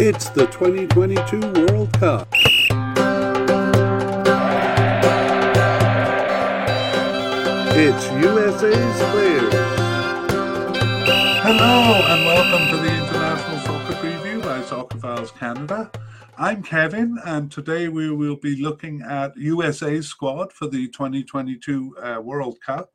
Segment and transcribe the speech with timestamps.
[0.00, 2.28] It's the 2022 World Cup.
[7.74, 9.54] It's USA's players.
[11.42, 15.90] Hello and welcome to the International Soccer Preview by Soccerphiles Canada.
[16.38, 22.20] I'm Kevin, and today we will be looking at USA's squad for the 2022 uh,
[22.22, 22.92] World Cup.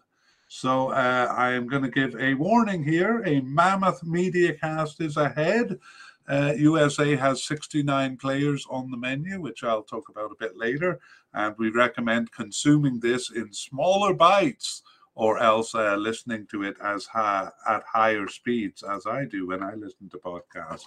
[0.48, 3.24] So uh, I am going to give a warning here.
[3.26, 5.80] A mammoth media cast is ahead.
[6.28, 11.00] Uh, USA has 69 players on the menu, which I'll talk about a bit later.
[11.34, 14.84] And we recommend consuming this in smaller bites
[15.16, 19.62] or else uh, listening to it as high, at higher speeds, as I do when
[19.62, 20.86] I listen to podcasts.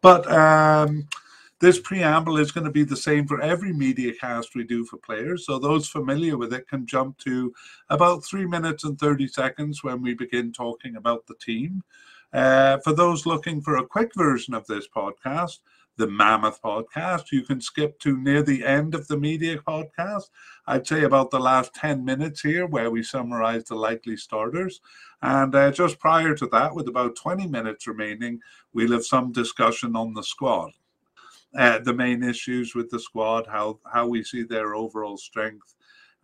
[0.00, 1.06] But um,
[1.60, 4.96] this preamble is going to be the same for every media cast we do for
[4.96, 5.46] players.
[5.46, 7.52] So those familiar with it can jump to
[7.90, 11.84] about three minutes and 30 seconds when we begin talking about the team.
[12.32, 15.58] Uh, for those looking for a quick version of this podcast,
[15.96, 20.30] the Mammoth podcast, you can skip to near the end of the media podcast.
[20.66, 24.80] I'd say about the last 10 minutes here, where we summarize the likely starters.
[25.20, 28.40] And uh, just prior to that, with about 20 minutes remaining,
[28.72, 30.70] we'll have some discussion on the squad.
[31.58, 35.74] Uh, the main issues with the squad, how, how we see their overall strength,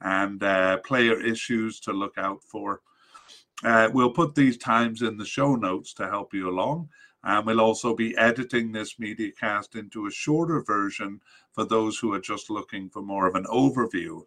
[0.01, 2.81] and uh, player issues to look out for.
[3.65, 6.89] Uh, we'll put these times in the show notes to help you along.
[7.25, 11.21] And we'll also be editing this media cast into a shorter version
[11.53, 14.23] for those who are just looking for more of an overview.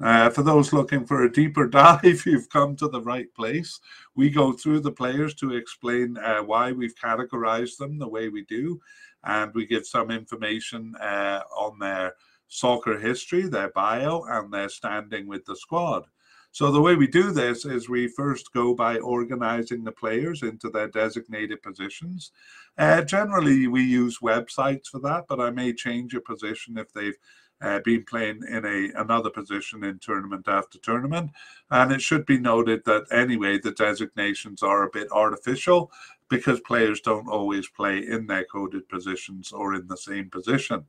[0.00, 3.80] Uh, for those looking for a deeper dive, you've come to the right place.
[4.14, 8.44] We go through the players to explain uh, why we've categorized them the way we
[8.44, 8.80] do,
[9.22, 12.14] and we give some information uh, on their
[12.48, 16.06] soccer history, their bio, and their standing with the squad.
[16.54, 20.70] So the way we do this is we first go by organizing the players into
[20.70, 22.30] their designated positions.
[22.78, 27.18] Uh, generally, we use websites for that, but I may change a position if they've
[27.60, 31.32] uh, been playing in a another position in tournament after tournament.
[31.72, 35.90] And it should be noted that anyway, the designations are a bit artificial
[36.28, 40.84] because players don't always play in their coded positions or in the same position.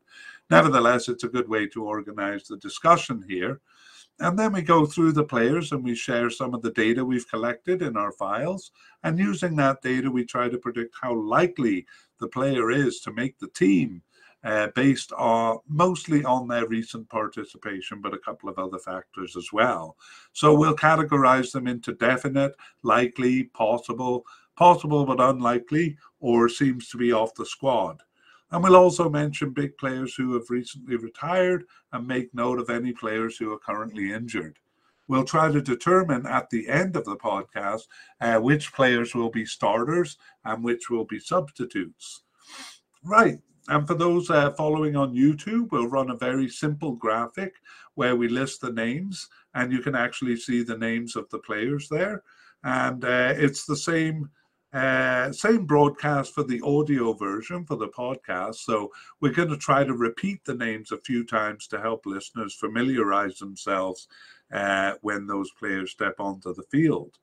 [0.52, 3.62] Nevertheless, it's a good way to organize the discussion here.
[4.20, 7.30] And then we go through the players and we share some of the data we've
[7.30, 8.72] collected in our files.
[9.04, 11.86] And using that data, we try to predict how likely
[12.20, 14.02] the player is to make the team
[14.46, 19.52] uh, based on mostly on their recent participation, but a couple of other factors as
[19.52, 19.98] well.
[20.34, 24.24] So we'll categorize them into definite, likely, possible,
[24.56, 28.02] possible but unlikely, or seems to be off the squad.
[28.52, 32.94] And we'll also mention big players who have recently retired and make note of any
[32.94, 34.60] players who are currently injured.
[35.08, 37.84] We'll try to determine at the end of the podcast
[38.22, 42.24] uh, which players will be starters and which will be substitutes.
[43.04, 43.40] Right.
[43.68, 47.56] And for those uh, following on YouTube, we'll run a very simple graphic
[47.96, 51.88] where we list the names and you can actually see the names of the players
[51.90, 52.24] there.
[52.64, 54.30] And uh, it's the same
[54.76, 58.56] uh, same broadcast for the audio version for the podcast.
[58.56, 58.92] So
[59.22, 63.40] we're going to try to repeat the names a few times to help listeners familiarize
[63.40, 64.10] themselves
[64.52, 67.18] uh, when those players step onto the field.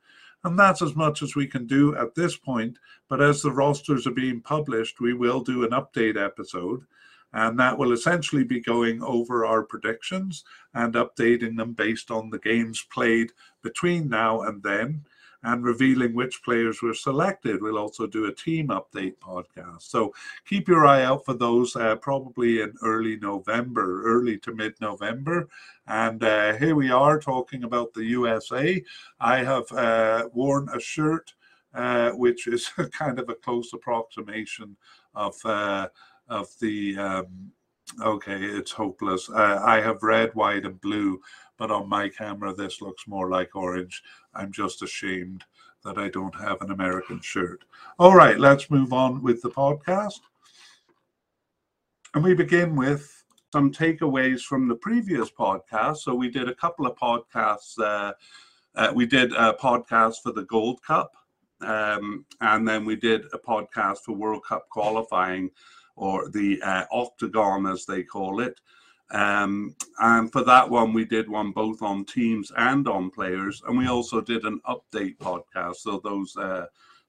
[0.45, 2.79] And that's as much as we can do at this point.
[3.11, 6.87] But as the rosters are being published, we will do an update episode.
[7.35, 10.43] And that will essentially be going over our predictions
[10.73, 15.05] and updating them based on the games played between now and then
[15.45, 17.61] and revealing which players were selected.
[17.61, 19.83] We'll also do a team update podcast.
[19.83, 20.15] So
[20.49, 25.49] keep your eye out for those uh, probably in early November, early to mid November.
[25.87, 28.83] And uh, here we are talking about the USA.
[29.21, 31.35] I have uh, worn a shirt.
[31.75, 34.77] Uh, which is kind of a close approximation
[35.15, 35.89] of uh,
[36.29, 37.51] of the um,
[38.03, 39.31] okay, it's hopeless.
[39.31, 41.19] Uh, I have red, white, and blue
[41.63, 44.03] but on my camera this looks more like orange.
[44.34, 45.44] I'm just ashamed
[45.84, 47.65] that I don't have an American shirt.
[47.98, 50.20] All right, let's move on with the podcast.
[52.14, 55.99] And we begin with some takeaways from the previous podcast.
[55.99, 57.79] So we did a couple of podcasts.
[57.79, 58.12] Uh,
[58.75, 61.12] uh, we did a podcast for the Gold Cup,
[61.61, 65.50] um, and then we did a podcast for World Cup qualifying,
[65.96, 68.58] or the uh, Octagon as they call it.
[69.12, 73.76] Um, and for that one, we did one both on teams and on players, and
[73.76, 75.76] we also did an update podcast.
[75.76, 76.67] So those uh,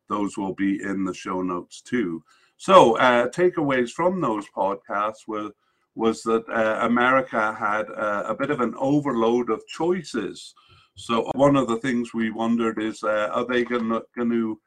[0.10, 2.24] those will be in the show notes too.
[2.58, 5.52] So uh, takeaways from those podcasts were
[5.96, 10.54] was that uh, America had uh, a bit of an overload of choices.
[10.96, 14.60] So one of the things we wondered is, uh, are they going to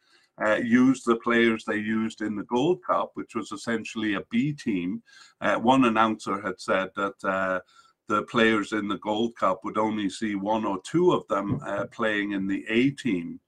[0.45, 4.53] uh, used the players they used in the Gold Cup, which was essentially a B
[4.53, 5.03] team.
[5.41, 7.61] Uh, one announcer had said that uh,
[8.09, 11.87] the players in the Gold Cup would only see one or two of them uh,
[11.87, 13.41] playing in the A team.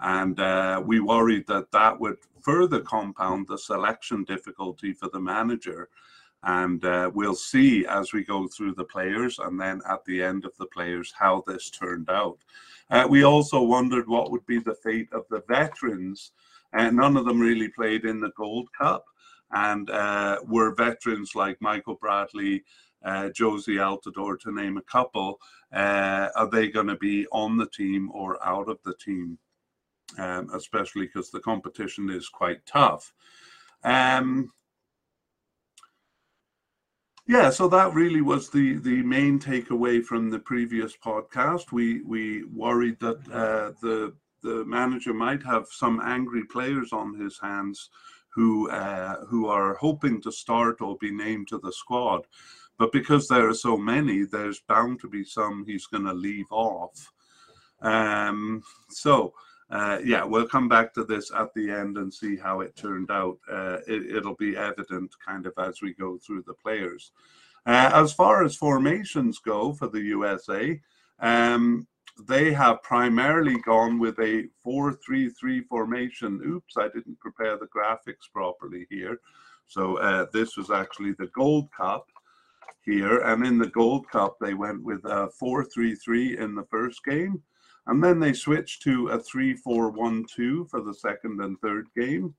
[0.00, 5.88] And uh, we worried that that would further compound the selection difficulty for the manager.
[6.46, 10.44] And uh, we'll see as we go through the players and then at the end
[10.44, 12.38] of the players how this turned out.
[12.90, 16.32] Uh, we also wondered what would be the fate of the veterans.
[16.72, 19.04] And none of them really played in the Gold Cup
[19.52, 22.64] and uh, were veterans like Michael Bradley,
[23.04, 25.40] uh, Jozy Altidore, to name a couple.
[25.72, 29.38] Uh, are they going to be on the team or out of the team?
[30.18, 33.12] Um, especially because the competition is quite tough.
[33.84, 34.52] Um,
[37.26, 41.72] yeah, so that really was the the main takeaway from the previous podcast.
[41.72, 47.38] We we worried that uh, the the manager might have some angry players on his
[47.38, 47.88] hands
[48.28, 52.26] who uh, who are hoping to start or be named to the squad,
[52.78, 56.50] but because there are so many, there's bound to be some he's going to leave
[56.50, 57.10] off.
[57.80, 59.32] Um, so
[59.70, 63.10] uh, yeah, we'll come back to this at the end and see how it turned
[63.10, 63.38] out.
[63.50, 67.12] Uh, it, will be evident kind of as we go through the players.
[67.66, 70.78] Uh, as far as formations go for the USA,
[71.20, 71.86] um,
[72.28, 76.40] they have primarily gone with a 4-3-3 formation.
[76.46, 79.18] Oops, I didn't prepare the graphics properly here.
[79.66, 82.06] So uh, this was actually the Gold Cup
[82.84, 83.18] here.
[83.18, 87.42] And in the Gold Cup, they went with a 4-3-3 in the first game.
[87.86, 91.86] And then they switched to a 3 4 1 2 for the second and third
[91.96, 92.34] game.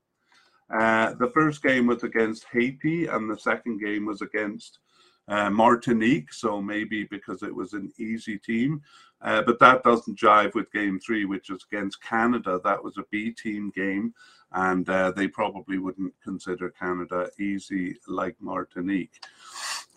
[0.70, 4.80] Uh, the first game was against Haiti, and the second game was against
[5.28, 6.32] uh, Martinique.
[6.32, 8.82] So maybe because it was an easy team.
[9.22, 12.60] Uh, but that doesn't jive with game three, which was against Canada.
[12.62, 14.12] That was a B team game,
[14.52, 19.24] and uh, they probably wouldn't consider Canada easy like Martinique.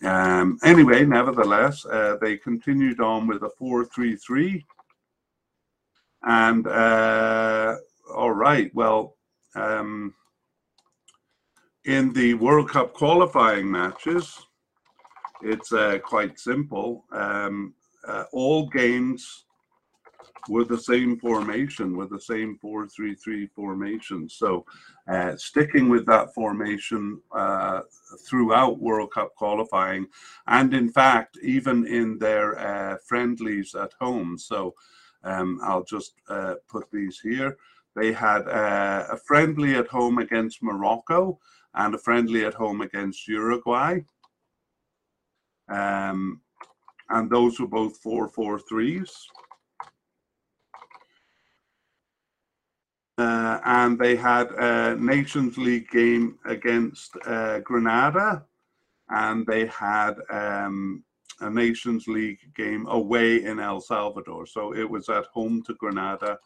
[0.03, 4.65] Um, anyway, nevertheless, uh, they continued on with a 4 3 3
[6.23, 7.75] and uh,
[8.13, 9.15] all right, well,
[9.55, 10.13] um,
[11.85, 14.37] in the World Cup qualifying matches,
[15.41, 17.05] it's uh, quite simple.
[17.11, 17.73] Um,
[18.07, 19.45] uh, all games
[20.47, 24.29] were the same formation, with the same 4-3-3 formation.
[24.29, 24.65] So
[25.07, 27.81] uh, sticking with that formation uh,
[28.27, 30.07] throughout World Cup qualifying,
[30.47, 34.37] and in fact, even in their uh, friendlies at home.
[34.37, 34.75] So
[35.23, 37.57] um, I'll just uh, put these here.
[37.95, 41.39] They had uh, a friendly at home against Morocco
[41.73, 43.99] and a friendly at home against Uruguay.
[45.67, 46.41] Um,
[47.09, 49.09] and those were both 4 4 3s.
[53.17, 58.45] Uh, and they had a Nations League game against uh, Grenada,
[59.09, 61.03] and they had um,
[61.41, 64.45] a Nations League game away in El Salvador.
[64.45, 66.37] So it was at home to Grenada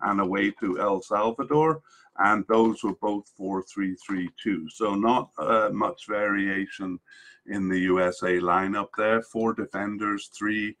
[0.00, 1.82] and away to El Salvador.
[2.18, 4.68] And those were both 4 3 3 2.
[4.68, 6.98] So not uh, much variation
[7.46, 9.22] in the USA lineup there.
[9.22, 10.76] Four defenders, three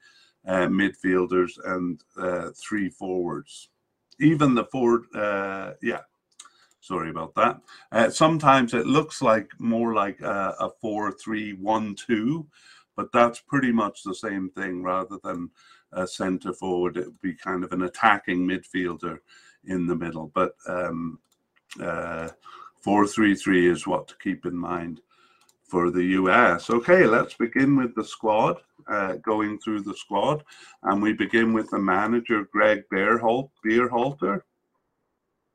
[0.46, 3.70] uh, midfielders, and uh, three forwards.
[4.18, 6.00] Even the four, uh, yeah,
[6.80, 7.60] sorry about that.
[7.92, 12.46] Uh, sometimes it looks like more like a, a 4 3 1 2
[13.00, 15.48] but that's pretty much the same thing rather than
[15.92, 16.98] a centre forward.
[16.98, 19.20] It would be kind of an attacking midfielder
[19.64, 20.30] in the middle.
[20.34, 21.18] But um,
[21.82, 22.28] uh,
[22.84, 25.00] 4-3-3 is what to keep in mind
[25.64, 26.68] for the US.
[26.68, 30.44] Okay, let's begin with the squad, uh, going through the squad.
[30.82, 34.42] And we begin with the manager, Greg Beerholt, Beerhalter.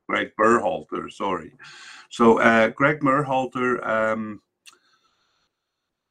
[0.10, 1.54] Greg Berhalter, sorry.
[2.10, 4.42] So uh, Greg Berhalter um,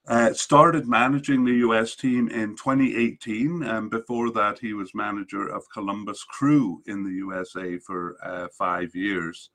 [0.06, 3.62] uh, started managing the US team in 2018.
[3.62, 8.94] And before that, he was manager of Columbus Crew in the USA for uh, five
[8.94, 9.50] years.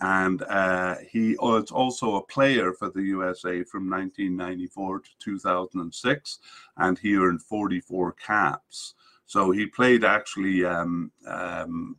[0.00, 6.38] And uh, he was also a player for the USA from 1994 to 2006,
[6.78, 8.94] and he earned 44 caps.
[9.26, 11.96] So he played actually um, um,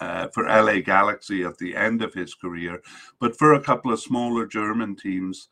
[0.00, 2.82] uh, for LA Galaxy at the end of his career,
[3.20, 5.48] but for a couple of smaller German teams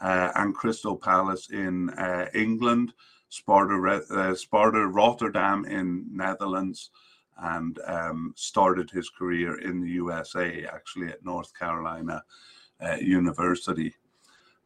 [0.00, 2.92] and Crystal Palace in uh, England,
[3.28, 6.90] Sparta, uh, Sparta Rotterdam in Netherlands,
[7.42, 12.22] and um, started his career in the USA, actually at North Carolina
[12.80, 13.94] uh, University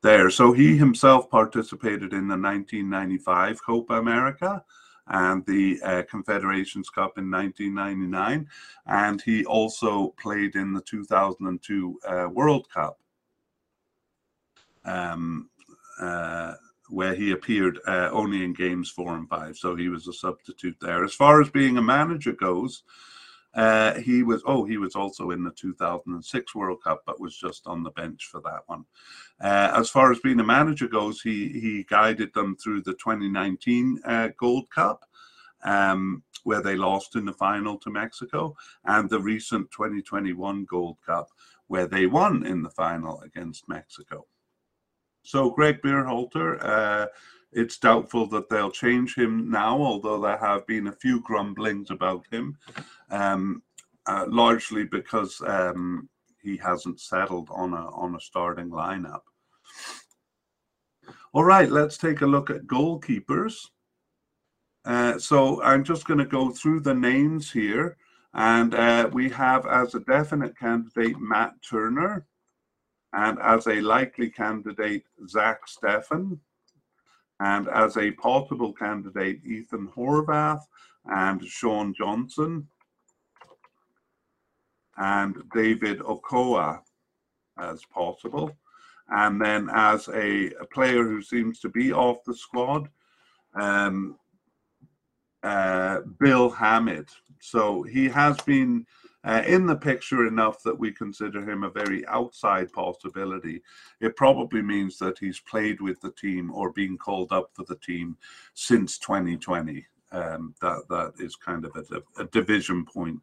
[0.04, 0.28] there.
[0.30, 4.62] So he himself participated in the 1995 Copa America
[5.08, 8.46] and the uh, Confederations Cup in 1999.
[8.86, 12.98] And he also played in the 2002 uh, World Cup,
[14.84, 15.48] um,
[16.00, 16.54] uh,
[16.90, 19.56] where he appeared uh, only in games four and five.
[19.56, 21.04] So he was a substitute there.
[21.04, 22.82] As far as being a manager goes,
[23.54, 27.66] uh, he was oh he was also in the 2006 World Cup, but was just
[27.66, 28.84] on the bench for that one.
[29.40, 34.00] Uh, as far as being a manager goes, he he guided them through the 2019
[34.04, 35.04] uh, Gold Cup,
[35.62, 41.28] um, where they lost in the final to Mexico, and the recent 2021 Gold Cup,
[41.68, 44.26] where they won in the final against Mexico.
[45.24, 46.58] So Greg Berhalter.
[46.62, 47.06] Uh,
[47.54, 52.26] it's doubtful that they'll change him now, although there have been a few grumblings about
[52.32, 52.58] him,
[53.10, 53.62] um,
[54.06, 56.08] uh, largely because um,
[56.42, 59.22] he hasn't settled on a on a starting lineup.
[61.32, 63.68] All right, let's take a look at goalkeepers.
[64.84, 67.96] Uh, so I'm just going to go through the names here,
[68.34, 72.26] and uh, we have as a definite candidate Matt Turner,
[73.14, 76.38] and as a likely candidate Zach Steffen
[77.40, 80.62] and as a possible candidate, Ethan Horvath
[81.06, 82.66] and Sean Johnson
[84.97, 86.83] and David Ochoa
[87.59, 88.56] as possible.
[89.09, 92.88] And then as a, a player who seems to be off the squad,
[93.54, 94.16] um,
[95.42, 97.09] uh, Bill Hamid.
[97.40, 98.87] So he has been
[99.24, 103.62] uh, in the picture enough that we consider him a very outside possibility.
[104.00, 107.76] It probably means that he's played with the team or been called up for the
[107.76, 108.16] team
[108.52, 109.86] since 2020.
[110.12, 113.20] Um, that that is kind of a, a division point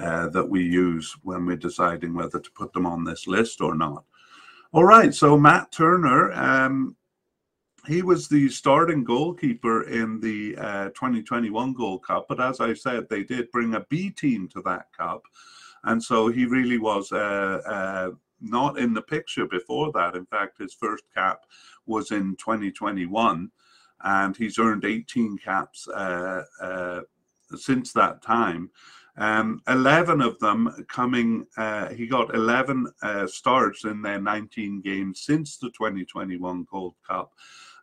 [0.00, 3.74] uh, that we use when we're deciding whether to put them on this list or
[3.74, 4.04] not.
[4.72, 6.32] All right, so Matt Turner.
[6.32, 6.96] Um,
[7.86, 12.26] he was the starting goalkeeper in the uh, 2021 Gold Cup.
[12.28, 15.22] But as I said, they did bring a B team to that cup.
[15.84, 20.16] And so he really was uh, uh, not in the picture before that.
[20.16, 21.44] In fact, his first cap
[21.86, 23.50] was in 2021,
[24.02, 27.00] and he's earned 18 caps uh, uh,
[27.56, 28.70] since that time.
[29.18, 35.22] Um, 11 of them coming, uh, he got 11 uh, starts in their 19 games
[35.22, 37.32] since the 2021 Gold Cup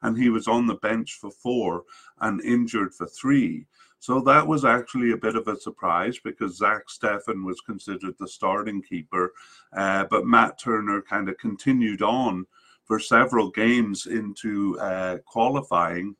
[0.04, 1.84] and he was on the bench for four
[2.22, 3.66] and injured for three.
[4.00, 8.28] So that was actually a bit of a surprise because Zach Steffen was considered the
[8.28, 9.34] starting keeper,
[9.76, 12.46] uh, but Matt Turner kind of continued on
[12.84, 16.16] for several games into uh, qualifying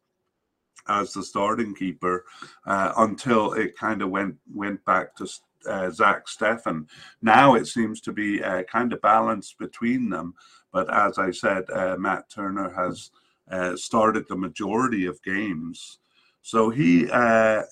[0.88, 2.24] as the starting keeper
[2.66, 5.28] uh, until it kind of went went back to
[5.70, 6.88] uh, Zach Steffen.
[7.22, 10.36] Now it seems to be uh, kind of balanced between them,
[10.72, 13.12] but as I said, uh, Matt Turner has
[13.50, 16.00] uh, started the majority of games.
[16.42, 17.64] So he uh,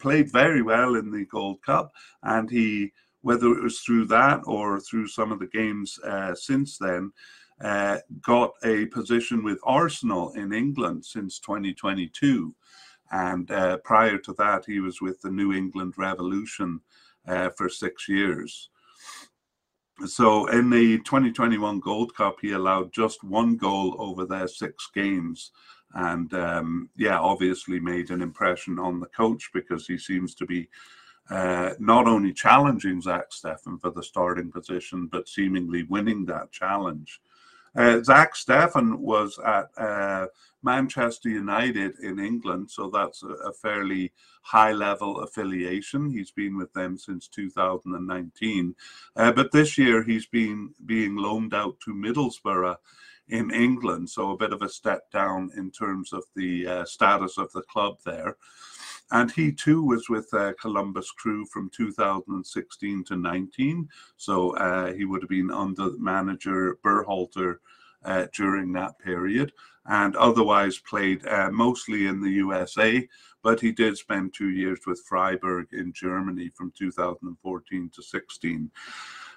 [0.00, 1.92] played very well in the Gold Cup,
[2.22, 2.92] and he,
[3.22, 7.12] whether it was through that or through some of the games uh, since then,
[7.60, 12.54] uh, got a position with Arsenal in England since 2022.
[13.12, 16.80] And uh, prior to that, he was with the New England Revolution
[17.26, 18.70] uh, for six years.
[20.04, 25.52] So in the 2021 Gold Cup, he allowed just one goal over their six games.
[25.94, 30.68] And um, yeah, obviously made an impression on the coach because he seems to be
[31.30, 37.20] uh, not only challenging Zach Steffen for the starting position, but seemingly winning that challenge.
[37.74, 40.26] Uh, Zach Steffen was at uh,
[40.66, 46.10] Manchester United in England, so that's a, a, fairly high level affiliation.
[46.10, 48.74] He's been with them since 2019,
[49.14, 52.76] uh, but this year he's been being loaned out to Middlesbrough
[53.28, 57.38] in England, so a bit of a step down in terms of the uh, status
[57.38, 58.36] of the club there.
[59.12, 63.88] And he too was with uh, Columbus Crew from 2016 to 19.
[64.16, 67.58] So uh, he would have been under manager Berhalter
[68.06, 69.52] uh, during that period
[69.88, 73.06] and otherwise played uh, mostly in the USA.
[73.42, 78.70] But he did spend two years with Freiburg in Germany from 2014 to 16.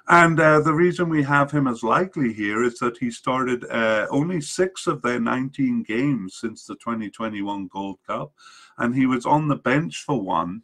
[0.07, 4.07] And uh, the reason we have him as likely here is that he started uh,
[4.09, 8.31] only six of their 19 games since the 2021 Gold Cup,
[8.79, 10.63] and he was on the bench for one.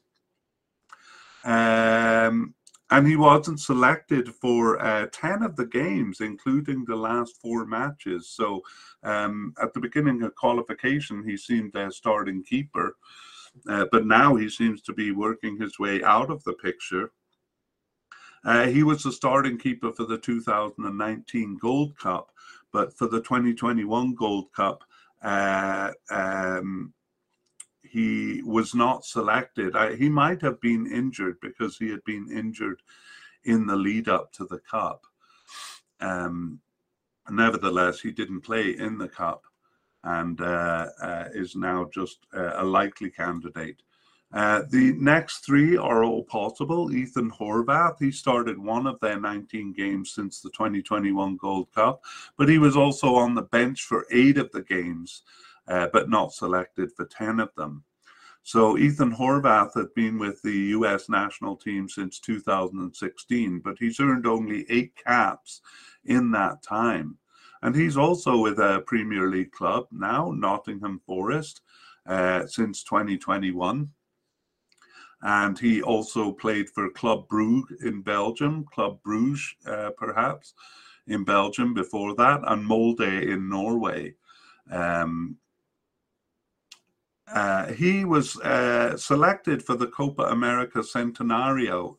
[1.44, 2.56] Um,
[2.96, 8.30] and he wasn't selected for uh, 10 of the games, including the last four matches.
[8.30, 8.62] So
[9.04, 12.96] um, at the beginning of qualification, he seemed a starting keeper,
[13.68, 17.12] uh, but now he seems to be working his way out of the picture.
[18.46, 22.32] Uh, he was the starting keeper for the 2019 Gold Cup,
[22.72, 24.86] but for the 2021 Gold Cup,
[25.22, 26.94] uh, um,
[27.96, 29.74] he was not selected.
[29.74, 32.82] I, he might have been injured because he had been injured
[33.46, 35.06] in the lead up to the cup.
[36.02, 36.60] Um,
[37.30, 39.46] nevertheless, he didn't play in the cup
[40.04, 43.82] and uh, uh, is now just uh, a likely candidate.
[44.34, 46.92] Uh, the next three are all possible.
[46.92, 52.04] Ethan Horvath, he started one of their 19 games since the 2021 Gold Cup,
[52.38, 55.22] but he was also on the bench for eight of the games,
[55.68, 57.84] uh, but not selected for 10 of them.
[58.44, 64.28] So Ethan Horvath had been with the US national team since 2016, but he's earned
[64.28, 65.62] only eight caps
[66.04, 67.18] in that time.
[67.64, 71.62] And he's also with a Premier League club now, Nottingham Forest,
[72.06, 73.90] uh, since 2021.
[75.24, 80.54] And he also played for Club Brugge in Belgium, Club Bruges, uh, perhaps,
[81.08, 84.14] in Belgium before that, and Molde in Norway.
[84.70, 85.38] Um,
[87.28, 91.96] uh, he was uh, selected for the Copa America Centenario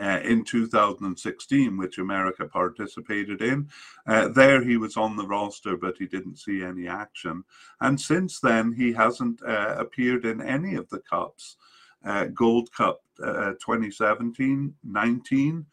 [0.00, 3.68] uh, in 2016, which America participated in.
[4.06, 7.44] Uh, there he was on the roster, but he didn't see any action.
[7.80, 11.56] And since then, he hasn't uh, appeared in any of the cups.
[12.04, 15.66] Uh, Gold Cup 2017 19,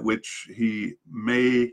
[0.00, 1.70] which he may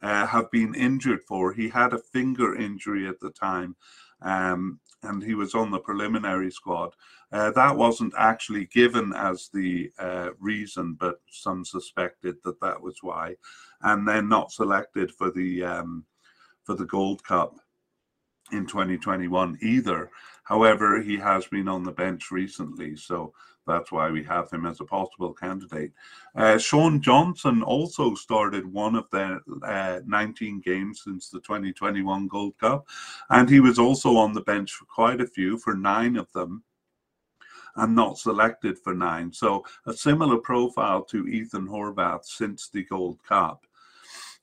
[0.00, 1.52] have been injured for.
[1.52, 3.74] He had a finger injury at the time.
[4.22, 6.94] Um, and he was on the preliminary squad.
[7.32, 12.98] Uh, that wasn't actually given as the uh, reason, but some suspected that that was
[13.02, 13.34] why,
[13.82, 16.04] and then not selected for the um,
[16.64, 17.56] for the Gold Cup
[18.52, 20.10] in 2021 either.
[20.44, 23.32] However, he has been on the bench recently, so
[23.66, 25.92] that's why we have him as a possible candidate.
[26.34, 32.56] Uh, Sean Johnson also started one of the uh, 19 games since the 2021 Gold
[32.58, 32.86] Cup,
[33.30, 36.62] and he was also on the bench for quite a few, for nine of them,
[37.76, 39.32] and not selected for nine.
[39.32, 43.66] So a similar profile to Ethan Horvath since the Gold Cup.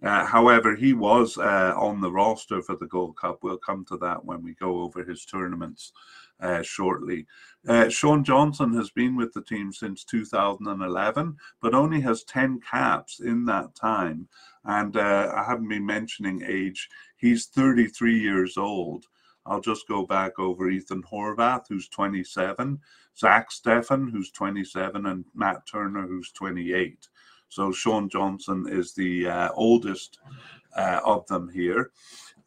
[0.03, 3.39] Uh, however, he was uh, on the roster for the Gold Cup.
[3.41, 5.93] We'll come to that when we go over his tournaments
[6.43, 7.25] uh, shortly.
[7.67, 13.21] Uh, Sean Johnson has been with the team since 2011, but only has 10 caps
[13.21, 14.27] in that time.
[14.65, 16.89] And uh, I haven't been mentioning age.
[17.17, 19.05] He's 33 years old.
[19.45, 22.79] I'll just go back over Ethan Horvath, who's 27,
[23.17, 27.07] Zach Steffen, who's 27, and Matt Turner, who's 28.
[27.49, 30.19] So Sean Johnson is the uh, oldest
[30.75, 31.91] uh, of them here.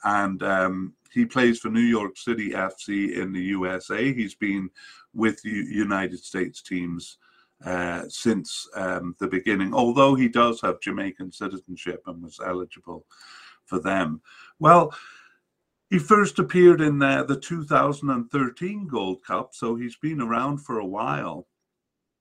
[0.04, 4.12] And um, he plays for New York City FC in the USA.
[4.12, 4.68] He's been
[5.14, 7.16] with the United States teams
[7.64, 13.06] uh, since um, the beginning, although he does have Jamaican citizenship and was eligible
[13.64, 14.20] for them.
[14.58, 14.94] Well,
[15.88, 20.86] he first appeared in uh, the 2013 Gold Cup, so he's been around for a
[20.86, 21.46] while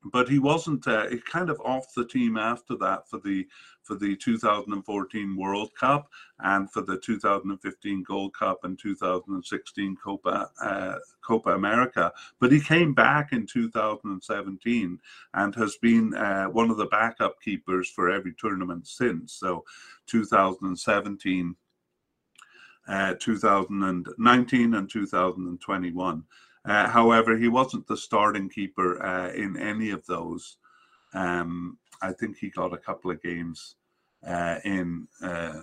[0.06, 3.48] but he wasn't uh, kind of off the team after that for the
[3.84, 10.96] for the 2014 World Cup and for the 2015 Gold Cup and 2016 Copa uh,
[11.22, 12.12] Copa America.
[12.40, 15.00] But he came back in 2017
[15.34, 19.34] and has been uh, one of the backup keepers for every tournament since.
[19.34, 19.64] So
[20.08, 21.56] 2017.
[22.88, 26.24] Uh, 2019 and 2021.
[26.66, 30.58] Uh, however, he wasn't the starting keeper uh, in any of those.
[31.14, 33.76] Um, I think he got a couple of games
[34.28, 35.62] uh, in uh,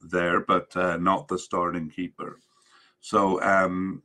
[0.00, 2.40] there, but uh, not the starting keeper.
[3.00, 4.02] So um,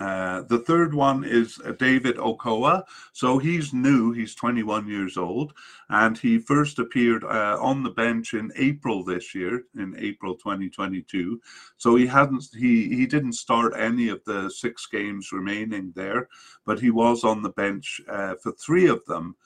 [0.00, 2.84] uh, the third one is uh, David Ochoa.
[3.12, 5.52] So he's new, he's 21 years old,
[5.90, 11.40] and he first appeared uh, on the bench in April this year, in April 2022.
[11.76, 16.28] So he hadn't, he, he didn't start any of the six games remaining there,
[16.64, 19.36] but he was on the bench uh, for three of them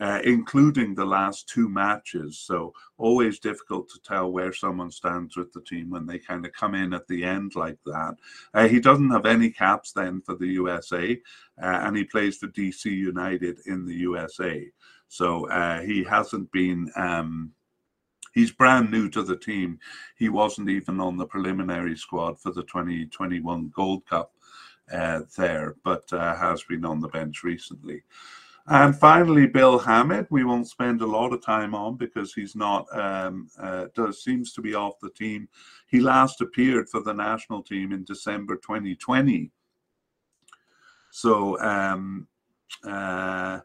[0.00, 2.38] uh, including the last two matches.
[2.38, 6.52] So always difficult to tell where someone stands with the team when they kind of
[6.52, 8.14] come in at the end like that.
[8.52, 11.20] Uh, he doesn't have any caps then for the USA,
[11.62, 14.66] uh, and he plays for DC United in the USA.
[15.08, 16.90] So uh, he hasn't been.
[16.96, 17.52] Um,
[18.32, 19.78] he's brand new to the team.
[20.16, 24.32] He wasn't even on the preliminary squad for the 2021 Gold Cup
[24.92, 28.02] uh, there, but uh, has been on the bench recently.
[28.66, 32.86] And finally, Bill Hamid, we won't spend a lot of time on because he's not,
[32.98, 35.48] um, uh, does seems to be off the team.
[35.86, 39.50] He last appeared for the national team in December 2020.
[41.10, 42.26] So, um,
[42.84, 43.60] uh,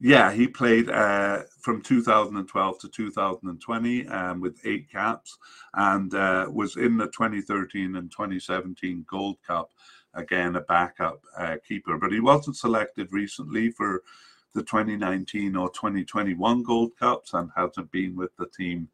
[0.00, 5.38] yeah, he played uh, from 2012 to 2020 um, with eight caps
[5.74, 9.70] and uh, was in the 2013 and 2017 Gold Cup.
[10.14, 14.02] Again, a backup uh, keeper, but he wasn't selected recently for
[14.54, 18.88] the 2019 or 2021 Gold Cups and hasn't been with the team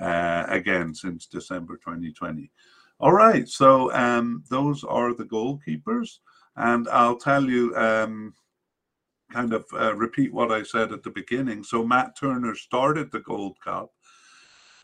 [0.00, 2.50] uh, again since December 2020.
[2.98, 6.18] All right, so um, those are the goalkeepers,
[6.56, 7.74] and I'll tell you.
[7.76, 8.34] Um,
[9.32, 11.64] kind of uh, repeat what I said at the beginning.
[11.64, 13.90] So Matt Turner started the Gold Cup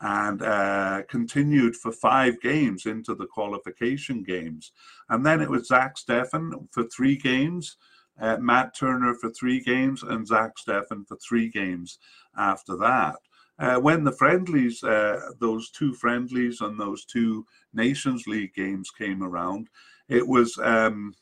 [0.01, 4.73] and uh, continued for five games into the qualification games.
[5.09, 7.77] And then it was Zach Steffen for three games,
[8.19, 11.99] uh, Matt Turner for three games, and Zach Steffen for three games
[12.37, 13.15] after that.
[13.59, 19.23] Uh, when the friendlies, uh, those two friendlies and those two Nations League games came
[19.23, 19.69] around,
[20.09, 21.13] it was um,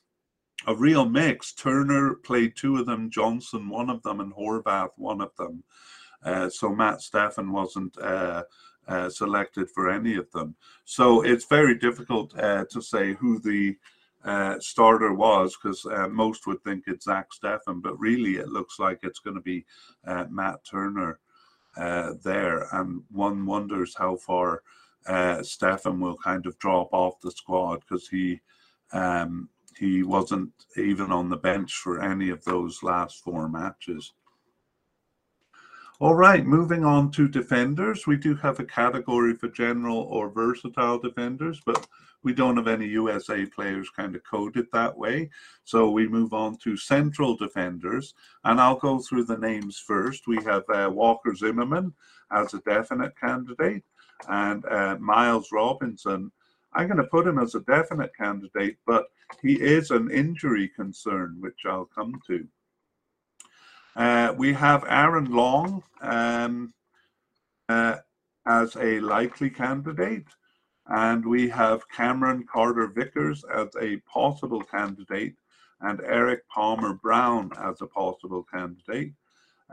[0.68, 1.54] a real mix.
[1.54, 5.64] Turner played two of them, Johnson one of them, and Horvath one of them.
[6.24, 8.44] Uh, so Matt Steffen wasn't uh,
[8.88, 10.56] uh, selected for any of them.
[10.86, 13.76] So it's very difficult uh, to say who the
[14.24, 18.80] uh, starter was because uh, most would think it's Zach Steffen, but really it looks
[18.80, 19.66] like it's going to be
[20.30, 21.20] Matt Turner
[22.24, 22.68] there.
[22.72, 24.62] And one wonders how far
[25.08, 28.42] Steffen will kind of drop off the squad because he.
[28.94, 34.14] Um, he wasn't even on the bench for any of those last four matches.
[36.02, 38.08] All right, moving on to defenders.
[38.08, 41.86] We do have a category for general or versatile defenders, but
[42.24, 45.30] we don't have any USA players kind of coded that way.
[45.64, 50.26] So we move on to central defenders, and I'll go through the names first.
[50.26, 51.94] We have uh, Walker Zimmerman
[52.32, 53.84] as a definite candidate,
[54.28, 56.32] and uh, Miles Robinson
[56.74, 59.08] I'm going to put him as a definite candidate, but
[59.42, 62.48] he is an injury concern, which I'll come to.
[63.96, 66.74] Uh, we have Aaron Long um,
[67.70, 67.98] uh,
[68.46, 70.28] as a likely candidate,
[70.88, 75.36] and we have Cameron Carter Vickers as a possible candidate,
[75.82, 79.14] and Eric Palmer Brown as a possible candidate.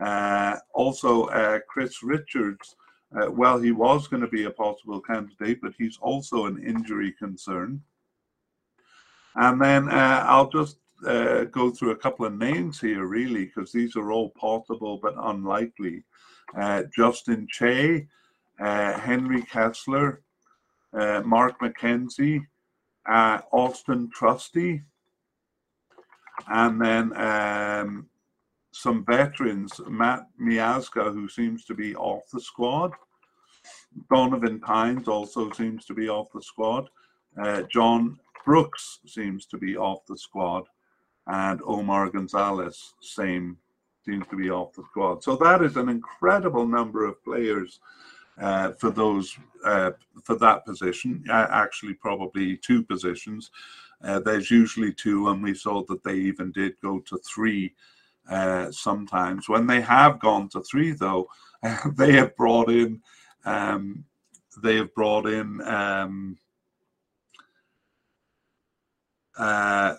[0.01, 2.77] Uh, also, uh, Chris Richards
[3.17, 7.13] uh, well, he was going to be a possible candidate, but he's also an injury
[7.13, 7.83] concern.
[9.35, 13.73] And then uh, I'll just uh, go through a couple of names here, really, because
[13.73, 16.05] these are all possible but unlikely.
[16.57, 18.07] Uh, Justin Che,
[18.61, 20.23] uh, Henry Kessler,
[20.93, 22.47] uh, Mark McKenzie,
[23.07, 24.83] Austin Trusty,
[26.49, 28.07] and then um,
[28.73, 32.93] some veterans, Matt Miazga, who seems to be off the squad.
[34.11, 36.89] Donovan Pines also seems to be off the squad.
[37.43, 40.65] Uh, John Brooks seems to be off the squad.
[41.29, 43.59] And Omar Gonzalez, same,
[44.05, 45.23] seems to be off the squad.
[45.23, 47.81] So that is an incredible number of players
[48.41, 49.91] uh, for those uh,
[50.25, 51.25] for that position.
[51.31, 53.51] actually, probably two positions.
[54.03, 57.75] Uh, there's usually two, and we saw that they even did go to three
[58.31, 59.49] uh, sometimes.
[59.49, 61.29] When they have gone to three, though,
[61.97, 63.03] they have brought in
[63.45, 64.05] um,
[64.63, 66.37] they have brought in um,
[69.39, 69.95] uh,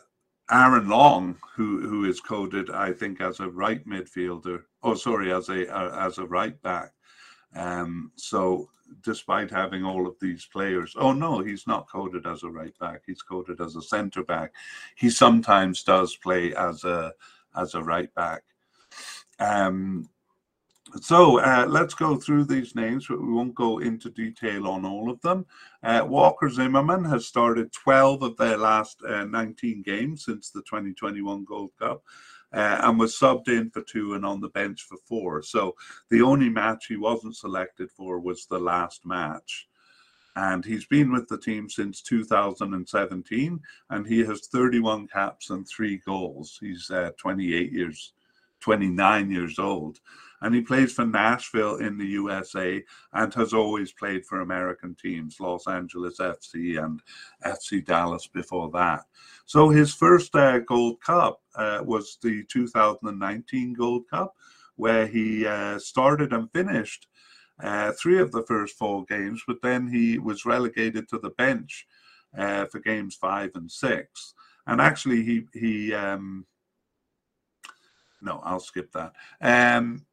[0.51, 4.63] Aaron Long, who who is coded, I think, as a right midfielder.
[4.83, 6.91] Oh, sorry, as a as a right back.
[7.55, 8.69] Um, so
[9.03, 13.01] despite having all of these players, oh no, he's not coded as a right back.
[13.05, 14.53] He's coded as a centre back.
[14.95, 17.13] He sometimes does play as a
[17.55, 18.43] as a right back.
[19.39, 20.09] Um,
[21.01, 25.09] so uh, let's go through these names, but we won't go into detail on all
[25.09, 25.45] of them.
[25.83, 31.45] Uh, Walker Zimmerman has started 12 of their last uh, 19 games since the 2021
[31.45, 32.03] Gold Cup.
[32.51, 35.43] Uh, and was subbed in for two and on the bench for four.
[35.43, 35.75] So
[36.09, 39.69] the only match he wasn't selected for was the last match
[40.35, 45.97] and he's been with the team since 2017 and he has 31 caps and three
[46.05, 48.13] goals he's uh, 28 years
[48.59, 49.99] 29 years old
[50.41, 55.39] and he plays for nashville in the usa and has always played for american teams
[55.39, 57.01] los angeles fc and
[57.45, 59.01] fc dallas before that
[59.45, 64.35] so his first uh, gold cup uh, was the 2019 gold cup
[64.75, 67.07] where he uh, started and finished
[67.61, 71.85] uh, three of the first four games, but then he was relegated to the bench
[72.37, 74.33] uh, for games five and six.
[74.67, 76.45] And actually, he he um,
[78.21, 79.13] no, I'll skip that.
[79.41, 80.05] Um,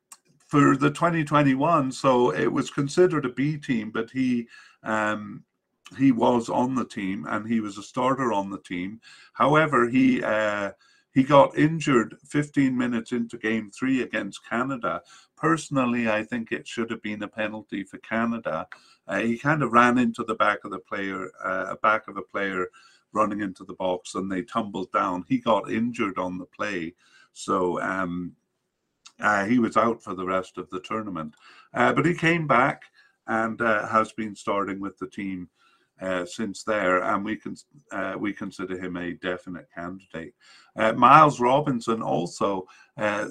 [0.56, 4.48] for the 2021, so it was considered a B team, but he
[4.82, 5.44] um,
[5.98, 8.98] he was on the team and he was a starter on the team.
[9.34, 10.70] However, he uh,
[11.16, 15.00] He got injured 15 minutes into game three against Canada.
[15.34, 18.66] Personally, I think it should have been a penalty for Canada.
[19.08, 22.22] Uh, he kind of ran into the back of the player, uh, back of a
[22.22, 22.68] player
[23.12, 25.24] running into the box, and they tumbled down.
[25.26, 26.94] He got injured on the play,
[27.32, 28.32] so um,
[29.20, 31.34] uh, he was out for the rest of the tournament.
[31.74, 32.82] Uh, but he came back
[33.26, 35.48] and uh, has been starting with the team
[36.00, 37.56] uh, since there, and we can
[37.90, 40.34] uh, we consider him a definite candidate.
[40.76, 42.66] Uh, Miles Robinson also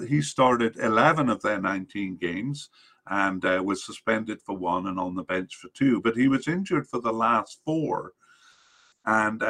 [0.08, 2.68] he started 11 of their 19 games
[3.08, 6.88] and was suspended for one and on the bench for two, but he was injured
[6.88, 8.14] for the last four,
[9.04, 9.42] and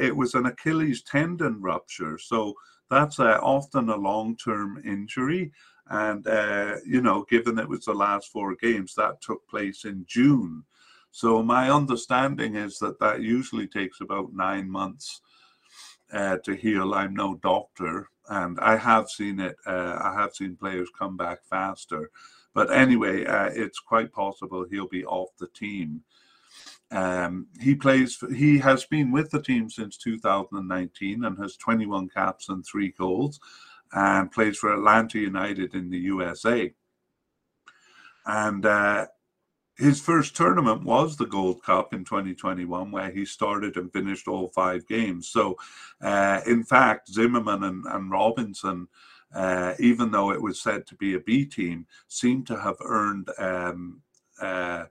[0.00, 2.16] it was an Achilles tendon rupture.
[2.16, 2.54] So
[2.88, 5.52] that's often a long-term injury
[5.90, 10.04] and, uh, you know, given it was the last four games, that took place in
[10.08, 10.64] June.
[11.10, 15.20] So my understanding is that that usually takes about nine months
[16.12, 16.94] uh, to heal.
[16.94, 19.56] I'm no doctor, and I have seen it.
[19.66, 22.10] Uh, I have seen players come back faster.
[22.54, 26.02] But anyway, uh, it's quite possible he'll be off the team.
[26.90, 28.18] Um, he plays.
[28.34, 33.40] He has been with the team since 2019 and has 21 caps and three goals
[33.94, 36.72] and plays for Atlanta United in the USA.
[38.26, 39.06] And uh,
[39.76, 44.48] his first tournament was the Gold Cup in 2021, where he started and finished all
[44.48, 45.28] five games.
[45.28, 45.56] So,
[46.02, 48.88] uh, in fact, Zimmerman and, and Robinson,
[49.34, 53.28] uh, even though it was said to be a B team, seemed to have earned
[53.38, 54.00] um,
[54.40, 54.84] uh,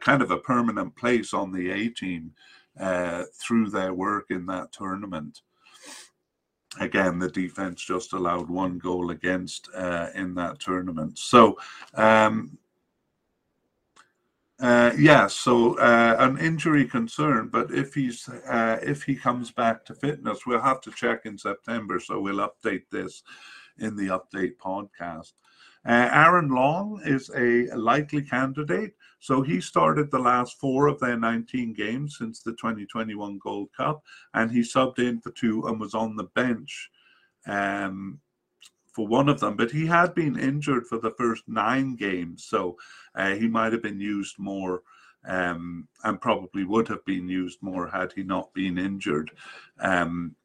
[0.00, 2.32] kind of a permanent place on the A team
[2.78, 5.40] uh, through their work in that tournament
[6.80, 11.18] again, the defense just allowed one goal against uh, in that tournament.
[11.18, 11.58] So,
[11.94, 12.58] um,
[14.60, 19.84] uh, yeah, so uh, an injury concern, but if he's uh, if he comes back
[19.84, 22.00] to fitness, we'll have to check in September.
[22.00, 23.22] So we'll update this
[23.78, 25.34] in the update podcast.
[25.86, 28.94] Uh, Aaron Long is a likely candidate.
[29.20, 34.02] So he started the last four of their 19 games since the 2021 Gold Cup,
[34.34, 36.90] and he subbed in for two and was on the bench
[37.46, 38.20] um,
[38.92, 39.56] for one of them.
[39.56, 42.76] But he had been injured for the first nine games, so
[43.14, 44.82] uh, he might have been used more.
[45.26, 49.32] Um, and probably would have been used more had he not been injured.
[49.80, 50.36] Um,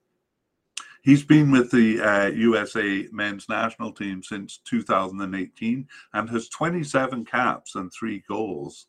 [1.03, 7.75] He's been with the uh, USA men's national team since 2018 and has 27 caps
[7.75, 8.87] and three goals.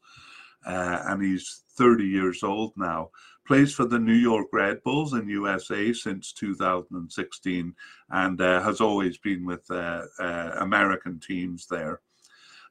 [0.65, 3.11] Uh, and he's 30 years old now.
[3.49, 7.75] Plays for the New York Red Bulls in USA since 2016
[8.11, 12.01] and uh, has always been with uh, uh, American teams there.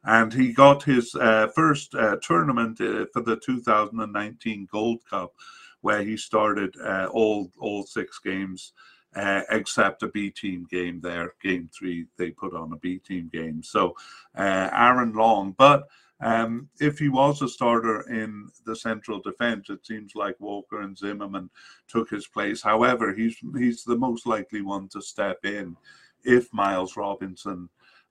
[0.06, 5.34] And he got his uh, first tournament for the 2019 Gold Cup,
[5.82, 6.75] where he started
[7.13, 8.73] all all six games
[9.15, 11.34] uh, except a B team game there.
[11.41, 13.62] Game three, they put on a B team game.
[13.63, 13.95] So
[14.38, 15.88] uh, Aaron Long, but
[16.19, 20.97] um, if he was a starter in the central defence, it seems like Walker and
[20.97, 21.49] Zimmerman
[21.88, 22.62] took his place.
[22.62, 25.76] However, he's he's the most likely one to step in
[26.23, 27.67] if Miles Robinson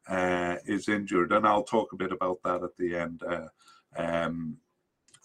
[0.09, 3.23] uh, is injured, and I'll talk a bit about that at the end.
[3.23, 3.49] Uh,
[3.97, 4.59] um,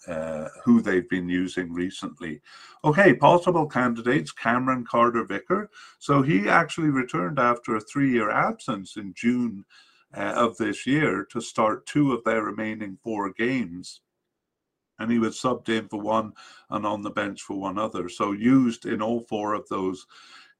[0.06, 2.40] uh, who they've been using recently.
[2.84, 5.70] Okay, possible candidates Cameron Carter Vicker.
[5.98, 9.64] So he actually returned after a three year absence in June
[10.16, 14.00] uh, of this year to start two of their remaining four games.
[15.00, 16.32] And he was subbed in for one
[16.70, 18.08] and on the bench for one other.
[18.08, 20.06] So used in all four of those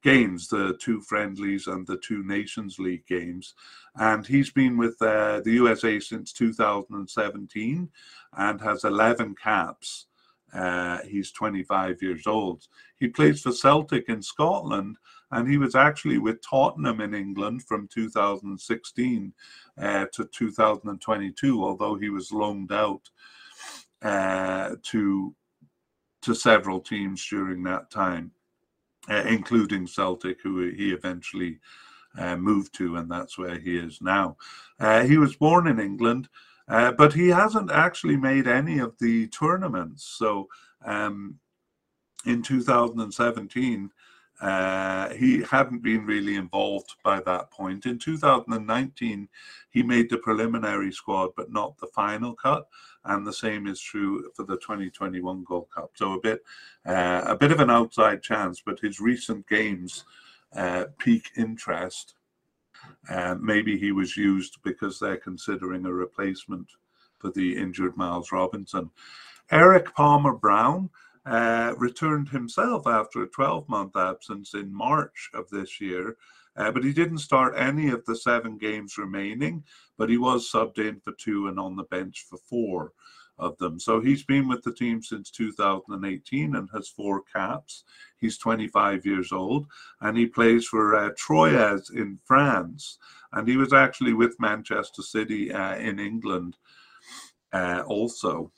[0.03, 3.55] games, the two friendlies and the two Nations League games.
[3.97, 7.89] And he's been with uh, the USA since 2017
[8.37, 10.07] and has 11 caps.
[10.53, 12.67] Uh, he's 25 years old.
[12.97, 14.97] He plays for Celtic in Scotland,
[15.31, 19.33] and he was actually with Tottenham in England from 2016
[19.77, 23.11] uh, to 2022, although he was loaned out
[24.03, 25.35] uh, to
[26.21, 28.33] to several teams during that time,
[29.09, 31.59] uh, including Celtic, who he eventually
[32.19, 34.37] uh, moved to, and that's where he is now.
[34.81, 36.29] Uh, he was born in England.
[36.69, 40.05] Uh, but he hasn't actually made any of the tournaments.
[40.05, 40.49] So
[40.85, 41.39] um,
[42.27, 43.91] in 2017,
[44.41, 47.87] uh, he hadn't been really involved by that point.
[47.87, 49.29] In 2019,
[49.71, 52.69] he made the preliminary squad, but not the final cut.
[53.05, 55.91] And the same is true for the 2021 Gold Cup.
[55.95, 56.43] So a bit,
[56.87, 60.05] uh, a bit of an outside chance, but his recent games
[60.55, 62.15] uh, pique interest
[63.09, 66.69] uh, maybe he was used because they're considering a replacement
[67.19, 68.91] for the injured Miles Robinson.
[69.51, 70.91] Eric Palmer Brown.
[71.29, 76.17] Uh, returned himself after a 12 month absence in March of this year.
[76.57, 79.63] Uh, but he didn't start any of the seven games remaining,
[79.97, 82.93] but he was subbed in for two and on the bench for four
[83.39, 83.79] of them.
[83.79, 87.85] So he's been with the team since 2018 and has four caps.
[88.17, 89.67] He's 25 years old
[90.01, 92.99] and he plays for uh, Troyes in France.
[93.33, 96.57] And he was actually with Manchester City uh, in England
[97.53, 98.51] uh, also.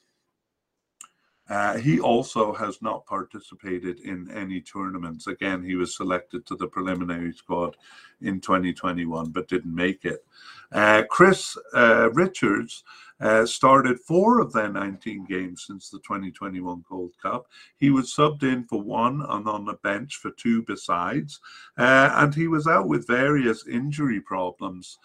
[1.51, 5.27] Uh, he also has not participated in any tournaments.
[5.27, 7.77] Again, he was selected to the preliminary squad
[8.21, 10.25] in 2021, but didn't make it.
[10.71, 12.85] Uh, Chris uh, Richards
[13.21, 17.49] uh, started four of their 19 games since the 2021 Gold Cup.
[17.77, 21.41] He was subbed in for one and on the bench for two besides,
[21.77, 24.99] uh, and he was out with various injury problems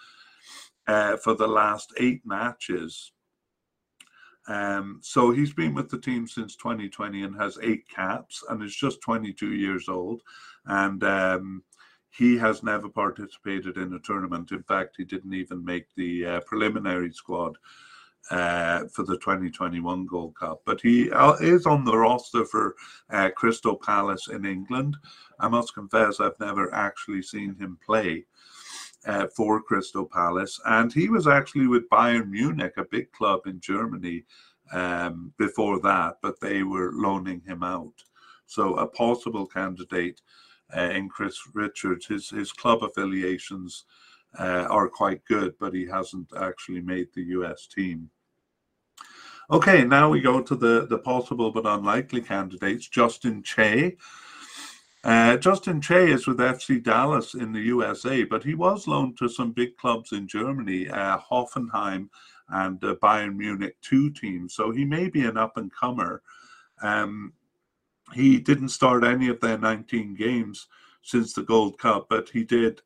[0.86, 3.12] uh, for the last eight matches.
[4.48, 8.76] Um, so he's been with the team since 2020 and has eight caps and is
[8.76, 10.22] just 22 years old.
[10.66, 11.64] And um,
[12.10, 14.52] he has never participated in a tournament.
[14.52, 17.58] In fact, he didn't even make the uh, preliminary squad
[18.32, 20.62] uh, for the 2021 Gold Cup.
[20.66, 22.76] But he uh, is on the roster for
[23.10, 24.98] uh, Crystal Palace in England.
[25.40, 28.26] I must confess, I've never actually seen him play.
[29.06, 33.60] Uh, for Crystal Palace, and he was actually with Bayern Munich, a big club in
[33.60, 34.26] Germany,
[34.72, 37.94] um, before that, but they were loaning him out.
[38.48, 40.22] So a possible candidate
[40.76, 43.86] uh, in Chris Richards, his his club affiliations
[44.40, 48.10] uh, are quite good, but he hasn't actually made the US team.
[49.52, 52.88] Okay, now we go to the the possible but unlikely candidates.
[52.88, 53.96] Justin Che
[55.06, 59.30] uh, Justin Che is with FC Dallas in the USA, but he was loaned to
[59.30, 62.10] some big clubs in Germany, uh, Hoffenheim
[62.50, 64.56] and uh, Bayern Munich, two teams.
[64.56, 66.24] So he may be an up and comer.
[66.82, 67.34] Um,
[68.14, 70.68] he didn't start any of their 19 games
[71.04, 72.82] since the Gold Cup, but he did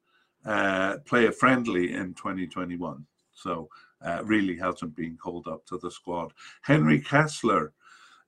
[0.46, 3.06] uh, play a friendly in 2021.
[3.34, 3.70] So
[4.02, 6.34] uh, really hasn't been called up to the squad.
[6.64, 7.72] Henry Kessler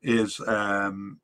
[0.01, 1.19] is um,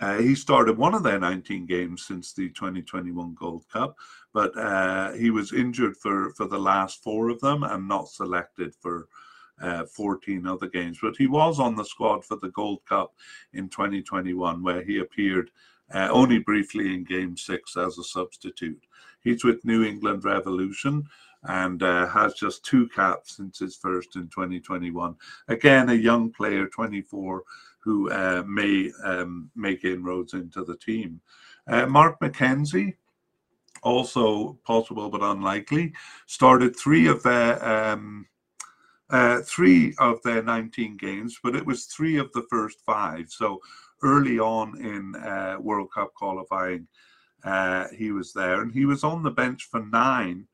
[0.00, 3.96] uh, he started one of their 19 games since the 2021 Gold Cup,
[4.32, 8.74] but uh, he was injured for, for the last four of them and not selected
[8.74, 9.08] for
[9.60, 10.98] uh, 14 other games.
[11.02, 13.14] But he was on the squad for the Gold Cup
[13.52, 15.50] in 2021, where he appeared
[15.92, 18.82] uh, only briefly in Game Six as a substitute.
[19.22, 21.06] He's with New England Revolution
[21.44, 25.14] and uh, has just two caps since his first in 2021.
[25.48, 27.42] Again, a young player, 24
[27.80, 31.20] who uh, may um, make inroads into the team.
[31.66, 32.94] Uh, Mark McKenzie,
[33.82, 35.92] also possible but unlikely,
[36.26, 38.26] started three of their um,
[39.10, 43.26] uh, three of their 19 games, but it was three of the first five.
[43.28, 43.60] So
[44.02, 46.86] early on in uh, World Cup qualifying,
[47.44, 50.46] uh, he was there, and he was on the bench for nine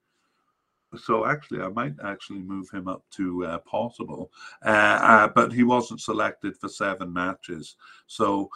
[0.97, 4.31] so actually, I might actually move him up to uh, possible,
[4.65, 7.77] uh, uh, but he wasn't selected for seven matches.
[8.07, 8.51] So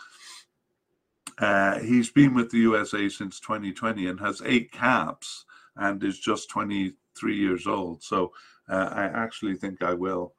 [1.39, 5.45] uh, he's been with the USA since 2020 and has eight caps
[5.77, 8.03] and is just 23 years old.
[8.03, 8.33] So
[8.69, 10.35] uh, I actually think I will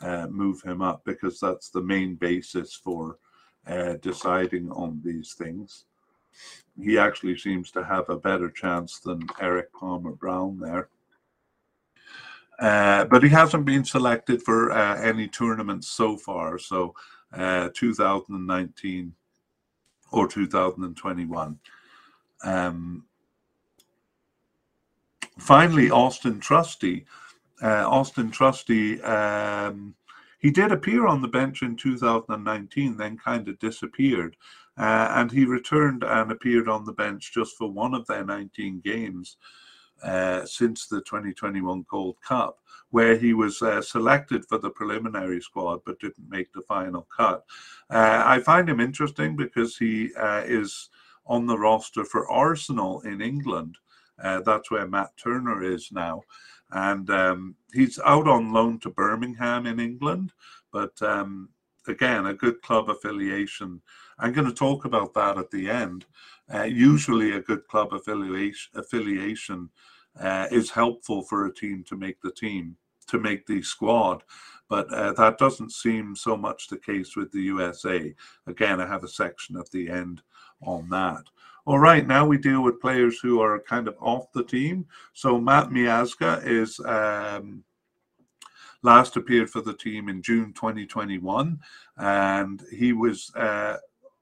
[0.00, 3.18] uh, move him up because that's the main basis for
[4.00, 5.86] deciding on these things.
[6.80, 10.88] He actually seems to have a better chance than Erik Palmer Brown there.
[12.58, 16.58] Uh, but he hasn't been selected for uh, any tournaments so far.
[16.58, 16.94] So
[17.32, 19.12] uh, 2019
[20.12, 21.58] or 2021.
[22.44, 23.04] Um,
[25.38, 27.04] finally, Auston Trusty.
[27.62, 29.94] Uh, Auston Trusty, um,
[30.38, 34.36] he did appear on the bench in 2019, then kind of disappeared.
[34.78, 38.80] Uh, and he returned and appeared on the bench just for one of their 19
[38.84, 39.38] games
[40.02, 42.58] uh, since the 2021 Gold Cup,
[42.90, 47.44] where he was uh, selected for the preliminary squad but didn't make the final cut.
[47.90, 50.90] Uh, I find him interesting because he uh, is
[51.26, 53.78] on the roster for Arsenal in England.
[54.22, 56.22] Uh, that's where Matt Turner is now.
[56.72, 60.32] And um, he's out on loan to Birmingham in England,
[60.72, 61.48] but um,
[61.86, 63.80] again, a good club affiliation.
[64.18, 66.06] I'm going to talk about that at the end.
[66.52, 69.68] Uh, usually, a good club affiliation, affiliation
[70.20, 72.76] uh, is helpful for a team to make the team,
[73.08, 74.22] to make the squad.
[74.68, 78.14] But uh, that doesn't seem so much the case with the USA.
[78.46, 80.22] Again, I have a section at the end
[80.62, 81.24] on that.
[81.66, 84.86] All right, now we deal with players who are kind of off the team.
[85.14, 87.64] So Matt Miazga is um,
[88.82, 91.58] last appeared for the team in June 2021,
[91.96, 93.78] and he was uh,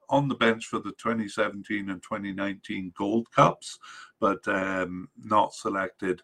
[0.08, 3.78] on the bench for the 2017 and 2019 Gold Cups,
[4.20, 6.22] but um, not selected.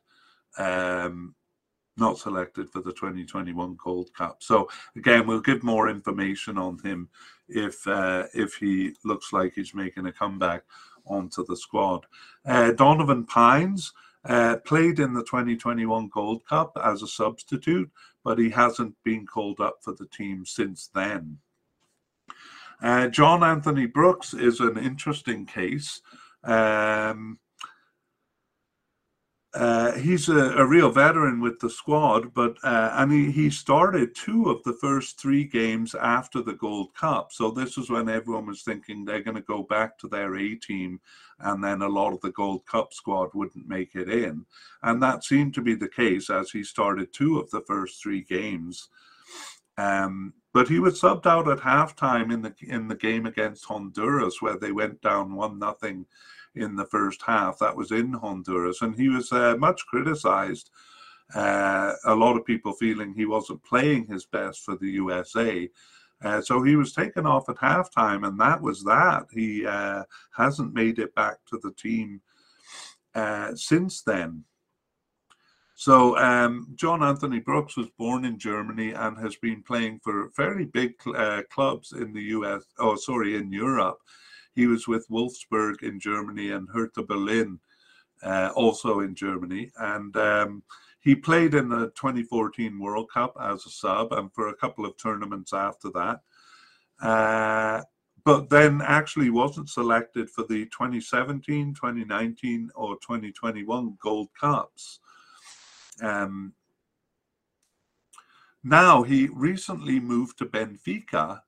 [0.58, 1.34] Um,
[1.96, 4.42] not selected for the 2021 Gold Cup.
[4.42, 7.08] So again, we'll give more information on him
[7.48, 10.64] if uh, if he looks like he's making a comeback
[11.06, 12.06] onto the squad.
[12.44, 13.92] Uh, Donovan Pines
[14.24, 17.90] uh, played in the 2021 Gold Cup as a substitute,
[18.24, 21.38] but he hasn't been called up for the team since then.
[22.82, 26.00] Uh, John Anthony Brooks is an interesting case.
[26.44, 27.38] Um,
[29.52, 34.14] uh, he's a, a, real veteran with the squad, but uh, and he, he started
[34.14, 37.32] two of the first three games after the Gold Cup.
[37.32, 40.54] So this is when everyone was thinking they're going to go back to their A
[40.54, 41.00] team,
[41.40, 44.46] and then a lot of the Gold Cup squad wouldn't make it in,
[44.84, 48.22] and that seemed to be the case as he started two of the first three
[48.22, 48.88] games.
[49.76, 54.40] Um, but he was subbed out at halftime in the in the game against Honduras,
[54.40, 56.06] where they went down one nothing
[56.54, 57.58] in the first half.
[57.58, 60.70] That was in Honduras, and he was uh, much criticized.
[61.34, 65.68] Uh, a lot of people feeling he wasn't playing his best for the USA.
[66.22, 69.26] Uh, so he was taken off at halftime, and that was that.
[69.32, 70.02] He uh,
[70.36, 72.20] hasn't made it back to the team
[73.14, 74.44] uh, since then.
[75.80, 80.66] So um, John Anthony Brooks was born in Germany and has been playing for very
[80.66, 82.64] big uh, clubs in the US.
[82.78, 83.96] Oh, sorry, in Europe.
[84.54, 87.58] He was with Wolfsburg in Germany and Hertha Berlin,
[88.22, 89.70] uh, also in Germany.
[89.78, 90.62] And um,
[91.00, 94.98] he played in the 2014 World Cup as a sub and for a couple of
[94.98, 96.20] tournaments after that.
[97.00, 97.84] Uh,
[98.26, 105.00] but then actually wasn't selected for the 2017, 2019, or 2021 Gold Cups.
[106.02, 106.52] Um,
[108.62, 111.40] now he recently moved to Benfica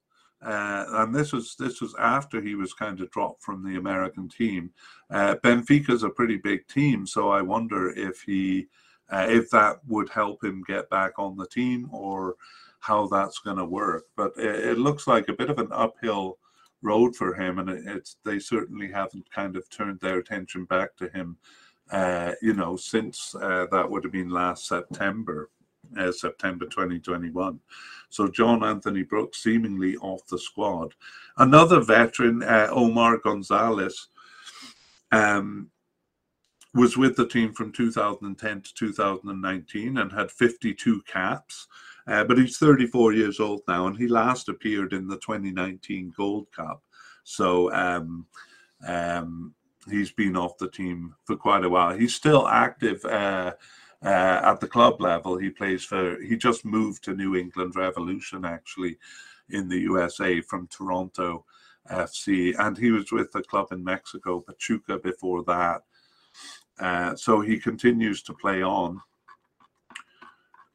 [0.44, 4.28] uh, and this was this was after he was kind of dropped from the American
[4.28, 4.70] team.
[5.08, 8.66] Uh, Benfica's a pretty big team, so I wonder if he
[9.10, 12.34] uh, if that would help him get back on the team or
[12.80, 14.06] how that's going to work.
[14.16, 16.38] But it, it, looks like a bit of an uphill
[16.80, 20.96] road for him, and it, it's they certainly haven't kind of turned their attention back
[20.96, 21.36] to him.
[21.90, 25.50] Uh, you know, since uh, that would have been last September
[25.98, 27.58] uh, September 2021.
[28.08, 30.94] So John Anthony Brooks seemingly off the squad.
[31.36, 34.08] Another veteran, uh, Omar Gonzalez,
[35.10, 35.70] um,
[36.74, 41.68] was with the team from 2010 to 2019 and had 52 caps.
[42.06, 46.50] Uh, but he's 34 years old now, and he last appeared in the 2019 Gold
[46.50, 46.82] Cup.
[47.22, 48.26] So um,
[48.86, 49.54] um,
[49.90, 51.96] he's been off the team for quite a while.
[51.96, 53.52] He's still active uh,
[54.04, 55.36] uh, at the club level.
[55.36, 58.98] He plays for, he just moved to New England Revolution actually
[59.50, 61.44] in the USA from Toronto
[61.90, 62.54] FC.
[62.58, 65.82] And he was with the club in Mexico, Pachuca, before that.
[66.78, 69.00] Uh, so he continues to play on,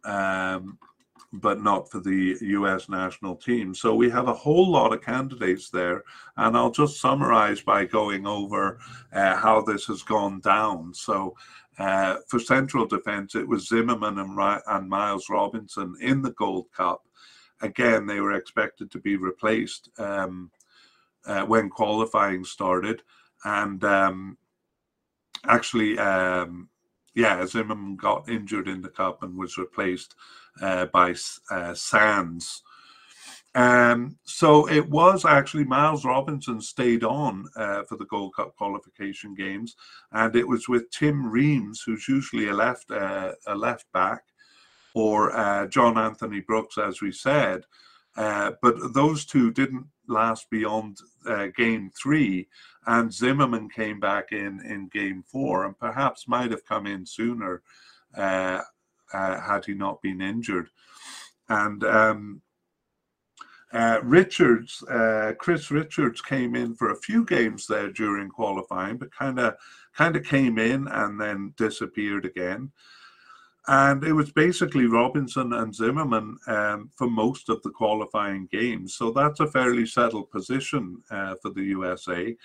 [0.05, 0.77] um,
[1.33, 3.73] but not for the US national team.
[3.73, 6.03] So we have a whole lot of candidates there.
[6.37, 8.79] And I'll just summarize by going over
[9.11, 10.93] uh, how this has gone down.
[10.93, 11.35] So
[11.79, 17.03] uh, for central defence, it was Zimmerman and, and Miles Robinson in the Gold Cup.
[17.61, 20.51] Again, they were expected to be replaced um,
[21.25, 23.01] uh, when qualifying started.
[23.43, 24.37] And um,
[25.45, 26.69] actually, um,
[27.13, 30.15] yeah, Zimmerman got injured in the Cup and was replaced
[30.61, 31.15] by
[31.51, 32.63] uh, Sands
[33.57, 39.33] um, so it was actually Miles Robinson stayed on uh, for the Gold Cup qualification
[39.33, 39.75] games,
[40.11, 44.21] and it was with Tim Reams, who's usually a left uh, a left back,
[44.93, 47.63] or uh, John Anthony Brooks, as we said.
[48.15, 52.47] Uh, but those two didn't last beyond uh, game three,
[52.85, 57.63] and Zimmerman came back in in game four, and perhaps might have come in sooner
[59.13, 60.69] uh, had he not been injured.
[61.49, 62.41] And um,
[63.73, 69.13] uh, Richards, uh, Chris Richards came in for a few games there during qualifying, but
[69.13, 69.55] kind of
[69.95, 72.71] kind of came in and then disappeared again.
[73.67, 78.95] And it was basically Robinson and Zimmerman um, for most of the qualifying games.
[78.95, 82.37] So that's a fairly settled position uh, for the USA.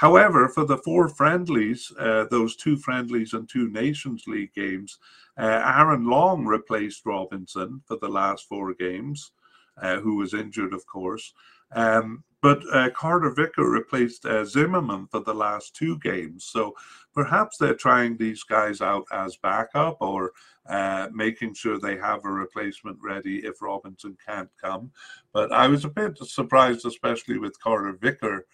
[0.00, 4.98] However, for the four friendlies, uh, those two friendlies and two Nations League games,
[5.36, 9.32] uh, Aaron Long replaced Robinson for the last four games
[9.76, 11.34] uh, who was injured, of course.
[11.72, 16.46] Um, but uh, Carter Vicker replaced uh, Zimmerman for the last two games.
[16.46, 16.74] So
[17.12, 20.32] perhaps they're trying these guys out as backup or
[20.66, 24.92] uh, making sure they have a replacement ready if Robinson can't come.
[25.34, 28.46] But I was a bit surprised, especially with Carter Vicker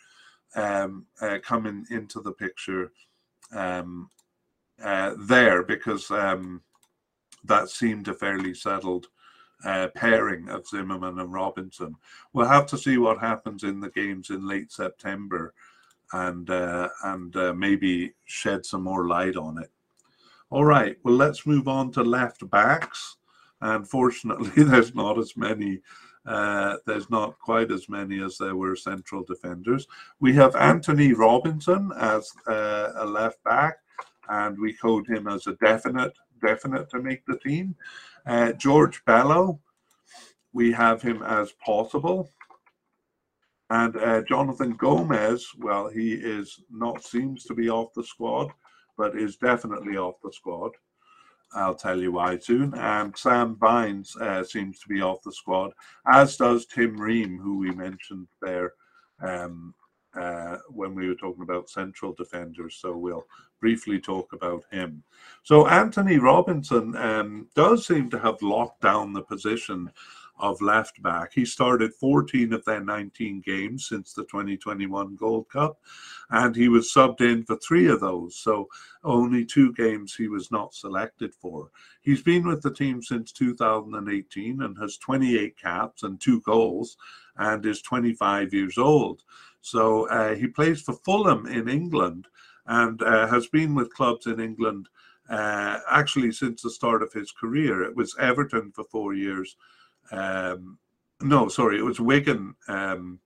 [0.57, 2.93] um, uh, coming into the picture
[3.53, 4.11] um,
[4.83, 6.61] uh, there, because um,
[7.45, 9.07] that seemed a fairly settled
[9.65, 11.95] uh, pairing of Zimmerman and Robinson.
[12.33, 15.55] We'll have to see what happens in the games in late September,
[16.13, 19.71] and uh, and uh, maybe shed some more light on it.
[20.51, 23.17] All right, well let's move on to left backs.
[23.61, 25.81] Unfortunately, there's not as many.
[26.27, 29.87] Uh, there's not quite as many as there were central defenders.
[30.21, 33.77] We have Antonee Robinson as uh, a left back,
[34.29, 37.75] and we code him as a definite definite to make the team.
[38.27, 39.61] Uh, George Bello,
[40.53, 42.31] we have him as possible.
[43.71, 48.53] And uh, Jonathan Gomez, well, he is not seems to be off the squad,
[48.97, 50.73] but is definitely off the squad.
[51.55, 52.75] I'll tell you why soon.
[52.75, 55.73] And Sam Vines uh, seems to be off the squad,
[56.13, 58.73] as does Tim Ream, who we mentioned there
[59.23, 59.75] um,
[60.15, 62.77] uh, when we were talking about central defenders.
[62.81, 63.27] So we'll
[63.61, 65.03] briefly talk about him.
[65.43, 69.91] So Antonee Robinson um, does seem to have locked down the position
[70.39, 71.33] of left back.
[71.33, 75.79] He started 14 of their 19 games since the 2021 Gold Cup,
[76.31, 78.37] and he was subbed in for three of those.
[78.37, 78.69] So
[79.05, 81.71] only two games he was not selected for.
[82.03, 86.97] He's been with the team since 2018 and has 28 caps and two goals
[87.37, 89.23] and is 25 years old.
[89.61, 92.29] So uh, he plays for Fulham in England
[92.67, 94.89] and uh, has been with clubs in England
[95.29, 97.83] uh, actually since the start of his career.
[97.83, 99.57] It was Everton for four years.
[100.13, 100.79] Um,
[101.23, 103.19] no, sorry, it was Wigan um,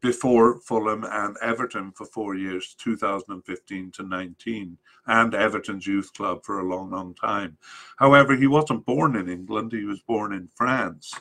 [0.00, 6.60] before Fulham and Everton for four years, 2015 to 19, and Everton's youth club for
[6.60, 7.56] a long, long time.
[7.98, 11.12] However, he wasn't born in England, he was born in France.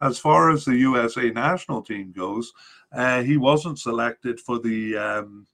[0.00, 2.52] As far as the USA national team goes,
[2.92, 5.46] uh, he wasn't selected for the um,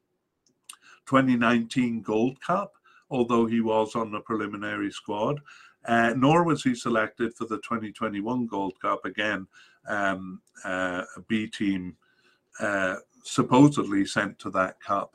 [1.07, 2.75] 2019 Gold Cup,
[3.11, 5.41] although he was on the preliminary squad.
[5.87, 9.47] Uh, nor was he selected for the 2021 Gold Cup again,
[9.87, 11.97] um, uh, a B team
[12.61, 15.13] uh, supposedly sent to that cup,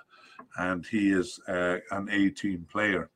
[0.58, 3.10] and he is uh, an A team player.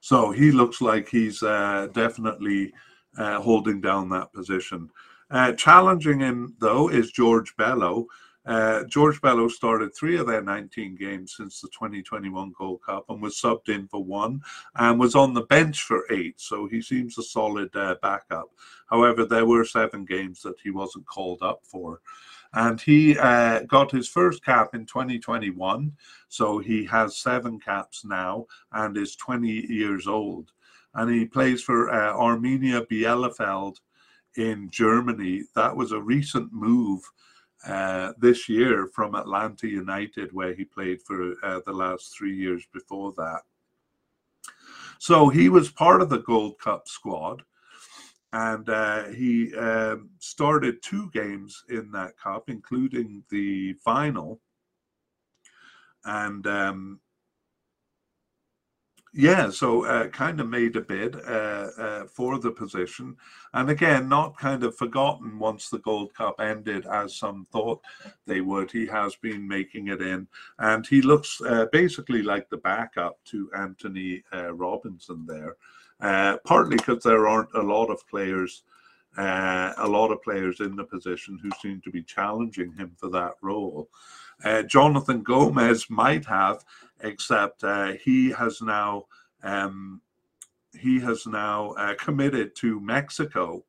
[0.00, 2.72] So he looks like he's uh, definitely
[3.18, 4.90] uh, holding down that position.
[5.56, 8.06] challenging him, though, is George Bello,
[8.46, 13.20] uh, George Bello started three of their 19 games since the 2021 Gold Cup and
[13.20, 14.40] was subbed in for one
[14.76, 16.40] and was on the bench for eight.
[16.40, 18.48] So he seems a solid uh, backup.
[18.88, 22.00] However, there were seven games that he wasn't called up for.
[22.54, 25.92] And he uh, got his first cap in 2021.
[26.28, 30.50] So he has seven caps now and is 20 years old.
[30.94, 33.76] And he plays for uh, Arminia Bielefeld
[34.36, 35.42] in Germany.
[35.54, 37.02] That was a recent move
[37.66, 42.64] uh, this year from Atlanta United, where he played for uh, the last three years
[42.72, 43.42] before that.
[44.98, 47.42] So he was part of the Gold Cup squad,
[48.32, 54.40] and uh, he um, started two games in that cup, including the final.
[56.04, 57.00] And um,
[59.12, 63.16] yeah, so uh, kind of made a bid uh, uh, for the position.
[63.54, 67.80] And again, not kind of forgotten once the Gold Cup ended, as some thought
[68.26, 68.70] they would.
[68.70, 70.28] He has been making it in.
[70.60, 75.56] And he looks uh, basically like the backup to Antonee uh, Robinson there,
[76.00, 78.62] uh, partly because there aren't a lot of players.
[79.18, 83.34] a lot of players in the position who seem to be challenging him for that
[83.42, 83.88] role.
[84.66, 86.64] Jonathan Gomez might have,
[87.02, 89.06] except uh, he has now
[89.42, 90.00] um,
[90.78, 93.64] he has now uh, committed to Mexico.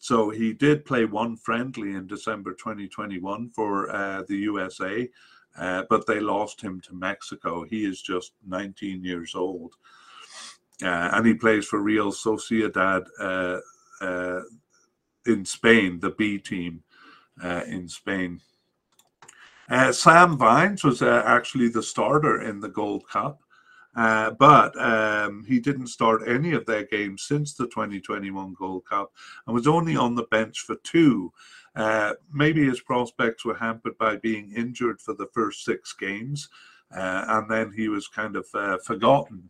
[0.00, 5.08] So he did play one friendly in December 2021 for uh, the USA,
[5.58, 7.64] uh, but they lost him to Mexico.
[7.64, 9.74] He is just 19 years old.
[10.82, 14.40] Uh, and he plays for Real Sociedad uh,
[15.26, 16.82] in Spain, the B team
[17.66, 18.40] in Spain.
[19.70, 23.40] Uh, Sam Vines was uh, actually the starter in the Gold Cup,
[23.94, 29.12] uh, but um, he didn't start any of their games since the 2021 Gold Cup
[29.46, 31.32] and was only on the bench for two.
[31.76, 36.48] Uh, maybe his prospects were hampered by being injured for the first six games,
[36.92, 39.48] uh, and then he was kind of uh, forgotten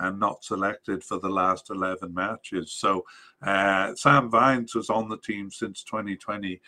[0.00, 2.72] and not selected for the last 11 matches.
[2.72, 3.04] So
[3.42, 6.58] Sam Vines was on the team since 2020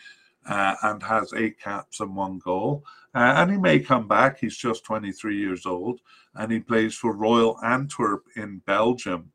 [0.47, 2.83] uh, and has eight caps and one goal.
[3.13, 4.39] Uh, and he may come back.
[4.39, 5.99] He's just 23 years old,
[6.35, 9.31] and he plays for Royal Antwerp in Belgium,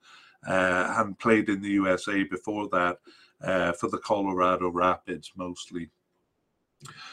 [0.48, 2.98] uh, and played in the USA before that
[3.42, 5.90] uh, for the Colorado Rapids mostly.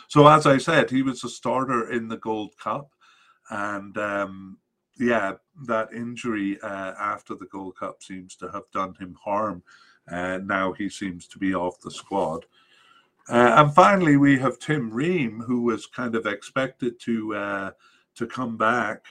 [0.08, 2.92] So, as I said, he was a starter in the Gold Cup,
[3.50, 4.58] and um,
[5.00, 5.34] yeah,
[5.66, 9.64] that injury uh, after the Gold Cup seems to have done him harm.
[10.12, 12.46] Uh, now he seems to be off the squad.
[13.30, 17.72] Uh, and finally, we have Tim Ream, who was kind of expected to uh,
[18.16, 19.06] to come back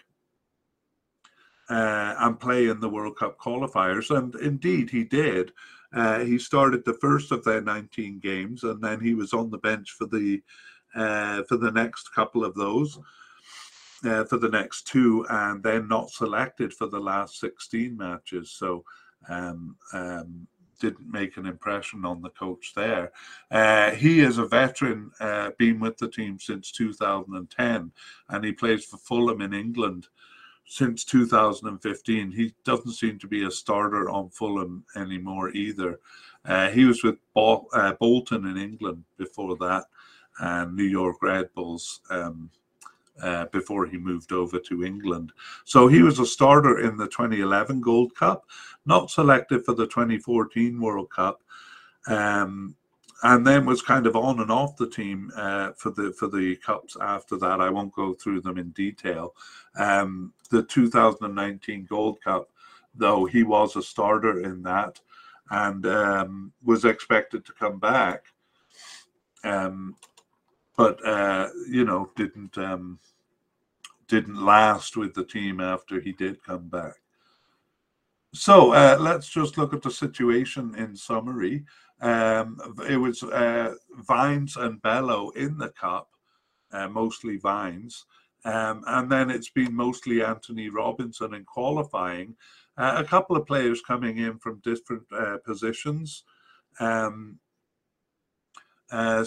[1.71, 5.53] uh, and play in the World Cup qualifiers, and indeed he did.
[5.95, 9.59] Uh, he started the first of their 19 games, and then he was on the
[9.59, 10.43] bench for the
[10.95, 12.99] uh, for the next couple of those,
[14.05, 18.51] uh, for the next two, and then not selected for the last 16 matches.
[18.51, 18.85] So.
[19.29, 20.49] Um, um,
[20.83, 23.13] didn't make an impression on the coach there.
[23.51, 27.93] Uh, he is a veteran, uh, been with the team since 2010,
[28.29, 30.09] and he plays for Fulham in England
[30.67, 32.33] since 2015.
[32.33, 36.01] He doesn't seem to be a starter on Fulham anymore either.
[36.45, 39.85] Uh, he was with Bol- uh, Bolton in England before that,
[40.41, 42.01] and New York Red Bulls.
[42.11, 42.51] Um,
[43.21, 45.33] uh, before he moved over to England.
[45.65, 48.47] So he was a starter in the 2011 Gold Cup,
[48.87, 51.43] not selected for the 2014 World Cup,
[52.07, 52.75] um,
[53.25, 56.57] and then was kind of on and off the team uh, for the for the
[56.57, 57.61] cups after that.
[57.61, 59.35] I won't go through them in detail.
[59.77, 62.51] Um, the 2019 Gold Cup,
[62.95, 65.01] though, he was a starter in that
[65.51, 68.25] and um, was expected to come back.
[69.45, 69.97] Um,
[70.77, 72.99] but uh, you know didn't um,
[74.09, 76.95] didn't last with the team after he did come back.
[78.35, 81.65] So uh, let's just look at the situation in summary.
[82.01, 82.59] Um,
[82.89, 86.09] it was uh, Vines and Bello in the cup,
[86.73, 88.07] uh, mostly Vines,
[88.45, 92.35] um, and then it's been mostly Antonee Robinson in qualifying.
[92.77, 96.25] Uh, a couple of players coming in from different uh, positions.
[96.81, 97.39] Um,
[98.91, 99.25] uh,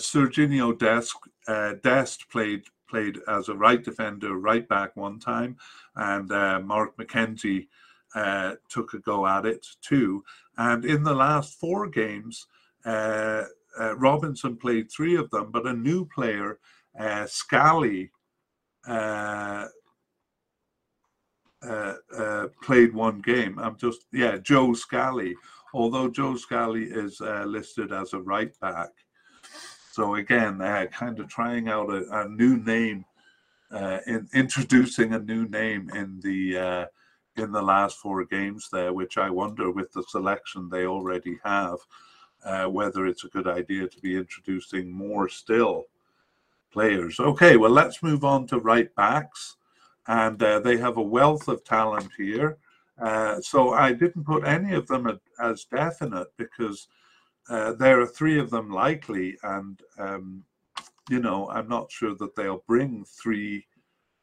[1.48, 5.58] uh, Dest played played as a right defender, right back one time,
[5.96, 7.68] and uh, Mark McKenzie
[8.14, 10.24] uh, took a go at it too.
[10.58, 12.48] And in the last four games,
[12.86, 13.44] uh,
[13.80, 16.60] uh Robinson played three of them, but a new player,
[17.00, 18.12] uh, Scally,
[22.62, 23.60] played one game.
[23.60, 25.36] I'm just yeah, Joe Scally.
[25.74, 28.92] Although Joe Scally is listed as a right back,
[29.96, 33.06] so again, uh, kind of trying out a, a new name,
[33.72, 36.86] uh, in introducing a new name in the uh,
[37.38, 41.78] in the last four games there, which I wonder with the selection they already have,
[42.44, 45.86] uh, whether it's a good idea to be introducing more still
[46.74, 47.18] players.
[47.18, 49.56] Okay, well let's move on to right backs,
[50.08, 52.58] and uh, they have a wealth of talent here.
[53.02, 56.90] Uh, so I didn't put any of them as definite because
[57.50, 60.44] uh, there are three of them likely, and um,
[61.10, 63.66] you know I'm not sure that they'll bring three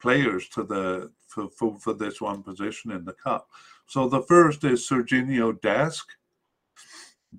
[0.01, 3.49] players to the for, for, for this one position in the cup.
[3.87, 6.07] So the first is Serginho Desk,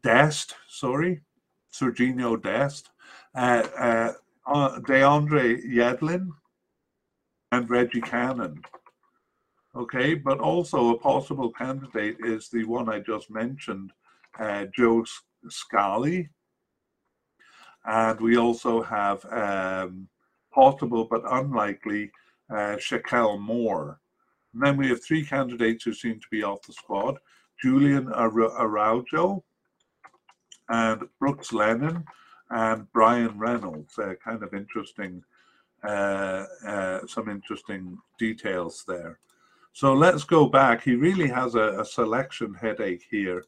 [0.02, 1.22] Dest, sorry,
[1.72, 2.90] Serginho Dest,
[3.36, 4.14] uh, uh,
[4.46, 6.30] uh, DeAndre Yedlin,
[7.52, 8.62] and Reggie Cannon.
[9.76, 13.92] Okay, but also a possible candidate is the one I just mentioned,
[14.40, 15.04] uh, Joe
[15.50, 16.30] Scally.
[17.86, 20.08] And we also have um,
[20.54, 22.12] possible but unlikely
[22.50, 24.00] uh, Shaquell Moore.
[24.54, 27.18] And then we have three candidates who seem to be off the squad
[27.62, 29.44] Julian Araujo
[30.70, 32.04] and Brooks Lennon
[32.50, 33.98] and Bryan Reynolds.
[33.98, 35.24] Uh, kind of interesting,
[35.84, 39.20] uh, uh, some interesting details there.
[39.74, 40.84] So let's go back.
[40.84, 43.44] He really has a, a selection headache here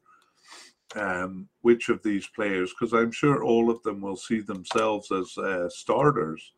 [0.96, 5.38] um, which of these players, because I'm sure all of them will see themselves as
[5.38, 6.54] uh, starters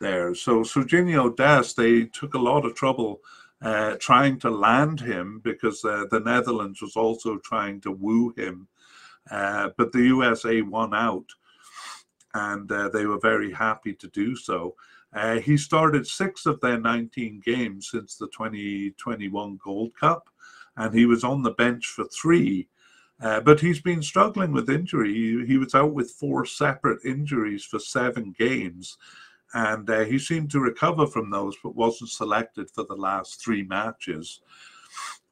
[0.00, 0.34] there.
[0.34, 3.20] So Serginho Dest, they took a lot of trouble
[3.60, 8.68] uh, trying to land him because uh, the Netherlands was also trying to woo him,
[9.30, 11.26] uh, but the USA won out,
[12.34, 14.74] and uh, they were very happy to do so.
[15.12, 20.28] Uh, he started six of their 19 games since the 2021 Gold Cup,
[20.76, 22.68] and he was on the bench for three
[23.20, 25.12] uh, but he's been struggling with injury.
[25.12, 28.96] He, he, was out with four separate injuries for seven games,
[29.54, 33.64] and uh, he seemed to recover from those, but wasn't selected for the last three
[33.64, 34.40] matches.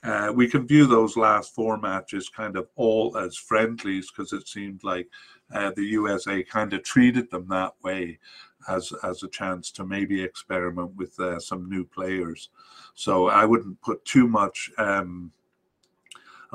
[0.03, 4.47] Uh, we can view those last four matches kind of all as friendlies because it
[4.47, 5.09] seemed like
[5.53, 8.19] uh, the USA kind of treated them that way
[8.69, 12.51] as as a chance to maybe experiment with uh, some new players.
[12.95, 14.71] So I wouldn't put too much.
[14.79, 15.33] Um,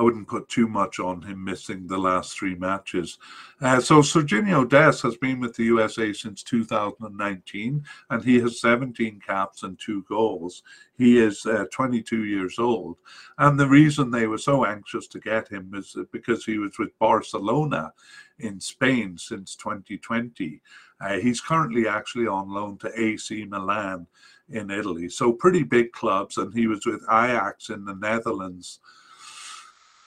[0.01, 3.19] I wouldn't put too much on him missing the last three matches.
[3.61, 9.19] Uh, so Serginho Dest has been with the USA since 2019, and he has 17
[9.19, 10.63] caps and two goals.
[10.97, 12.97] He is uh, 22 years old,
[13.37, 16.97] and the reason they were so anxious to get him is because he was with
[16.97, 17.93] Barcelona
[18.39, 20.63] in Spain since 2020.
[20.99, 24.07] Uh, he's currently actually on loan to AC Milan
[24.49, 28.79] in Italy, so pretty big clubs, and he was with Ajax in the Netherlands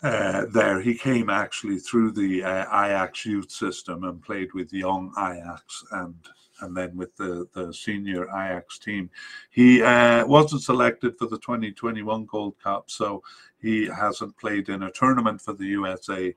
[0.04, 0.80] uh, there.
[0.80, 6.14] He came actually through the uh, Ajax youth system and played with young Ajax and
[6.60, 9.10] and then with the, the senior Ajax team.
[9.50, 13.24] He uh, wasn't selected for the 2021 Gold Cup, so
[13.58, 16.32] he hasn't played in a tournament for the USA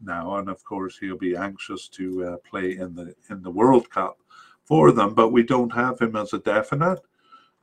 [0.00, 3.88] now, and of course he'll be anxious to uh, play in the in the World
[3.88, 4.18] Cup
[4.64, 5.14] for them.
[5.14, 7.00] But we don't have him as a definite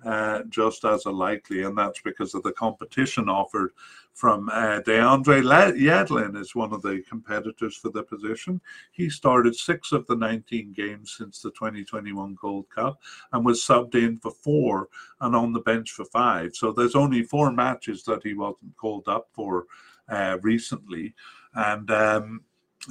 [0.05, 3.71] uh, just as a likely, and that's because of the competition offered
[4.13, 5.41] from uh, DeAndre
[5.77, 8.59] Yedlin is one of the competitors for the position.
[8.91, 12.99] He started six of the 19 games since the 2021 Gold Cup
[13.31, 14.89] and was subbed in for four
[15.21, 16.53] and on the bench for five.
[16.53, 19.67] So there's only four matches that he wasn't called up for
[20.09, 21.15] uh, recently.
[21.53, 22.41] And um,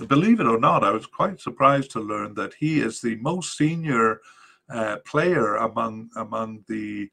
[0.07, 3.57] believe it or not, I was quite surprised to learn that he is the most
[3.57, 4.21] senior
[5.07, 7.11] player among among the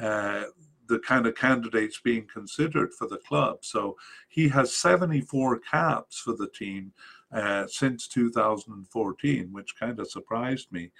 [0.00, 0.44] uh,
[0.88, 3.58] the kind of candidates being considered for the club.
[3.62, 3.96] So
[4.28, 6.92] he has 74 caps for the team
[7.32, 10.90] uh, since 2014, which kind of surprised me.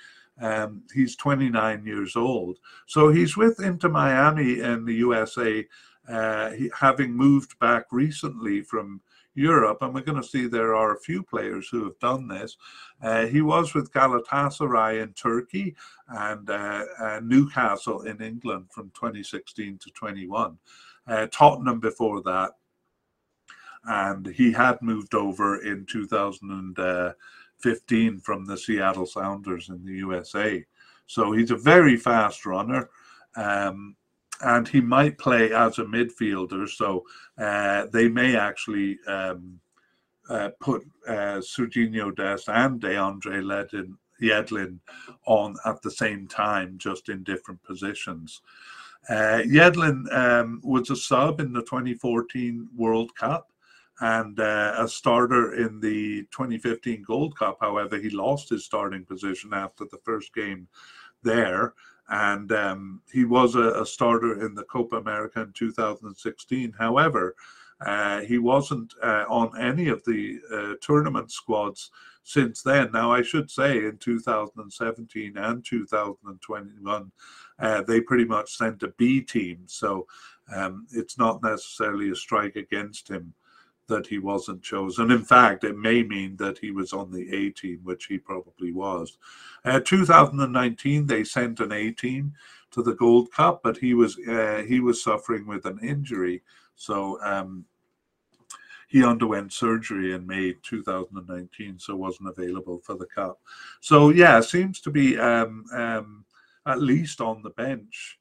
[0.41, 2.59] Um, he's 29 years old.
[2.87, 5.67] So he's with Inter Miami in the USA,
[6.09, 9.01] uh, he, having moved back recently from
[9.39, 12.57] Europe, and we're going to see there are a few players who have done this.
[13.03, 15.77] Uh, he was with Galatasaray in Turkey
[16.09, 20.59] and uh, uh, Newcastle in England from 2016 to 21.
[21.07, 22.51] Uh, Tottenham before that,
[23.85, 30.63] and he had moved over in 2015 from the Seattle Sounders in the USA.
[31.07, 32.91] So he's a very fast runner.
[33.37, 33.97] Um,
[34.41, 36.69] and he might play as a midfielder.
[36.69, 37.05] So
[37.39, 39.61] uh, they may actually um,
[40.29, 44.79] uh, put uh, Serginho Dest and DeAndre Ledin, Yedlin
[45.27, 48.43] on at the same time, just in different positions.
[49.09, 53.51] Uh, Yedlin um, was a sub in the 2014 World Cup
[54.01, 57.59] and uh, a starter in the 2015 Gold Cup.
[57.61, 60.69] However, he lost his starting position after the first game
[61.23, 61.75] there
[62.09, 66.73] and um, he was a, a, starter in the Copa America in 2016.
[66.79, 67.35] However,
[67.85, 71.91] uh, he wasn't uh, on any of the uh, tournament squads
[72.25, 72.91] since then.
[72.93, 77.13] Now, I should say in 2017 and 2021,
[77.59, 80.07] uh, they pretty much sent a B team, so
[80.55, 83.35] um, it's not necessarily a strike against him
[83.89, 85.11] that he wasn't chosen.
[85.11, 88.73] In fact, it may mean that he was on the A team, which he probably
[88.73, 89.19] was.
[89.65, 92.35] Uh, 2019, they sent an A team
[92.71, 96.43] to the Gold Cup, but he was uh, he was suffering with an injury,
[96.77, 97.65] so um,
[98.89, 103.41] he underwent surgery in May 2019, so wasn't available for the Cup.
[103.81, 106.25] So yeah, seems to be um, um,
[106.67, 108.18] at least on the bench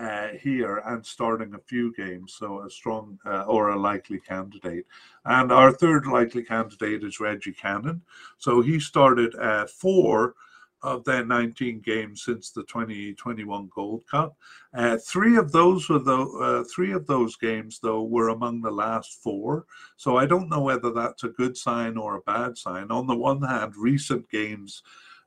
[0.00, 4.86] uh, here and starting a few games, so a strong uh, or a likely candidate.
[5.26, 8.00] And our third likely candidate is Reggie Cannon.
[8.38, 10.34] So he started uh, four
[10.82, 14.34] of their 19 games since the 2021 Gold Cup.
[14.72, 18.70] Uh, three of those were the uh, three of those games though were among the
[18.70, 19.66] last four.
[19.98, 22.90] So I don't know whether that's a good sign or a bad sign.
[22.90, 24.82] On the one hand, recent games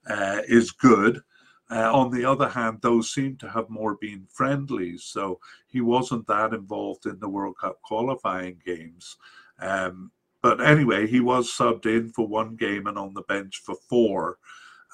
[0.10, 1.22] uh, is good.
[1.74, 6.28] Uh, on the other hand, those seem to have more been friendlies, so he wasn't
[6.28, 9.18] that involved in the World Cup qualifying games.
[9.60, 10.12] Um,
[10.44, 14.38] but anyway, he was subbed in for one game and on the bench for four,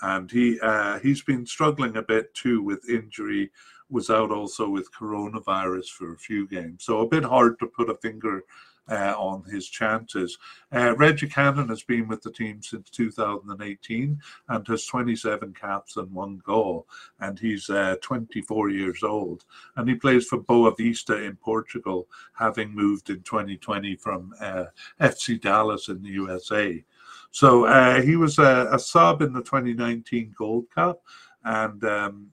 [0.03, 3.51] and he uh, he's been struggling a bit too with injury.
[3.89, 7.89] Was out also with coronavirus for a few games, so a bit hard to put
[7.89, 8.43] a finger
[8.89, 10.37] uh, on his chances.
[10.73, 14.19] Uh, Reggie Cannon has been with the team since 2018
[14.49, 16.87] and has 27 caps and one goal,
[17.19, 19.45] and he's uh, 24 years old.
[19.75, 24.65] And he plays for Boavista in Portugal, having moved in 2020 from uh,
[24.99, 26.83] FC Dallas in the USA.
[27.31, 31.03] So uh, he was a, a, sub in the 2019 Gold Cup,
[31.43, 32.27] and um,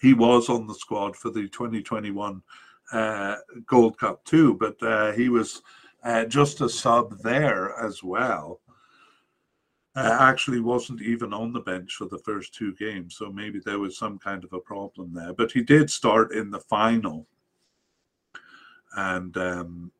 [0.00, 2.40] he was on the squad for the 2021 uh,
[3.66, 5.62] Gold Cup too, but uh, he was
[6.02, 8.60] uh, just a sub there as well.
[9.96, 13.16] uh, actually wasn't even on the bench for the first two games.
[13.16, 15.32] So maybe there was some kind of a problem there.
[15.32, 17.26] But he did start in the final.
[18.96, 19.92] And um,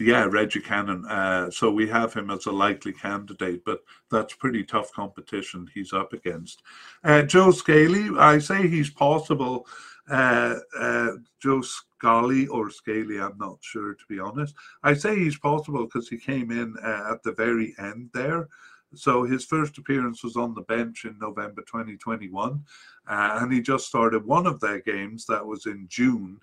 [0.00, 1.04] yeah, Reggie Cannon.
[1.06, 5.92] Uh, so we have him as a likely candidate, but that's pretty tough competition he's
[5.92, 6.62] up against.
[7.04, 9.68] Uh, Joe Scally, I say he's possible.
[10.08, 14.54] Uh, uh, Joe Scally or Scaly, I'm not sure to be honest.
[14.82, 18.48] I say he's possible because he came in uh, at the very end there.
[18.94, 22.64] So his first appearance was on the bench in November 2021,
[23.08, 26.38] uh, and he just started one of their games that was in June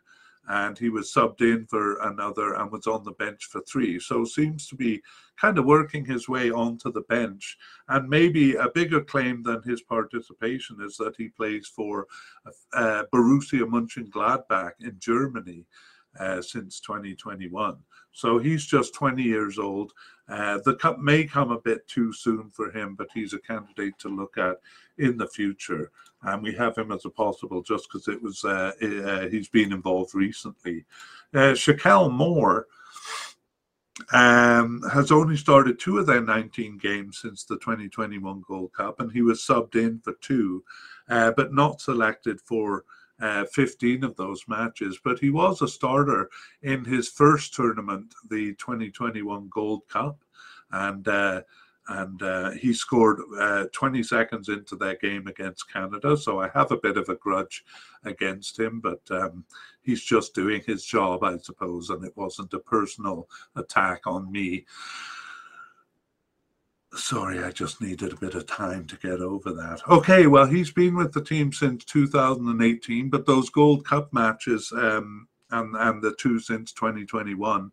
[0.50, 4.00] and he was subbed in for another and was on the bench for three.
[4.00, 5.02] So seems to be
[5.40, 7.58] kind of working his way onto the bench.
[7.88, 12.08] And maybe a bigger claim than his participation is that he plays for
[12.74, 15.66] uh, Borussia Mönchengladbach in Germany
[16.20, 17.78] uh, since 2021.
[18.12, 19.92] So he's just 20 years old.
[20.30, 23.98] Uh, the cup may come a bit too soon for him, but he's a candidate
[24.00, 24.58] to look at
[24.98, 25.92] in the future.
[26.22, 29.74] And we have him as a possible just because it was uh, uh, he's been
[29.74, 30.86] involved recently.
[31.34, 32.68] Uh, Shaquell Moore
[34.12, 39.12] um, has only started two of their 19 games since the 2021 Gold Cup, and
[39.12, 40.64] he was subbed in for two,
[41.10, 42.86] uh, but not selected for
[43.24, 45.00] uh, 15 of those matches.
[45.04, 46.30] But he was a starter
[46.62, 50.18] in his first tournament, the 2021 Gold Cup,
[50.72, 51.42] and uh,
[51.90, 56.16] and uh, he scored uh, 20 seconds into that game against Canada.
[56.16, 57.66] So I have a bit of a grudge
[58.06, 59.44] against him, but um,
[59.82, 64.66] he's just doing his job, I suppose, and it wasn't a personal attack on me.
[66.96, 69.82] Sorry, I just needed a bit of time to get over that.
[69.90, 75.28] Okay, well, he's been with the team since 2018, but those Gold Cup matches um,
[75.52, 77.72] and, and the two since 2021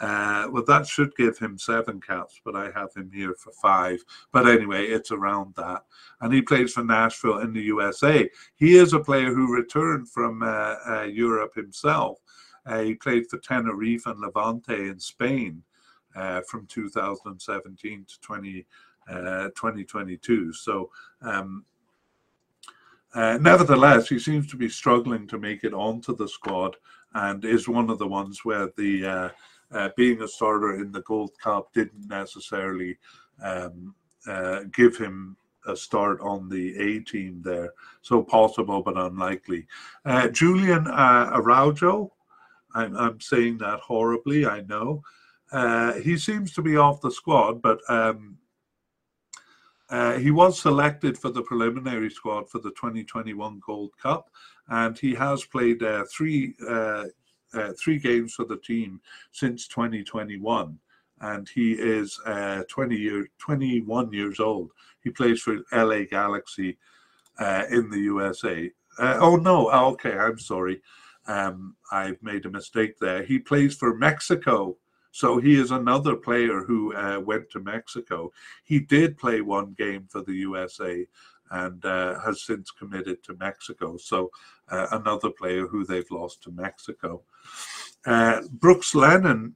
[0.00, 3.98] uh, well, that should give him seven caps, but I have him here for five.
[4.30, 5.84] But anyway, it's around that.
[6.20, 8.28] And he plays for Nashville in the USA.
[8.56, 12.18] He is a player who returned from uh, uh, Europe himself.
[12.66, 15.62] Uh, he played for Tenerife and Levante in Spain
[16.16, 18.66] uh, from 2017 to 20,
[19.08, 20.48] 2022.
[20.48, 20.90] Uh, so,
[21.22, 21.64] um,
[23.14, 26.76] nevertheless, he seems to be struggling to make it onto the squad
[27.14, 29.32] and is one of the ones where the
[29.72, 32.96] uh, being a starter in the Gold Cup didn't necessarily
[33.42, 33.94] um,
[34.26, 35.36] uh, give him
[35.66, 37.72] a start on the A team there.
[38.02, 39.66] So possible, but unlikely.
[40.04, 42.12] Uh, Julian uh, Araujo,
[42.74, 45.02] I'm, I'm, saying that horribly, I know.
[45.52, 48.36] Uh, he seems to be off the squad, but um,
[49.88, 54.30] uh, he was selected for the preliminary squad for the 2021 Gold Cup,
[54.68, 57.04] and he has played uh, three uh,
[57.54, 60.78] uh, three games for the team since 2021,
[61.20, 64.72] and he is uh, 20 year, 21 years old.
[65.02, 66.76] He plays for LA Galaxy
[67.70, 68.70] in the USA.
[68.98, 70.82] Oh no, ah, okay, I'm sorry,
[71.28, 73.22] um, I've made a mistake there.
[73.22, 74.76] He plays for Mexico.
[75.16, 78.32] So he is another player who uh, went to Mexico.
[78.64, 81.06] He did play one game for the USA
[81.50, 83.96] and uh, has since committed to Mexico.
[83.96, 84.30] So
[84.68, 87.22] uh, another player who they've lost to Mexico.
[88.04, 89.54] Uh, Brooks Lennon,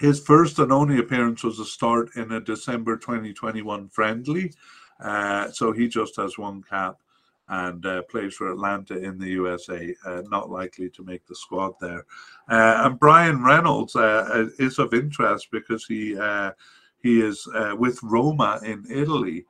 [0.00, 4.52] his first and only appearance was a start in a December 2021 friendly.
[4.98, 6.98] Uh, so he just has one cap
[7.62, 9.94] and uh, plays for Atlanta in the USA.
[10.04, 12.04] Uh, not likely to make the squad there.
[12.48, 13.96] and Bryan Reynolds
[14.58, 16.16] is of interest because he
[17.02, 17.46] he is
[17.76, 19.44] with Roma in Italy.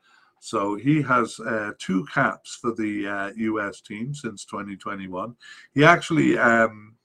[0.44, 5.34] So he has uh, two caps for the uh, US team since 2021.
[5.72, 6.96] He actually um,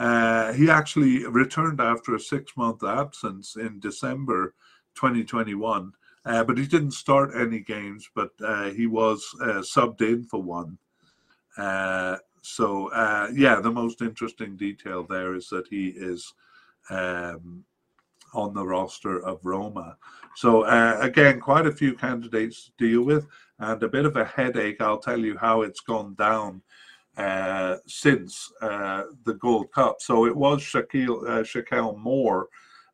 [0.00, 4.54] uh, he actually returned after a six-month absence in December
[4.96, 5.92] 2021,
[6.28, 8.08] uh, but he didn't start any games.
[8.14, 10.78] But uh, he was uh, subbed in for one.
[12.42, 12.90] so
[13.34, 16.32] yeah, the most interesting detail there is that he is.
[16.90, 17.64] Um,
[18.34, 19.96] on the roster of Roma.
[20.36, 23.26] So uh, again, quite a few candidates to deal with,
[23.58, 24.80] and a bit of a headache.
[24.80, 26.62] I'll tell you how it's gone down
[27.16, 29.96] uh, since uh, the Gold Cup.
[30.00, 32.48] So it was Shaquell uh, Shaquell Moore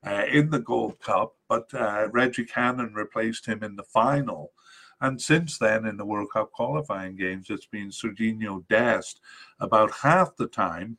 [0.06, 4.52] uh, in the Gold Cup, but uh, Reggie Cannon replaced him in the final.
[5.00, 9.20] And since then, in the World Cup qualifying games, it's been Serginho Dest
[9.60, 10.98] about half the time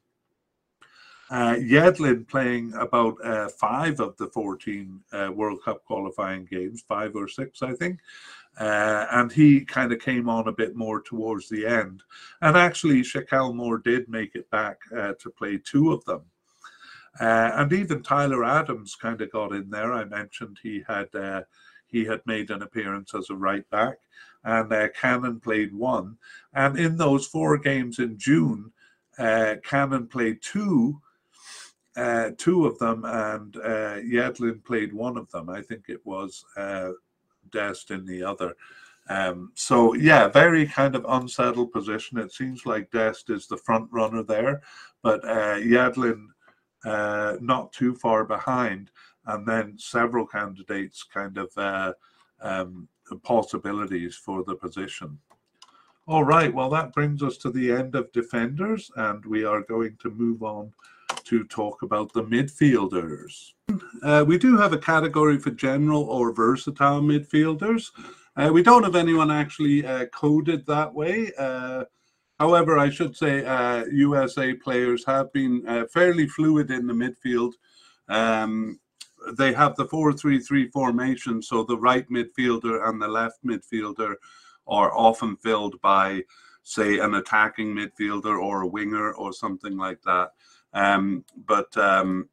[1.30, 7.16] uh, Yedlin playing about uh, five of the 14 uh, World Cup qualifying games, five
[7.16, 7.99] or six, I think.
[8.60, 12.03] Uh, and he kind of came on a bit more towards the end.
[12.41, 16.22] And actually, Shaquell Moore did make it back uh, to play two of them.
[17.20, 19.93] Uh, and even Tyler Adams kind of got in there.
[19.93, 21.43] I mentioned he had uh,
[21.88, 23.95] he had made an appearance as a right back,
[24.43, 26.18] and uh, Cannon played one.
[26.53, 28.72] And in those four games in June,
[29.18, 30.99] uh, Cannon played two,
[31.95, 35.49] uh, two of them, and uh, Yedlin played one of them.
[35.49, 36.89] I think it was uh,
[37.51, 38.55] Dest in the other.
[39.07, 42.18] Um, so yeah, very kind of unsettled position.
[42.18, 44.63] It seems like Dest is the front runner there,
[45.01, 46.28] but Yedlin
[46.86, 48.91] uh, not too far behind,
[49.25, 51.93] and then several candidates kind of uh,
[52.41, 52.88] um,
[53.23, 55.17] possibilities for the position.
[56.07, 59.97] All right, well, that brings us to the end of defenders, and we are going
[60.03, 60.71] to move on
[61.23, 63.53] to talk about the midfielders.
[64.03, 67.89] Uh, we do have a category for general or versatile midfielders.
[68.36, 71.31] Uh, we don't have anyone actually uh, coded that way.
[72.39, 73.39] However, I should say
[73.91, 77.53] USA uh, players have been uh, fairly fluid in the midfield.
[78.09, 78.79] Um,
[79.38, 84.15] they have the 4-3-3 formation, so the right midfielder and the left midfielder
[84.67, 86.23] are often filled by,
[86.63, 90.31] say, an attacking midfielder or a winger or something like that.
[90.73, 92.29] Um, but um,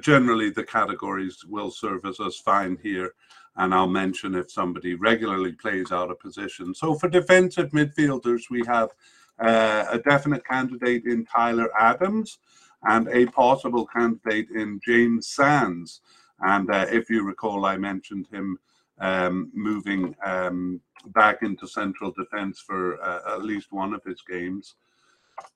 [0.00, 3.14] generally, the categories will serve as us fine here.
[3.56, 6.74] And I'll mention if somebody regularly plays out of position.
[6.74, 8.90] So for defensive midfielders, we have
[9.38, 12.38] uh, a definite candidate in Tyler Adams
[12.84, 16.00] and a possible candidate in James Sands.
[16.40, 18.58] And uh, if you recall, I mentioned him
[18.98, 24.74] um, moving um, back into central defense for uh, at least one of his games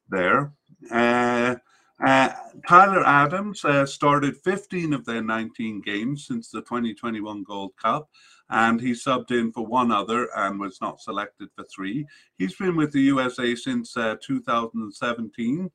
[0.08, 0.52] there.
[0.90, 1.56] Uh,
[2.04, 2.30] uh
[2.68, 8.08] Tyler Adams uh, started 15 of their 19 games since the 2021 Gold Cup,
[8.50, 12.06] and he subbed in for one other and was not selected for three.
[12.36, 15.70] He's been with the USA since uh, 2017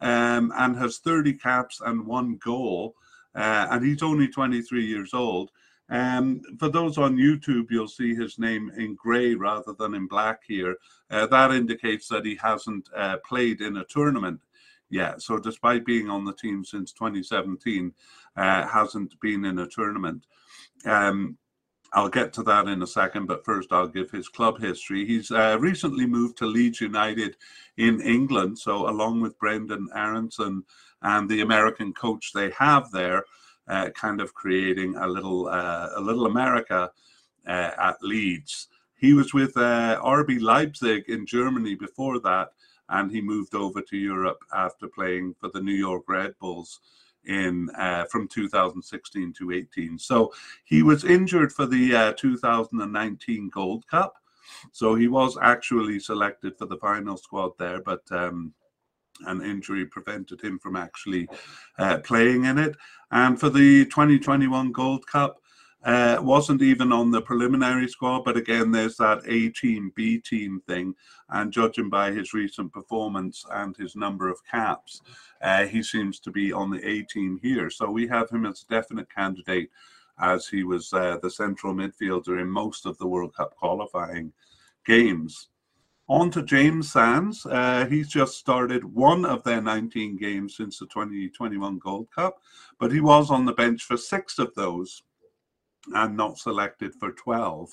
[0.00, 2.94] um, and has 30 caps and one goal.
[3.34, 5.50] Uh, and he's only 23 years old.
[5.88, 10.40] Um, for those on YouTube, you'll see his name in grey rather than in black
[10.46, 10.76] here.
[11.10, 14.40] Uh, that indicates that he hasn't uh, played in a tournament
[14.90, 15.22] yet.
[15.22, 17.92] So, despite being on the team since 2017,
[18.36, 20.26] uh, hasn't been in a tournament.
[20.84, 21.38] Um,
[21.92, 25.06] I'll get to that in a second, but first I'll give his club history.
[25.06, 27.36] He's uh, recently moved to Leeds United
[27.76, 30.64] in England, so along with Brendan Aaronson
[31.02, 33.24] and the American coach they have there,
[33.68, 36.90] uh, kind of creating a little uh, a little America
[37.46, 38.68] uh, at Leeds.
[38.96, 42.50] He was with uh, RB Leipzig in Germany before that,
[42.88, 46.80] and he moved over to Europe after playing for the New York Red Bulls
[47.26, 49.98] in uh, from 2016 to 18.
[49.98, 50.32] So
[50.64, 54.14] he was injured for the uh, 2019 Gold Cup.
[54.72, 58.54] So he was actually selected for the final squad there, but um,
[59.26, 61.28] an injury prevented him from actually
[61.78, 62.76] uh, playing in it.
[63.10, 65.40] And for the 2021 Gold Cup,
[65.86, 70.60] uh, wasn't even on the preliminary squad, but again, there's that A team, B team
[70.66, 70.92] thing.
[71.30, 75.00] And judging by his recent performance and his number of caps,
[75.42, 77.70] uh, he seems to be on the A team here.
[77.70, 79.70] So we have him as a definite candidate
[80.18, 84.32] as he was uh, the central midfielder in most of the World Cup qualifying
[84.86, 85.50] games.
[86.08, 87.46] On to James Sands.
[87.46, 92.38] Uh, he's just started one of their 19 games since the 2021 Gold Cup,
[92.80, 95.04] but he was on the bench for six of those
[95.94, 97.72] and not selected for 12.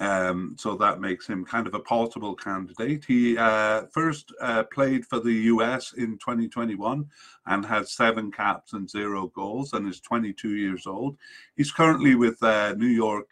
[0.00, 3.04] Um, so that makes him kind of a portable candidate.
[3.04, 7.04] He uh, first uh, played for the US in 2021
[7.46, 11.16] and had seven caps and zero goals and is 22 years old.
[11.56, 13.30] He's currently with uh, New York.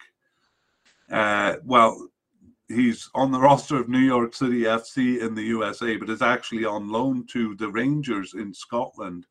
[1.09, 2.09] Uh, well,
[2.67, 6.65] he's on the roster of New York City FC in the USA, but is actually
[6.65, 9.25] on loan to the Rangers in Scotland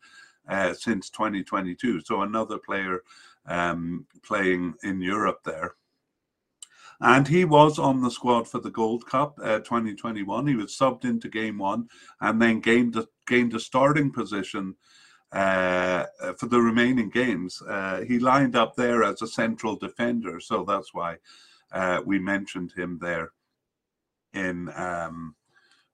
[0.48, 2.00] uh, since 2022.
[2.00, 3.02] So another player
[3.46, 5.74] um, playing in Europe there.
[7.00, 10.46] And he was on the squad for the Gold Cup uh, 2021.
[10.46, 11.88] He was subbed into game one
[12.20, 14.74] and then gained a, gained a starting position
[15.32, 16.04] uh,
[16.38, 17.60] for the remaining games.
[17.68, 21.16] Uh, he lined up there as a central defender, so that's why
[21.72, 23.32] uh, we mentioned him there
[24.32, 25.34] in um,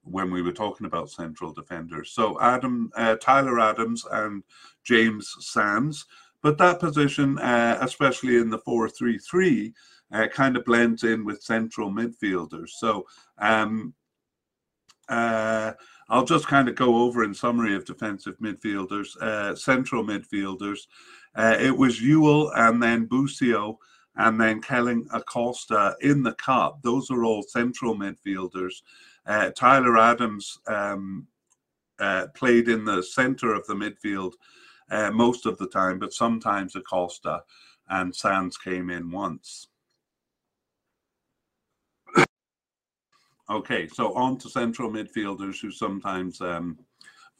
[0.04, 2.10] when we were talking about central defenders.
[2.10, 4.42] So Adam, uh, Tyler Adams, and
[4.84, 6.06] James Sands
[6.42, 9.72] but that position, uh, especially in the 4 3 3,
[10.12, 12.70] uh, kind of blends in with central midfielders.
[12.70, 13.06] So
[13.38, 13.94] um,
[15.08, 15.72] uh,
[16.08, 20.80] I'll just kind of go over in summary of defensive midfielders, uh, central midfielders.
[21.34, 23.78] Uh, it was Yueill and then Busio
[24.16, 26.82] and then Kellyn Acosta in the cup.
[26.82, 28.82] Those are all central midfielders.
[29.24, 31.26] Uh, Tyler Adams um,
[32.34, 34.32] played in the center of the midfield
[34.92, 37.42] uh, most of the time, but sometimes Acosta
[37.88, 39.68] and Sands came in once.
[43.50, 46.78] Okay, so on to central midfielders who sometimes um,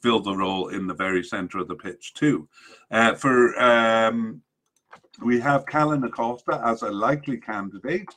[0.01, 2.47] fill the role in the very center of the pitch too.
[2.91, 4.41] Uh, for um,
[5.23, 8.09] we have Kellyn Acosta as a likely candidate,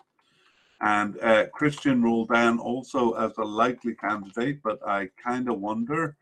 [0.80, 6.16] and uh, Cristian Roldan also as a likely candidate, but I kind of wonder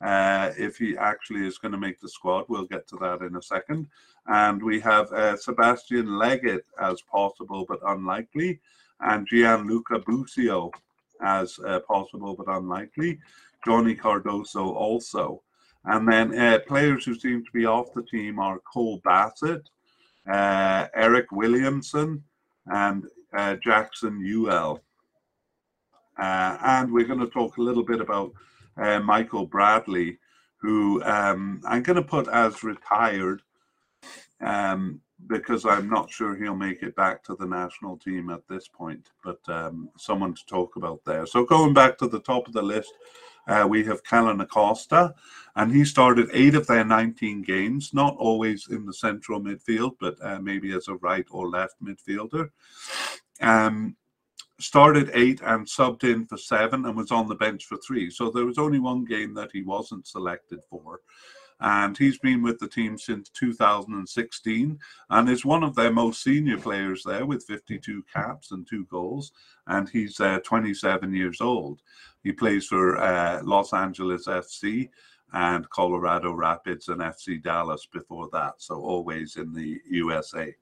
[0.00, 2.46] uh, if he actually is going to make the squad.
[2.48, 3.86] We'll get to that in a second.
[4.26, 8.60] And we have uh, Sebastian Lletget as possible but unlikely,
[9.00, 10.70] and Gianluca Busio
[11.22, 13.18] as uh, possible but unlikely.
[13.64, 15.42] Johnny Cardoso also.
[15.84, 19.68] And then uh, players who seem to be off the team are Cole Bassett,
[20.30, 22.22] uh, Eryk Williamson,
[22.66, 24.80] and uh, Jackson Yueill.
[26.18, 28.32] And we're going to talk a little bit about
[28.80, 30.18] uh, Michael Bradley,
[30.56, 33.42] who um, I'm going to put as retired
[34.40, 38.68] um, because I'm not sure he'll make it back to the national team at this
[38.68, 41.26] point, but um, someone to talk about there.
[41.26, 42.92] So going back to the top of the list,
[43.46, 45.14] uh, we have Kellyn Acosta,
[45.56, 50.16] and he started eight of their 19 games, not always in the central midfield, but
[50.22, 52.50] uh, maybe as a right or left midfielder.
[53.40, 53.96] Um,
[54.62, 58.10] started eight and subbed in for seven and was on the bench for three.
[58.10, 61.00] So there was only one game that he wasn't selected for.
[61.62, 64.78] And he's been with the team since 2016
[65.10, 69.32] and is one of their most senior players there with 52 caps and two goals.
[69.66, 71.82] And he's uh, 27 years old.
[72.22, 74.88] He plays for uh, Los Angeles FC
[75.32, 78.54] and Colorado Rapids and FC Dallas before that.
[78.58, 80.54] So always in the USA.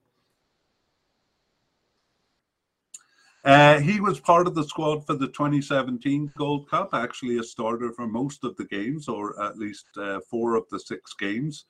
[3.45, 7.93] Uh, he was part of the squad for the 2017 Gold Cup, actually a starter
[7.93, 11.65] for most of the games, or at least uh, four of the six games.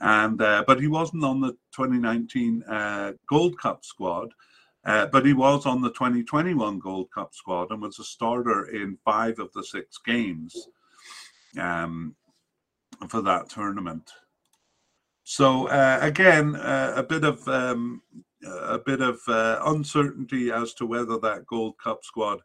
[0.00, 4.32] And uh, but he wasn't on the 2019 uh, Gold Cup squad,
[4.84, 8.96] uh, but he was on the 2021 Gold Cup squad and was a starter in
[9.04, 10.68] five of the six games
[11.60, 12.14] um,
[13.08, 14.10] for that tournament.
[15.24, 18.00] So uh, again, a bit of um,
[18.44, 22.40] a bit of uh, uncertainty as to whether that Gold Cup squad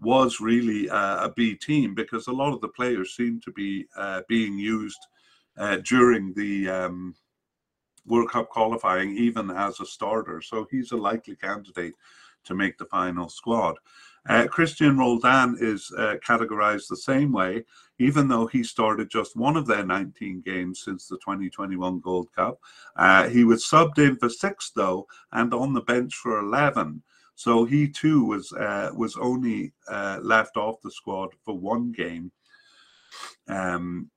[0.00, 3.86] was really uh, a B team because a lot of the players seem to be
[3.96, 4.98] uh, being used
[5.56, 7.14] uh, during the um,
[8.06, 10.40] World Cup qualifying, even as a starter.
[10.40, 11.94] So he's a likely candidate
[12.44, 13.76] to make the final squad.
[14.28, 17.64] Uh, Cristian Roldan is uh, categorized the same way,
[17.98, 22.60] even though he started just one of their 19 games since the 2021 Gold Cup.
[22.96, 27.02] Uh, he was subbed in for six, though, and on the bench for 11.
[27.34, 32.30] So he too was uh, was only uh, left off the squad for one game.
[33.48, 34.10] Um,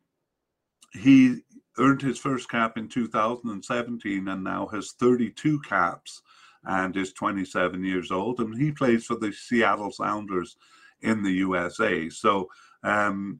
[0.93, 1.37] he
[1.77, 6.21] earned his first cap in 2017 and now has 32 caps
[6.66, 10.57] and is 27 years old, and he plays for the Seattle Sounders
[11.01, 12.09] in the USA.
[12.09, 12.49] So
[12.84, 13.39] um,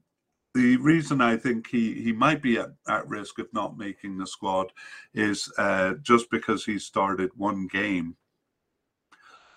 [0.54, 4.26] the reason I think he, he might be at, at risk of not making the
[4.26, 4.72] squad
[5.14, 8.16] is uh, just because he started one game.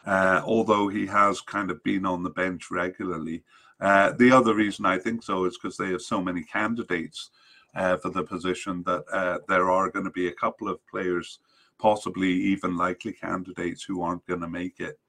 [0.05, 3.43] Uh, although he has kind of been on the bench regularly.
[3.79, 7.29] Uh, the other reason I think so is because they have so many candidates
[7.75, 11.39] uh, for the position that uh, there are going to be a couple of players
[11.79, 14.99] possibly even likely candidates who aren't going to make it,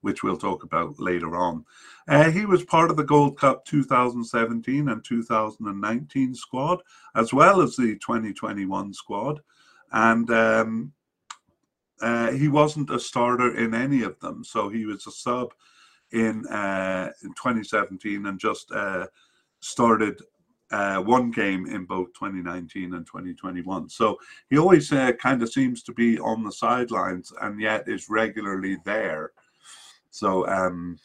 [0.00, 1.64] which we'll talk about later on.
[2.08, 6.80] Uh, he was part of the Gold Cup 2017 and 2019 squad,
[7.14, 9.40] as well as the 2021 squad.
[9.92, 10.92] And um,
[12.00, 14.42] uh, he wasn't a starter in any of them.
[14.44, 15.52] So he was a sub
[16.12, 19.06] in, uh, in 2017 and just uh,
[19.60, 20.20] started
[20.72, 23.88] uh, one game in both 2019 and 2021.
[23.88, 24.18] So
[24.50, 28.78] he always uh, kind of seems to be on the sidelines and yet is regularly
[28.84, 29.32] there.
[30.10, 30.98] So um,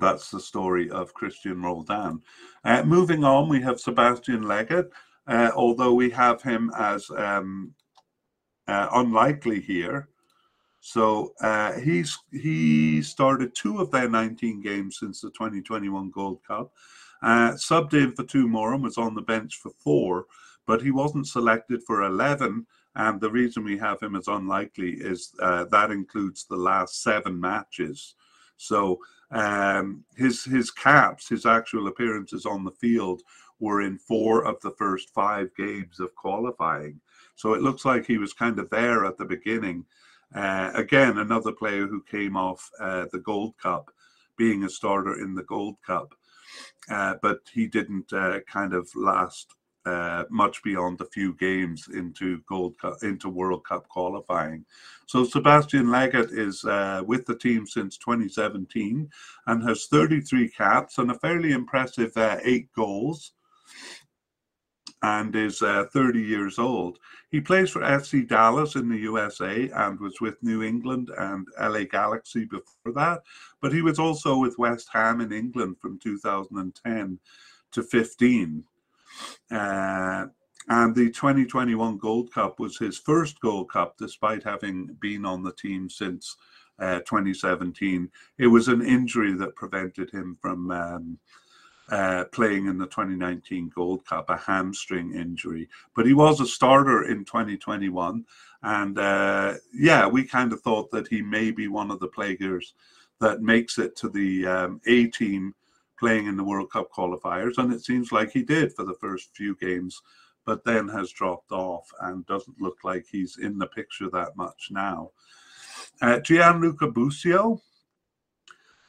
[0.00, 2.20] that's the story of Cristian Roldan.
[2.64, 4.90] Uh, moving on, we have Sebastian Lletget,
[5.26, 7.74] uh, although we have him as um,
[8.68, 10.08] uh, unlikely here.
[10.80, 16.72] So uh, he's he started two of their 19 games since the 2021 Gold Cup.
[17.22, 17.56] Uh,
[18.34, 20.26] more and was on the bench for four,
[20.66, 22.66] but he wasn't selected for 11.
[22.96, 27.40] And the reason we have him as unlikely is uh, that includes the last seven
[27.40, 28.14] matches.
[28.56, 33.22] So um, his his caps, his actual appearances on the field,
[33.60, 37.00] were in four of the first five games of qualifying.
[37.36, 39.84] So it looks like he was kind of there at the beginning.
[40.34, 43.90] Uh, again, another player who came off uh, the Gold Cup,
[44.36, 46.14] being a starter in the Gold Cup
[46.90, 49.54] uh, but he didn't uh, kind of last
[49.86, 54.64] uh, much beyond a few games into Gold into World Cup qualifying.
[55.06, 59.08] So Sebastian Lletget is uh, with the team since 2017
[59.46, 63.32] and has 33 caps and a fairly impressive uh, eight goals
[65.02, 66.98] and is uh, 30 years old.
[67.30, 71.84] He plays for FC Dallas in the USA and was with New England and LA
[71.84, 73.22] Galaxy before that.
[73.60, 77.18] But he was also with West Ham in England from 2010
[77.72, 78.64] to 15.
[79.50, 80.26] Uh,
[80.68, 85.52] and the 2021 Gold Cup was his first Gold Cup, despite having been on the
[85.54, 86.36] team since
[86.78, 88.10] uh, 2017.
[88.38, 90.70] It was an injury that prevented him from.
[90.70, 91.18] Um,
[91.90, 95.68] uh, playing in the 2019 Gold Cup, a hamstring injury.
[95.94, 98.24] But he was a starter in 2021.
[98.62, 102.74] And uh, yeah, we kind of thought that he may be one of the players
[103.20, 105.54] that makes it to the um, A team
[105.98, 107.58] playing in the World Cup qualifiers.
[107.58, 110.00] And it seems like he did for the first few games,
[110.46, 114.68] but then has dropped off and doesn't look like he's in the picture that much
[114.70, 115.10] now.
[116.00, 117.60] Uh, Gianluca Busio,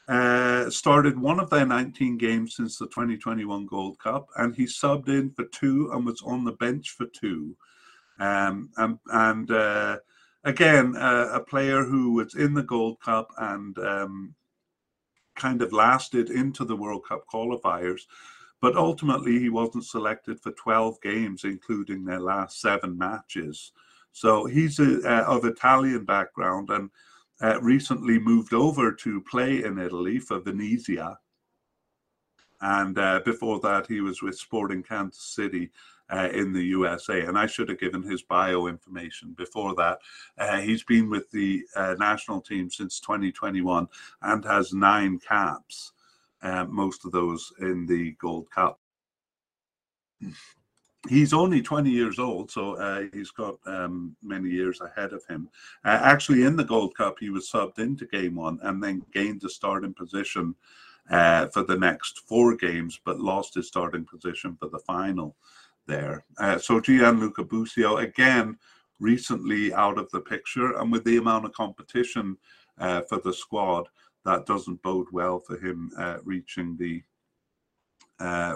[0.07, 5.09] uh, started one of their 19 games since the 2021 Gold Cup, and he subbed
[5.09, 7.55] in for two and was on the bench for two.
[8.19, 9.97] Um, and, and uh,
[10.43, 14.35] again, uh, a player who was in the Gold Cup and um,
[15.35, 18.01] kind of lasted into the World Cup qualifiers,
[18.61, 23.71] but ultimately he wasn't selected for 12 games, including their last seven matches.
[24.11, 26.89] So he's a, uh, of Italian background and
[27.41, 31.17] uh, recently moved over to play in Italy for Venezia.
[32.61, 35.71] And uh, before that, he was with Sporting Kansas City
[36.11, 37.21] uh, in the USA.
[37.21, 39.99] And I should have given his bio information before that.
[40.37, 43.87] Uh, he's been with the uh, national team since 2021
[44.21, 45.93] and has nine caps,
[46.43, 48.79] uh, most of those in the Gold Cup
[51.09, 55.49] he's only 20 years old, so uh, he's got um, many years ahead of him.
[55.83, 59.43] Uh, actually, in the Gold Cup, he was subbed into game one and then gained
[59.43, 60.55] a starting position
[61.09, 65.35] uh, for the next four games, but lost his starting position for the final
[65.87, 66.23] there.
[66.37, 68.57] Uh, so Gianluca Busio, again,
[68.99, 72.37] recently out of the picture, and with the amount of competition
[72.77, 73.87] uh, for the squad,
[74.23, 77.01] that doesn't bode well for him uh, reaching the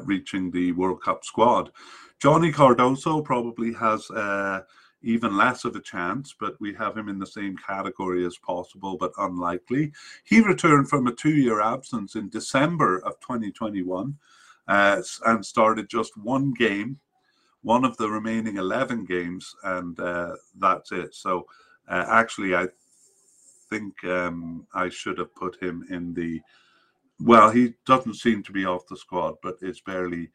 [0.04, 1.72] reaching the World Cup squad.
[2.20, 4.62] Johnny Cardoso probably has uh,
[5.06, 8.98] even less of a chance, but we have him in the same category as possible,
[8.98, 9.92] but unlikely.
[10.24, 14.18] He returned from a two year absence in December of 2021
[14.68, 17.00] uh, and started just one game,
[17.62, 21.14] one of the remaining 11 games, and uh, that's it.
[21.14, 21.46] So
[21.88, 22.68] uh, actually, I
[23.70, 26.42] think um, I should have put him in the.
[27.20, 30.32] Well, he doesn't seem to be off the squad, but it's barely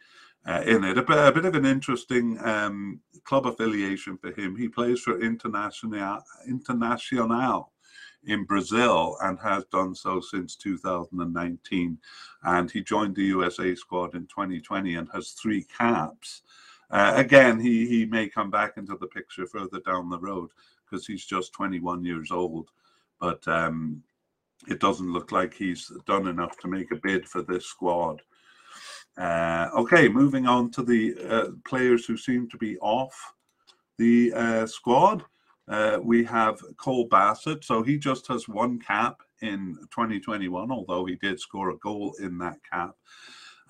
[0.46, 0.96] uh, in it.
[0.96, 4.56] A, a, bit of an interesting um, club affiliation for him.
[4.56, 7.66] He plays for Internacional, Internacional
[8.24, 11.98] in Brazil and has done so since 2019.
[12.42, 16.42] And he joined the USA squad in 2020 and has three caps.
[16.90, 20.50] Uh, again, he, he may come back into the picture further down the road
[20.84, 22.68] because he's just 21 years old.
[23.20, 24.02] But um,
[24.68, 28.22] it doesn't look like he's done enough to make a bid for this squad.
[29.16, 33.14] Uh, okay, moving on to the uh, players who seem to be off
[33.98, 35.24] the uh, squad.
[35.68, 37.64] Uh, we have Cole Bassett.
[37.64, 42.38] So he just has one cap in 2021, although he did score a goal in
[42.38, 42.96] that cap.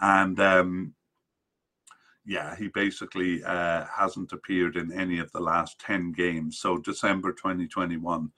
[0.01, 0.95] And um,
[2.25, 6.59] yeah, he basically uh, hasn't appeared in any of the last 10 games.
[6.59, 8.31] So December 2021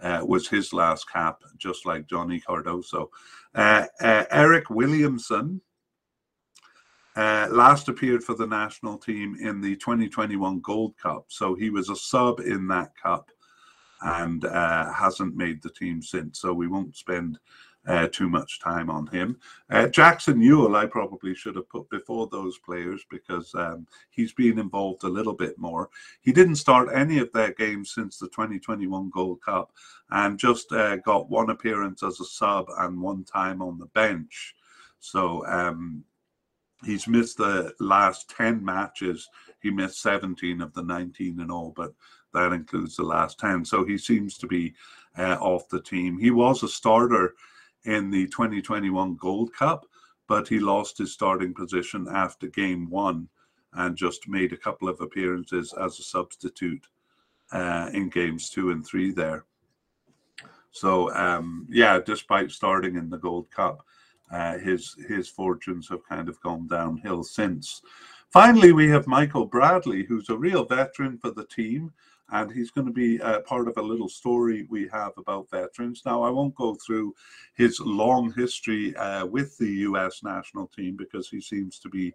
[0.00, 3.08] uh, was his last cap, just like Johnny Cardoso.
[3.56, 5.60] Eryk Williamson
[7.18, 11.24] uh, last appeared for the national team in the 2021 Gold Cup.
[11.26, 13.32] So he was a sub in that cup
[14.02, 16.38] and uh, hasn't made the team since.
[16.40, 17.40] So we won't spend
[17.86, 19.38] uh, too much time on him.
[19.70, 24.58] Uh, Jackson Yueill, I probably should have put before those players because um, he's been
[24.58, 25.88] involved a little bit more.
[26.20, 29.72] He didn't start any of their games since the 2021 Gold Cup
[30.10, 34.54] and just uh, got one appearance as a sub and one time on the bench.
[35.00, 36.04] So um,
[36.84, 39.28] he's missed the last 10 matches.
[39.60, 41.94] He missed 17 of the 19 and all, but
[42.34, 43.64] that includes the last 10.
[43.64, 44.74] So he seems to be
[45.16, 46.18] uh, off the team.
[46.18, 47.34] He was a starter
[47.84, 49.86] in the 2021 Gold Cup,
[50.26, 53.28] but he lost his starting position after game one
[53.74, 56.86] and just made a couple of appearances as a substitute
[57.52, 59.44] uh, in games two and three there.
[60.70, 63.84] So, um, yeah, despite starting in the Gold Cup,
[64.30, 67.80] uh, his his fortunes have kind of gone downhill since.
[68.30, 71.92] Finally, we have Michael Bradley, who's a real veteran for the team,
[72.30, 76.02] and he's going to be uh, part of a little story we have about veterans.
[76.04, 77.14] Now, I won't go through
[77.54, 80.22] his long history uh, with the U.S.
[80.22, 82.12] national team because he seems to be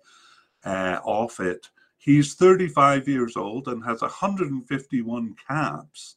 [0.66, 1.70] uh, off it.
[1.98, 6.16] He's 35 years old and has 151 caps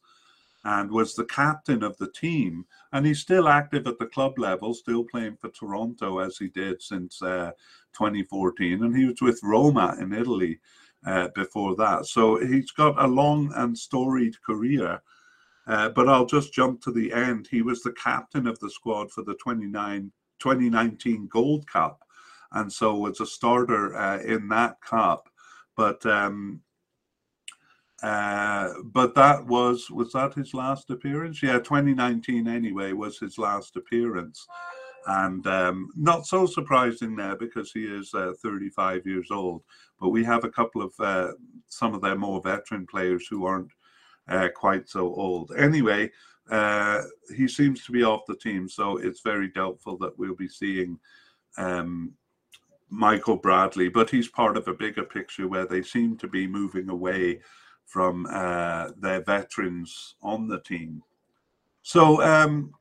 [0.63, 2.65] and was the captain of the team.
[2.91, 6.81] And he's still active at the club level, still playing for Toronto as he did
[6.81, 7.51] since uh,
[7.93, 8.83] 2014.
[8.83, 10.59] And he was with Roma in Italy
[11.07, 12.05] uh, before that.
[12.05, 15.01] So he's got a long and storied career.
[15.65, 17.47] Uh, but I'll just jump to the end.
[17.49, 22.01] He was the captain of the squad for the 29, 2019 Gold Cup.
[22.53, 25.29] And so was a starter uh, in that cup.
[25.75, 26.61] But um,
[28.03, 31.41] uh, but that was was that his last appearance?
[31.41, 34.45] Yeah, 2019 anyway was his last appearance,
[35.07, 39.63] and um, not so surprising there because he is uh, 35 years old.
[39.99, 41.31] But we have a couple of uh,
[41.67, 43.71] some of their more veteran players who aren't
[44.27, 45.51] uh, quite so old.
[45.57, 46.11] Anyway,
[46.51, 47.03] uh,
[47.35, 50.99] he seems to be off the team, so it's very doubtful that we'll be seeing.
[51.57, 52.13] Um,
[52.89, 56.89] Michael Bradley, but he's part of a bigger picture where they seem to be moving
[56.89, 57.41] away
[57.85, 61.03] from uh, their veterans on the team.
[61.81, 62.71] So, um,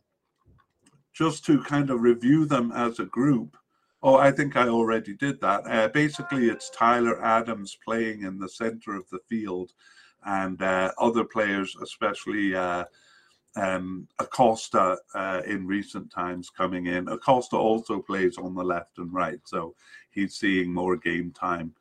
[1.16, 3.56] just to kind of review them as a group,
[4.02, 5.62] oh, I think I already did that.
[5.66, 9.72] Uh, basically, it's Tyler Adams playing in the center of the field,
[10.24, 12.84] and uh, other players, especially uh,
[13.56, 17.08] um, Acosta uh, in recent times coming in.
[17.08, 19.74] Acosta also plays on the left and right, so
[20.10, 21.74] he's seeing more game time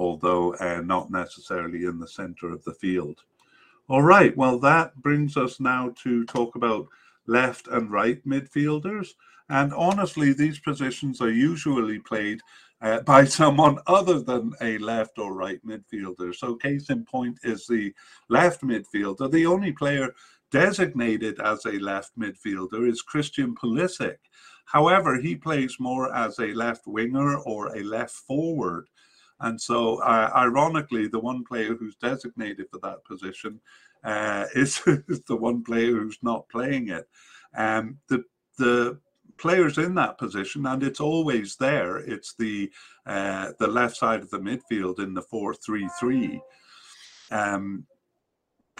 [0.00, 3.22] although uh, not necessarily in the center of the field.
[3.88, 6.86] All right, well, that brings us now to talk about
[7.30, 9.08] left and right midfielders.
[9.48, 12.40] And honestly, these positions are usually played
[12.82, 16.34] uh, by someone other than a left or right midfielder.
[16.34, 17.94] So, case in point is the
[18.28, 19.30] left midfielder.
[19.30, 20.14] The only player
[20.50, 24.16] designated as a left midfielder is Christian Pulisic.
[24.64, 28.86] However, he plays more as a left winger or a left forward
[29.40, 33.60] and so, uh, ironically, the one player who's designated for that position
[34.04, 37.08] uh, is, is, the one player who's not playing it.
[37.54, 38.24] Um, the
[38.58, 38.98] the
[39.38, 41.98] players in that position, and it's always there.
[41.98, 42.70] It's the
[43.06, 46.40] uh, the left side of the midfield in the four three three.
[47.30, 47.86] Um,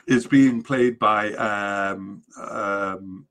[0.07, 3.27] is being played by um, um,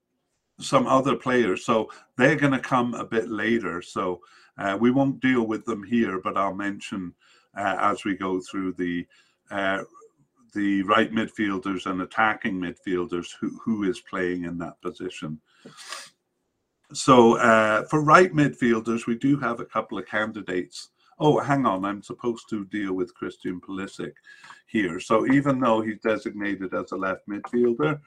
[0.60, 3.82] some other players, so they're going to come a bit later.
[3.82, 4.22] So
[4.57, 7.14] uh, we won't deal with them here, but I'll mention
[7.57, 9.06] uh, as we go through the
[9.52, 9.84] uh,
[10.54, 15.40] the right midfielders and attacking midfielders who, who is playing in that position.
[16.94, 20.90] So uh, for right midfielders, we do have a couple of candidates.
[21.20, 24.14] Oh, hang on, I'm supposed to deal with Christian Pulisic
[24.68, 25.00] here.
[25.00, 28.00] So even though he's designated as a left midfielder,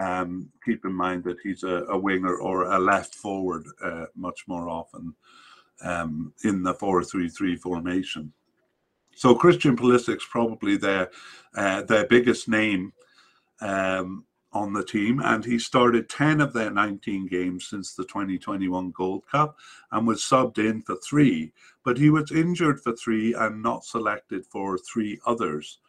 [0.00, 4.44] um, keep in mind that he's a, a winger or a left forward uh, much
[4.46, 5.14] more often
[5.82, 8.32] um, in the 4-3-3 formation.
[9.20, 11.10] So Christian Pulisic's probably their
[11.54, 12.94] uh, their biggest name
[13.60, 14.24] um,
[14.54, 19.24] on the team, and he started 10 of their 19 games since the 2021 Gold
[19.30, 19.58] Cup
[19.92, 21.52] and was subbed in for three,
[21.84, 25.80] but he was injured for three and not selected for three others.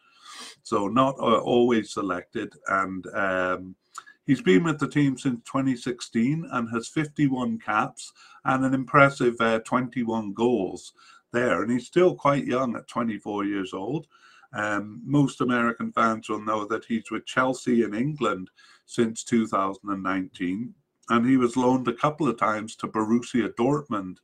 [0.62, 3.76] So, not uh, always selected, and um,
[4.24, 8.12] He's been with the team since 2016 and has 51 caps
[8.44, 10.92] and an impressive uh, 21 goals
[11.32, 11.62] there.
[11.62, 14.06] And he's still quite young at 24 years old.
[14.54, 18.50] Um, most American fans will know that he's with Chelsea in England
[18.86, 20.74] since 2019,
[21.08, 24.18] and he was loaned a couple of times to Borussia Dortmund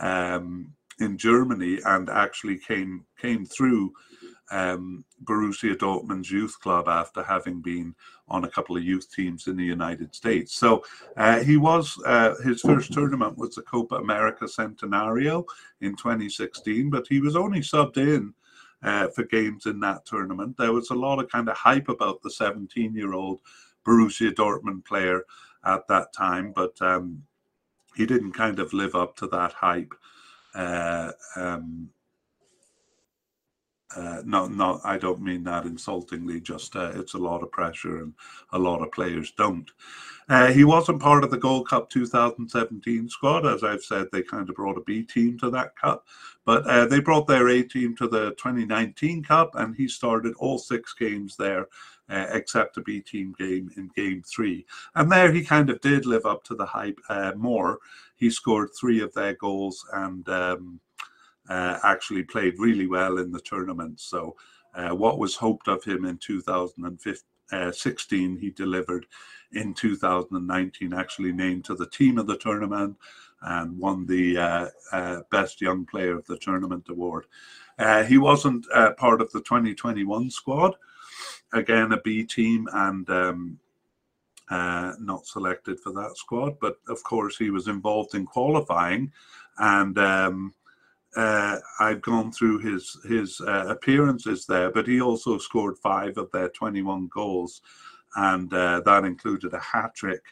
[0.00, 3.92] um, in Germany, and actually came came through
[4.50, 7.94] um, Borussia Dortmund's youth club after having been
[8.28, 10.54] on a couple of youth teams in the United States.
[10.54, 10.84] So
[11.16, 15.44] uh, he was, uh, his first tournament was the Copa America Centenario
[15.80, 18.34] in 2016, but he was only subbed in
[18.82, 20.56] uh, for games in that tournament.
[20.56, 23.40] There was a lot of kind of hype about the 17 year old
[23.86, 25.24] Borussia Dortmund player
[25.64, 27.22] at that time, but um,
[27.96, 29.94] he didn't kind of live up to that hype.
[30.54, 31.90] Uh, um,
[33.96, 36.40] uh, no, no, I don't mean that insultingly.
[36.40, 38.12] Just uh, it's a lot of pressure, and
[38.52, 39.70] a lot of players don't.
[40.28, 44.08] Uh, he wasn't part of the Gold Cup 2017 squad, as I've said.
[44.12, 46.06] They kind of brought a B team to that cup,
[46.44, 50.58] but uh, they brought their A team to the 2019 Cup, and he started all
[50.58, 51.66] six games there
[52.10, 54.66] uh, except a B team game in game three.
[54.94, 57.78] And there he kind of did live up to the hype uh, more.
[58.16, 60.80] He scored three of their goals and um,
[61.48, 64.00] uh, actually played really well in the tournament.
[64.00, 64.36] So,
[64.74, 69.06] uh, what was hoped of him in 2016, he delivered
[69.52, 72.94] in 2019, actually named to the team of the tournament
[73.42, 77.26] and won the uh, uh, Best Young Player of the Tournament award.
[78.06, 78.66] he wasn't
[78.96, 80.74] part of the 2021 squad
[81.52, 83.58] again a B team and um,
[84.50, 86.58] uh, not selected for that squad.
[86.60, 89.12] But of course, he was involved in qualifying,
[89.58, 90.54] and um,
[91.16, 94.70] uh, I've gone through his his uh, appearances there.
[94.70, 97.62] But he also scored five of their 21 goals,
[98.16, 100.22] and uh, that included a hat trick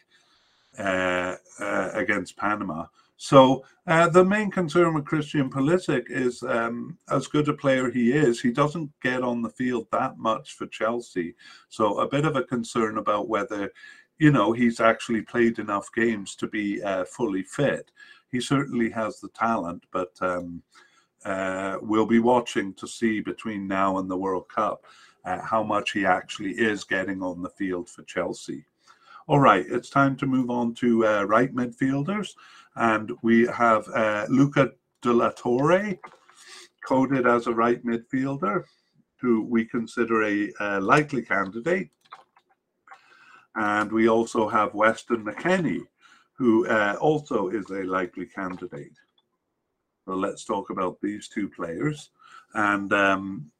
[0.78, 2.84] uh, uh, against Panama.
[3.16, 8.12] So uh, the main concern with Christian Pulisic is, um, as good a player he
[8.12, 11.34] is, he doesn't get on the field that much for Chelsea.
[11.70, 13.72] So a bit of a concern about whether,
[14.18, 17.90] you know, he's actually played enough games to be fully fit.
[18.36, 20.62] He certainly has the talent, but um,
[21.24, 24.84] uh, we'll be watching to see between now and the World Cup
[25.24, 28.66] uh, how much he actually is getting on the field for Chelsea.
[29.26, 32.34] All right, it's time to move on to uh, right midfielders.
[32.74, 35.98] And we have uh, Luca de la Torre,
[36.86, 38.64] coded as a right midfielder,
[39.18, 41.88] who we consider a, a likely candidate.
[43.54, 45.86] And we also have Weston McKennie,
[46.36, 48.98] who uh, also is a likely candidate.
[50.04, 52.10] So let's talk about these two players.
[52.54, 53.50] And um,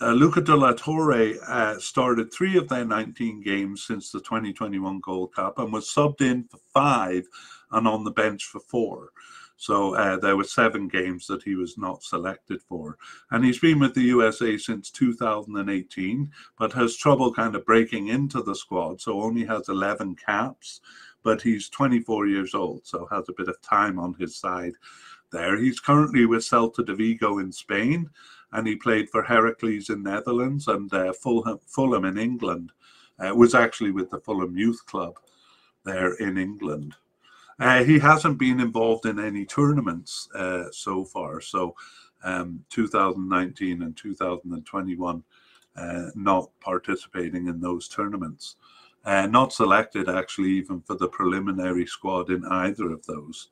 [0.00, 5.00] uh, Luca de la Torre uh, started three of their 19 games since the 2021
[5.00, 7.26] Gold Cup and was subbed in for five
[7.72, 9.10] and on the bench for four.
[9.56, 12.98] So uh, there were seven games that he was not selected for.
[13.30, 18.42] And he's been with the USA since 2018, but has trouble kind of breaking into
[18.42, 19.00] the squad.
[19.00, 20.80] So only has 11 caps,
[21.26, 24.74] but he's 24 years old, so has a bit of time on his side
[25.32, 25.58] there.
[25.58, 28.08] He's currently with Celta de Vigo in Spain
[28.52, 32.70] and he played for Heracles in Netherlands and uh, Fulham, Fulham in England.
[33.18, 35.14] Uh, was actually with the Fulham Youth Club
[35.84, 36.94] there in England.
[37.58, 41.40] Uh, he hasn't been involved in any tournaments uh, so far.
[41.40, 41.74] So,
[42.22, 45.24] um, 2019 and 2021,
[45.76, 48.56] uh, not participating in those tournaments.
[49.06, 53.48] Uh, not selected actually even for the preliminary squad in either of those.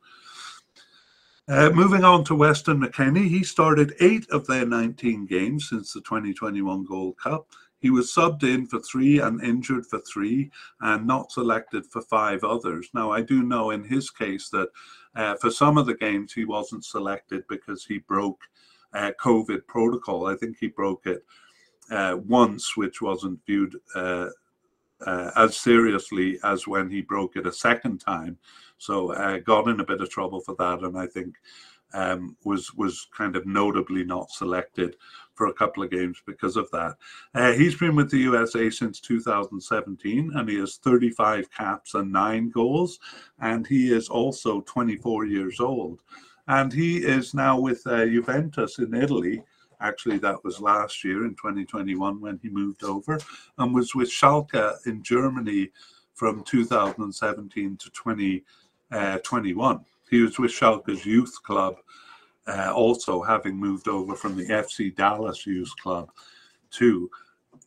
[1.47, 6.01] Uh, moving on to Weston McKennie, he started eight of their 19 games since the
[6.01, 7.47] 2021 Gold Cup.
[7.79, 10.49] He was subbed in for three and injured for three,
[10.81, 12.89] and not selected for five others.
[12.93, 14.69] Now, I do know in his case that
[15.15, 18.41] uh, for some of the games he wasn't selected because he broke
[18.93, 20.25] uh, COVID protocol.
[20.25, 21.23] I think he broke it
[21.91, 23.75] uh, once, which wasn't viewed
[25.05, 28.37] uh, as seriously as when he broke it a second time.
[28.77, 31.35] So uh, got in a bit of trouble for that, and I think
[31.93, 34.97] um, was was kind of notably not selected
[35.33, 36.95] for a couple of games because of that.
[37.33, 42.49] Uh, he's been with the USA since 2017, and he has 35 caps and nine
[42.49, 42.99] goals,
[43.39, 46.01] and he is also 24 years old,
[46.47, 49.43] and he is now with uh, Juventus in Italy.
[49.81, 53.19] Actually, that was last year in 2021 when he moved over,
[53.57, 55.69] and was with Schalke in Germany
[56.13, 58.43] from 2017 to 20.
[58.91, 59.17] Uh,
[60.09, 61.75] He was with Schalke's youth club,
[62.47, 66.11] uh, also having moved over from the FC Dallas youth club
[66.71, 67.09] to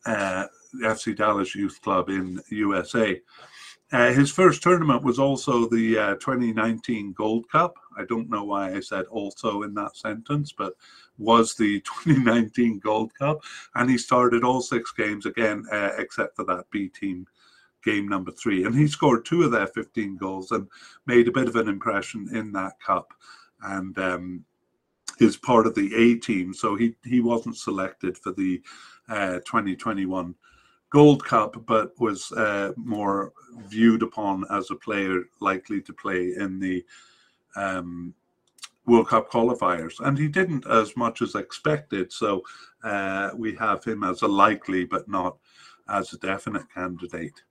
[0.05, 0.45] uh,
[0.83, 3.21] FC Dallas youth club in USA.
[3.91, 7.75] Uh, his first tournament was also the uh, 2019 Gold Cup.
[7.97, 10.73] I don't know why I said also in that sentence, but
[11.19, 13.43] was the 2019 Gold Cup.
[13.75, 17.27] And he started all six games again, uh, except for that B team
[17.83, 18.65] game number three.
[18.65, 20.67] And he scored two of their 15 goals and
[21.05, 23.13] made a bit of an impression in that cup.
[23.61, 24.45] And um,
[25.19, 26.53] is part of the A team.
[26.53, 28.61] So he, he wasn't selected for the
[29.09, 30.33] uh, 2021
[30.89, 33.33] Gold Cup, but was uh, more
[33.67, 36.83] viewed upon as a player likely to play in the
[37.55, 38.13] um,
[38.89, 39.99] World Cup qualifiers.
[39.99, 42.11] And he didn't as much as expected.
[42.11, 42.43] So
[42.83, 45.37] uh, we have him as a likely, but not
[45.87, 47.41] as a definite candidate.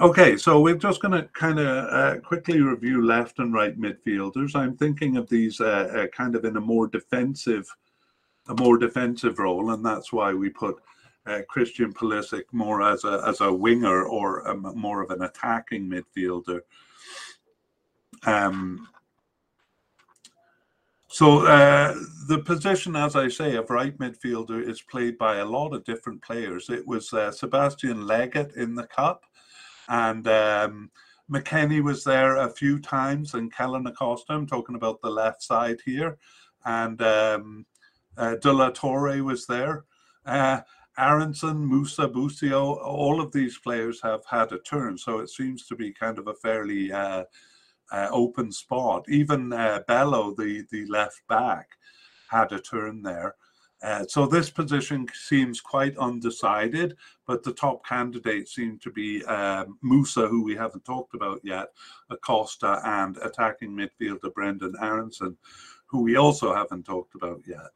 [0.00, 4.54] Okay, so we're just going to kind of uh, quickly review left and right midfielders.
[4.54, 7.68] I'm thinking of these uh, uh, kind of in a more defensive,
[8.48, 10.76] a more defensive role, and that's why we put
[11.26, 15.90] uh, Christian Pulisic more as a as a winger or a, more of an attacking
[15.90, 16.60] midfielder.
[18.24, 18.88] Um,
[21.08, 21.94] so uh,
[22.28, 26.22] the position, as I say, of right midfielder is played by a lot of different
[26.22, 26.68] players.
[26.68, 29.24] It was uh, Sebastian Lletget in the cup,
[29.88, 30.90] and um,
[31.30, 34.34] McKennie was there a few times, and Kellyn Acosta.
[34.34, 36.18] I'm talking about the left side here,
[36.66, 37.66] and um,
[38.18, 39.84] uh, De La Torre was there.
[40.26, 40.60] Uh,
[40.98, 45.76] Aaronson, Musah, Busio, all of these players have had a turn, so it seems to
[45.76, 46.92] be kind of a fairly
[47.92, 49.04] uh, open spot.
[49.08, 51.70] Even uh, Bello, the the left back,
[52.30, 53.34] had a turn there.
[53.80, 56.96] Uh, so this position seems quite undecided,
[57.26, 61.68] but the top candidates seem to be um, Musah, who we haven't talked about yet,
[62.10, 65.36] Acosta, and attacking midfielder Brendan Aaronson,
[65.86, 67.70] who we also haven't talked about yet.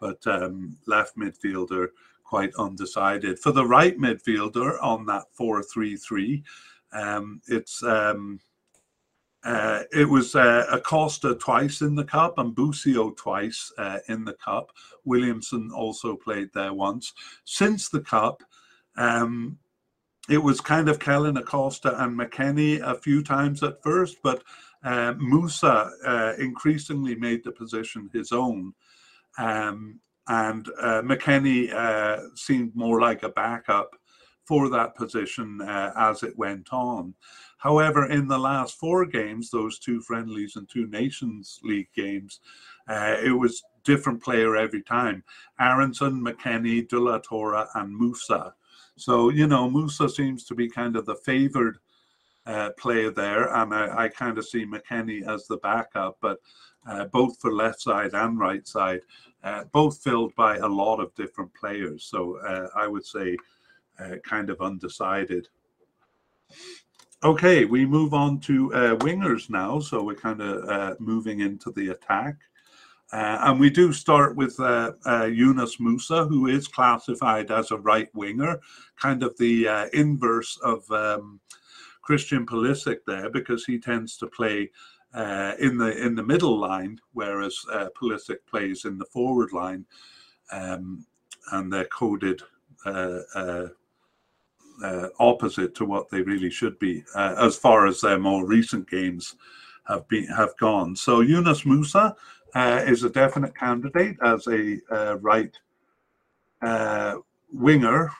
[0.00, 1.88] But um, left midfielder
[2.24, 3.38] quite undecided.
[3.38, 6.42] For the right midfielder on that 4 3 3,
[6.94, 7.82] um, it's.
[7.82, 8.40] Um,
[9.44, 14.34] uh, it was uh, Acosta twice in the cup and Busio twice uh, in the
[14.34, 14.70] cup.
[15.04, 17.12] Williamson also played there once.
[17.44, 18.42] Since the cup,
[18.96, 19.58] um,
[20.28, 24.44] it was kind of Kellyn Acosta and McKennie a few times at first, but
[24.84, 28.72] uh, Musah uh, increasingly made the position his own.
[29.38, 29.98] Um,
[30.28, 31.68] and uh, McKennie
[32.38, 33.96] seemed more like a backup
[34.44, 37.14] for that position as it went on.
[37.58, 42.40] However, in the last four games, those two friendlies and two Nations League games,
[42.88, 45.22] uh, it was different player every time.
[45.60, 48.52] Aaronson, McKennie, De La Torre, and Musah.
[48.96, 51.78] So, you know, Musah seems to be kind of the favored
[52.46, 56.38] uh, player there, and I, I kind of see McKennie as the backup, but
[56.88, 59.02] uh, both for left side and right side,
[59.44, 62.04] uh, both filled by a lot of different players.
[62.04, 63.36] So uh, I would say
[63.98, 65.48] uh, kind of undecided.
[67.24, 69.78] Okay, we move on to uh, wingers now.
[69.78, 72.34] So we're kind of uh, moving into the attack.
[73.12, 77.76] Uh, and we do start with uh, uh, Yunus Musah, who is classified as a
[77.76, 78.58] right winger,
[78.96, 81.38] kind of the uh, inverse of um,
[82.00, 84.70] Christian Pulisic there, because he tends to play
[85.14, 87.54] in the in the middle line, whereas
[87.94, 89.84] Pulisic plays in the forward line,
[90.50, 91.04] um,
[91.52, 92.40] and they're coded
[92.86, 93.68] uh,
[95.18, 99.36] opposite to what they really should be uh, as far as their more recent games
[99.88, 100.96] have been have gone.
[100.96, 102.14] So Yunus Musah
[102.54, 105.56] uh, is a definite candidate as a uh, right
[106.62, 107.16] uh,
[107.52, 108.10] winger.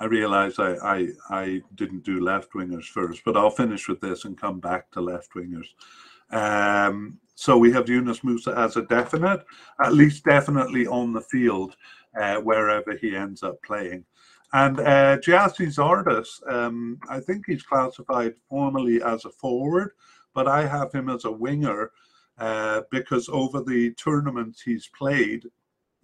[0.00, 4.24] I realize I, I, I didn't do left wingers first, but I'll finish with this
[4.24, 5.68] and come back to left wingers.
[6.30, 9.44] Um, so we have Yunus Musah as a definite,
[9.82, 11.76] at least definitely on the field
[12.16, 14.04] uh, wherever he ends up playing.
[14.52, 19.92] And uh, Gyasi Zardes, um, I think he's classified formally as a forward,
[20.32, 21.90] but I have him as a winger
[22.38, 25.46] uh, because over the tournaments he's played,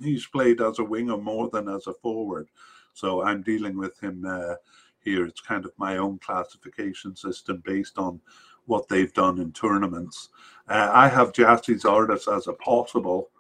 [0.01, 2.49] he's played as a winger more than as a forward.
[2.93, 4.57] So I'm dealing with him uh,
[4.99, 5.27] here.
[5.27, 8.21] It's kind of my own classification system based on
[8.67, 10.31] what they've done in tournaments.
[10.69, 13.31] Uh, I have Gyasi Zardes as a possible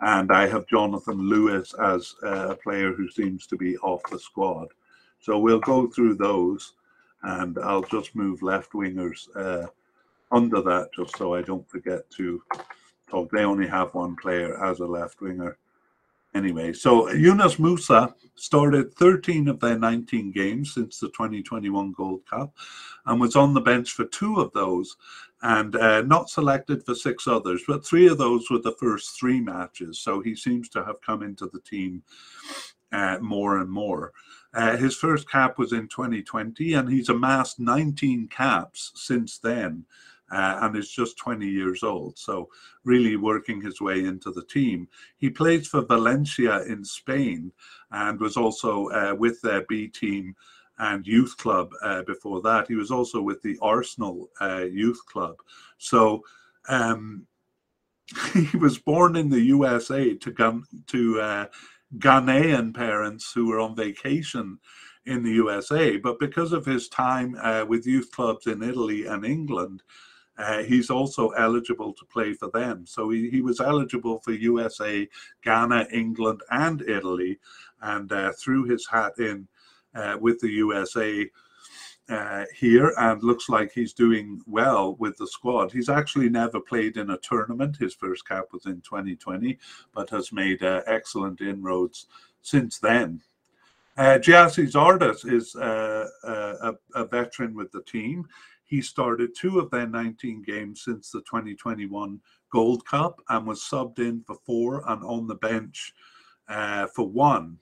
[0.00, 4.68] and I have Jonathan Lewis as a player who seems to be off the squad.
[5.20, 6.72] So we'll go through those,
[7.22, 9.66] and I'll just move left wingers uh,
[10.32, 12.42] under that just so I don't forget to
[13.10, 13.30] talk.
[13.30, 15.58] They only have one player as a left winger.
[16.32, 22.54] Anyway, so Yunus Musah started 13 of their 19 games since the 2021 Gold Cup
[23.06, 24.96] and was on the bench for two of those
[25.42, 29.40] and uh, not selected for six others, but three of those were the first three
[29.40, 29.98] matches.
[29.98, 32.02] So he seems to have come into the team
[32.92, 34.12] uh, more and more.
[34.52, 39.84] Uh, his first cap was in 2020, and he's amassed 19 caps since then
[40.30, 42.18] uh, and is just 20 years old.
[42.18, 42.48] So,
[42.84, 44.88] really working his way into the team.
[45.18, 47.52] He plays for Valencia in Spain
[47.90, 50.34] and was also uh, with their B team
[50.80, 52.66] and youth club uh, before that.
[52.66, 55.36] He was also with the Arsenal uh, youth club.
[55.78, 56.24] So,
[56.68, 57.26] um,
[58.32, 61.46] he was born in the USA to to uh,
[61.98, 64.58] Ghanaian parents who were on vacation
[65.06, 69.24] in the USA, but because of his time uh, with youth clubs in Italy and
[69.24, 69.82] England,
[70.38, 72.86] uh, he's also eligible to play for them.
[72.86, 75.08] So he, he was eligible for USA,
[75.42, 77.38] Ghana, England, and Italy,
[77.82, 79.48] and uh, threw his hat in
[80.20, 81.28] with the USA.
[82.08, 85.70] Uh, here and looks like he's doing well with the squad.
[85.70, 87.76] He's actually never played in a tournament.
[87.76, 89.56] His first cap was in 2020,
[89.94, 92.08] but has made uh, excellent inroads
[92.42, 93.20] since then.
[93.96, 98.26] Uh, Zardes is uh, uh, a, a, veteran with the team.
[98.64, 103.98] He started two of their 19 games since the 2021 Gold Cup and was subbed
[103.98, 105.92] in for four and on the bench
[106.48, 107.58] uh, for one.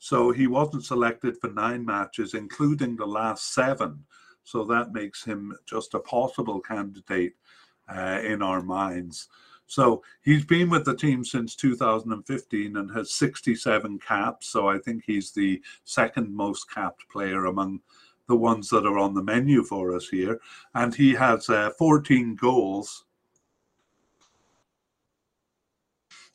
[0.00, 4.02] So he wasn't selected for nine matches, including the last seven.
[4.44, 7.34] So that makes him just a possible candidate
[7.86, 9.28] uh, in our minds.
[9.66, 14.48] So he's been with the team since 2015 and has 67 caps.
[14.48, 17.80] So I think he's the second most capped player among
[18.26, 20.40] the ones that are on the menu for us here.
[20.74, 23.04] And he has uh, 14 goals,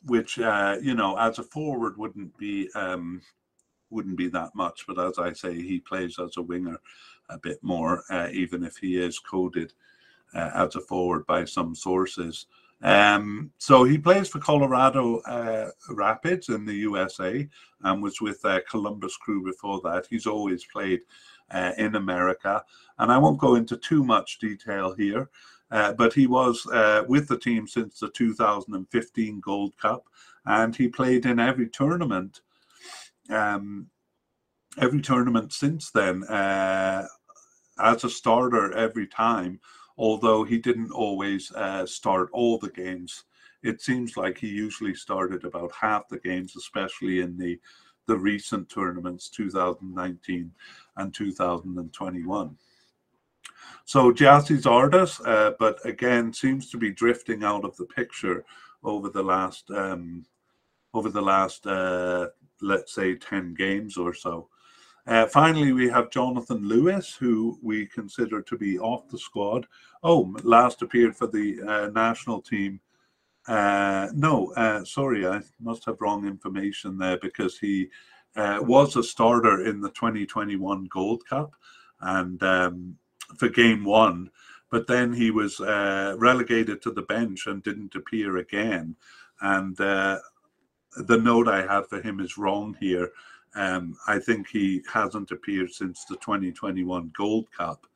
[0.04, 2.70] which, uh, you know, as a forward wouldn't be.
[2.76, 3.22] Um,
[3.90, 6.78] wouldn't be that much, but as I say, he plays as a winger
[7.28, 9.72] a bit more, uh, even if he is coded
[10.34, 12.46] uh, as a forward by some sources.
[12.82, 17.48] Um, so he plays for Colorado uh, Rapids in the USA
[17.82, 20.06] and was with uh, Columbus Crew before that.
[20.10, 21.00] He's always played
[21.50, 22.62] uh, in America.
[22.98, 25.30] And I won't go into too much detail here,
[25.70, 26.66] uh, but he was
[27.08, 30.06] with the team since the 2015 Gold Cup
[30.46, 32.40] and he played in every tournament.
[33.30, 33.88] Um,
[34.78, 37.06] every tournament since then uh,
[37.78, 39.58] as a starter every time
[39.98, 43.24] although he didn't always uh, start all the games.
[43.62, 47.58] It seems like he usually started about half the games, especially in the
[48.06, 50.52] the recent tournaments, 2019
[50.96, 52.56] and 2021.
[53.84, 58.44] So Gyasi Zardes, uh, but again, seems to be drifting out of the picture
[58.84, 60.24] over the last um,
[60.94, 62.28] over the last uh,
[62.60, 64.48] let's say 10 games or so.
[65.06, 69.66] Uh, finally, we have Jonathan Lewis, who we consider to be off the squad.
[70.02, 72.80] Oh, last appeared for the uh, national team.
[73.46, 77.88] Uh, no, uh, sorry, I must have wrong information there because he
[78.34, 81.54] uh, was a starter in the 2021 Gold Cup
[82.00, 82.96] and um,
[83.36, 84.30] for game one,
[84.70, 88.96] but then he was uh, relegated to the bench and didn't appear again.
[89.40, 89.78] And
[90.96, 93.10] the note I have for him is wrong here.
[93.54, 97.86] Um, I think he hasn't appeared since the 2021 Gold Cup,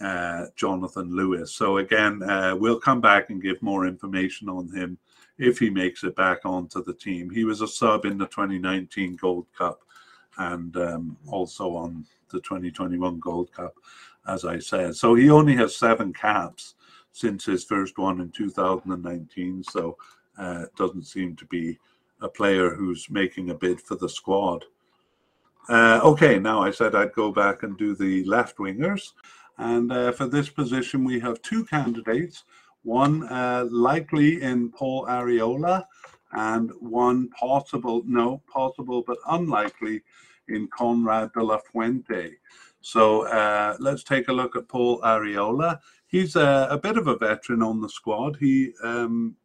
[0.00, 1.54] uh, Jonathan Lewis.
[1.54, 4.98] So again, uh, we'll come back and give more information on him
[5.38, 7.30] if he makes it back onto the team.
[7.30, 9.82] He was a sub in the 2019 Gold Cup
[10.38, 13.74] and um, also on the 2021 Gold Cup,
[14.26, 14.96] as I said.
[14.96, 16.74] So he only has seven caps
[17.12, 19.62] since his first one in 2019.
[19.64, 19.96] So
[20.38, 21.78] uh, it doesn't seem to be
[22.20, 24.64] a player who's making a bid for the squad.
[25.68, 29.12] Uh, okay, now I said I'd go back and do the left wingers.
[29.58, 32.44] And uh, for this position, we have two candidates
[32.82, 35.84] one uh, likely in Paul Arriola,
[36.32, 40.02] and one possible, no, possible but unlikely
[40.48, 42.32] in Konrad de la Fuente.
[42.80, 45.80] So uh, let's take a look at Paul Arriola.
[46.06, 48.36] He's a, a, bit of a veteran on the squad.
[48.36, 49.36] He um,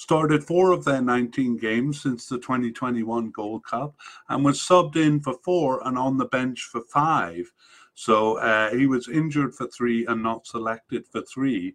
[0.00, 3.94] started four of their 19 games since the 2021 Gold Cup
[4.30, 7.52] and was subbed in for four and on the bench for five.
[7.92, 11.74] So uh, he was injured for three and not selected for three.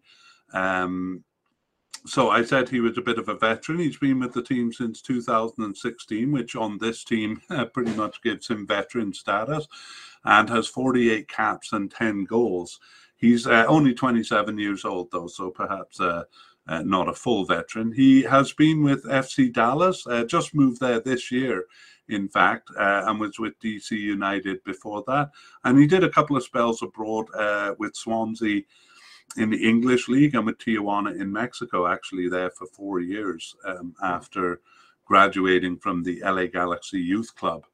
[0.54, 1.24] Um,
[2.08, 3.78] so I said he was a bit of a veteran.
[3.78, 8.48] He's been with the team since 2016, which on this team uh, pretty much gives
[8.48, 9.68] him veteran status,
[10.24, 12.80] and has 48 caps and 10 goals.
[13.18, 16.24] He's uh, only 27 years old, though, so perhaps uh,
[16.68, 17.92] uh, not a full veteran.
[17.92, 21.66] He has been with FC Dallas, uh, just moved there this year,
[22.08, 25.32] in fact, uh, and was with DC United before that.
[25.64, 28.62] And he did a couple of spells abroad uh, with Swansea
[29.38, 33.94] in the English League and with Tijuana in Mexico, actually, there for four years um,
[34.02, 34.62] after
[35.06, 37.66] graduating from the LA Galaxy Youth Club.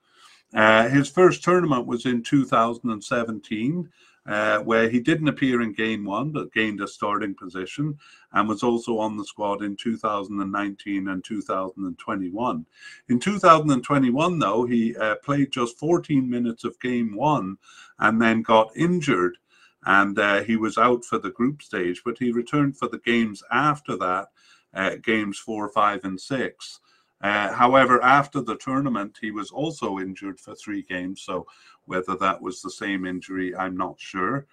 [0.53, 3.89] Uh, his first tournament was in 2017
[4.27, 7.97] uh, where he didn't appear in game one, but gained a starting position
[8.33, 12.65] and was also on the squad in 2019 and 2021.
[13.09, 17.57] In 2021, though, he uh, played just 14 minutes of game one
[17.99, 19.37] and then got injured.
[19.85, 23.41] And uh, he was out for the group stage, but he returned for the games
[23.51, 24.27] after that,
[24.75, 26.79] uh, games four, five, and six.
[27.21, 31.21] Uh, however, after the tournament, he was also injured for three games.
[31.21, 31.45] So
[31.85, 34.47] whether that was the same injury, I'm not sure.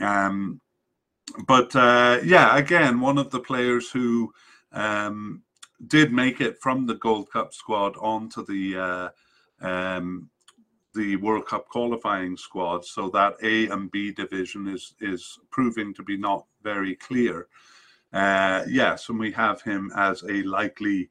[0.00, 0.60] Um,
[1.46, 4.32] but uh, yeah, again, one of the players who
[4.72, 5.42] um,
[5.86, 9.12] did make it from the Gold Cup squad onto the
[9.62, 10.30] uh, um,
[10.94, 12.84] the World Cup qualifying squad.
[12.84, 17.48] So that A and B division is is proving to be not very clear.
[18.12, 21.10] Uh, yes, and we have him as a likely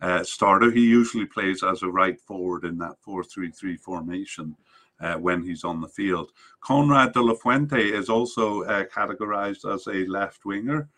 [0.00, 0.70] uh, starter.
[0.70, 4.56] He usually plays as a right forward in that four-three-three formation.
[5.00, 6.32] uh, when he's on the field.
[6.60, 10.88] Konrad de la Fuente is also uh, categorized as a left winger.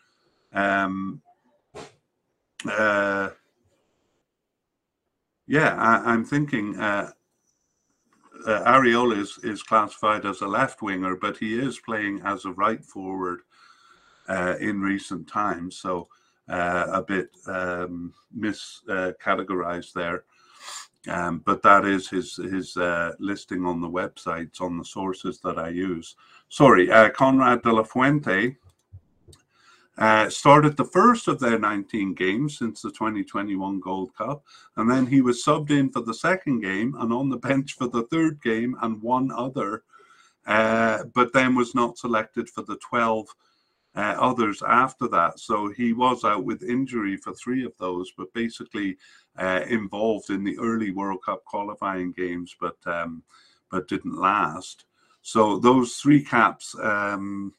[0.53, 1.23] Um,
[2.69, 3.31] uh,
[5.47, 7.11] yeah, I, am thinking uh,
[8.47, 12.53] uh, Arriola is, is classified as a left winger, but he is playing as a
[12.53, 13.41] right forward
[14.29, 15.77] uh, in recent times.
[15.77, 16.09] So
[16.49, 20.25] uh, a bit um, miscategorized there.
[21.09, 25.59] Um, but that is his his uh, listing on the websites on the sources that
[25.59, 26.15] I use.
[26.49, 28.57] Sorry, uh, Konrad de la Fuente
[29.99, 34.45] uh, started the first of their 19 games since the 2021 Gold Cup,
[34.77, 37.89] and then he was subbed in for the second game and on the bench for
[37.89, 39.83] the third game and one other,
[40.47, 43.29] uh, but then was not selected for the 12
[43.95, 45.39] uh, others after that.
[45.39, 48.97] So he was out with injury for three of those, but basically
[49.39, 53.23] uh, involved in the early World Cup qualifying games, but um,
[53.71, 54.85] but didn't last.
[55.23, 57.55] So those three caps, um,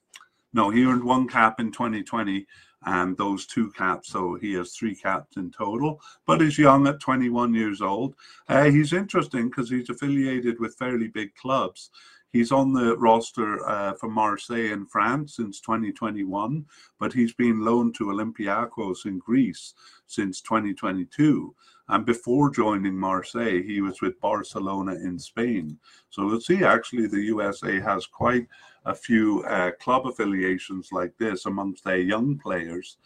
[0.54, 2.46] no, he earned one cap in 2020
[2.86, 4.10] and those two caps.
[4.10, 8.16] So he has three caps in total, but he's young at 21 years old.
[8.48, 11.90] Uh, he's interesting because he's affiliated with fairly big clubs.
[12.34, 16.66] He's on the roster uh, for Marseille in France since 2021,
[17.00, 19.76] but he's been loaned to Olympiacos in Greece
[20.08, 21.54] since 2022.
[21.90, 25.78] And before joining Marseille, he was with Barcelona in Spain.
[26.10, 28.48] So we'll see, actually, the USA has quite
[28.86, 32.98] a few uh, club affiliations like this amongst their young players,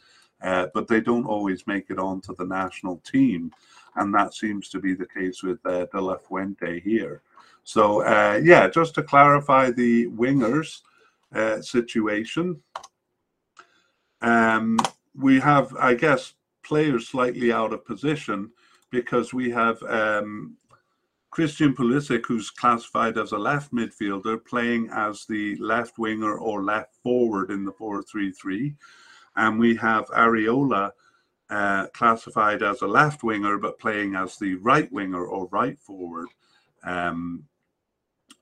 [0.41, 3.51] uh, but they don't always make it onto the national team.
[3.97, 7.23] And that seems to be the case with uh, De La Fuente here.
[7.67, 10.83] So uh, yeah, just to clarify the wingers
[11.35, 12.61] uh, situation,
[14.21, 14.79] um,
[15.13, 18.51] we have, I guess, players slightly out of position
[18.89, 20.55] because we have um,
[21.29, 26.95] Christian Pulisic, who's classified as a left midfielder, playing as the left winger or left
[27.03, 28.73] forward in the 4-3-3.
[29.35, 30.91] And we have Arriola
[31.49, 36.29] uh, classified as a left winger, but playing as the right winger or right forward.
[36.85, 37.43] Um,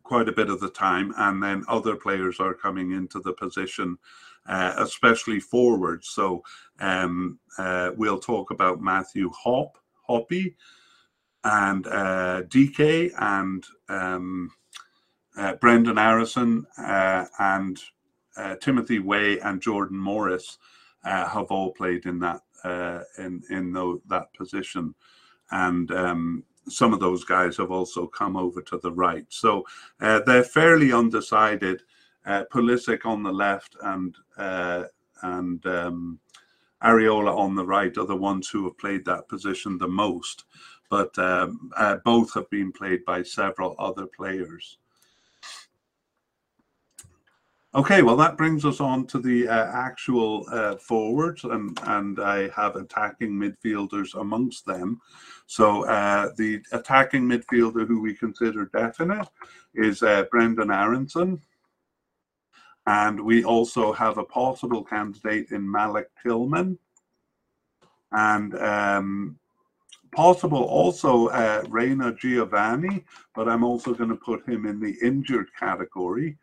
[0.05, 3.97] quite a bit of the time, and then other players are coming into the position,
[4.45, 6.07] uh, especially forwards.
[6.09, 6.43] So
[6.79, 9.77] um, uh, we'll talk about Matthew Hop,
[10.07, 10.55] Hoppe,
[11.43, 14.51] and uh, Dike, and um,
[15.35, 17.81] uh, Brenden Aaronson, uh, and
[18.37, 20.59] uh, Timothy Weah, and Jordan Morris
[21.03, 22.41] have all played in that
[23.17, 24.93] in in the, that position,
[25.51, 29.25] and um, some of those guys have also come over to the right.
[29.29, 29.65] So
[30.01, 31.81] uh, they're fairly undecided.
[32.25, 34.85] Uh, Pulisic on the left and uh,
[35.21, 36.19] and um,
[36.83, 40.45] Arriola on the right are the ones who have played that position the most.
[40.89, 44.77] But um, uh, both have been played by several other players.
[47.75, 52.47] Okay, well, that brings us on to the uh, actual uh, forwards, and, and I
[52.55, 55.01] have attacking midfielders amongst them.
[55.47, 59.27] So uh, the attacking midfielder who we consider definite
[59.73, 61.41] is uh, Brenden Aaronson.
[62.87, 66.79] And we also have a possible candidate in Malik Tillman.
[68.13, 69.37] And um,
[70.13, 73.03] possible also uh, Reyna Giovanni,
[73.35, 76.37] but I'm also going to put him in the injured category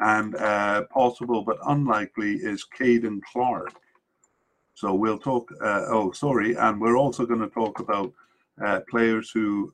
[0.00, 3.72] and uh, possible but unlikely is Caden Clark.
[4.74, 8.12] So we'll talk, uh, oh, sorry, and we're also going to talk about
[8.64, 9.72] uh, players who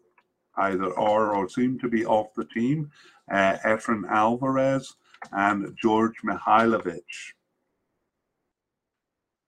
[0.56, 2.90] either are or seem to be off the team,
[3.30, 4.94] uh, Efrain Alvarez
[5.32, 7.02] and George Mihailovic.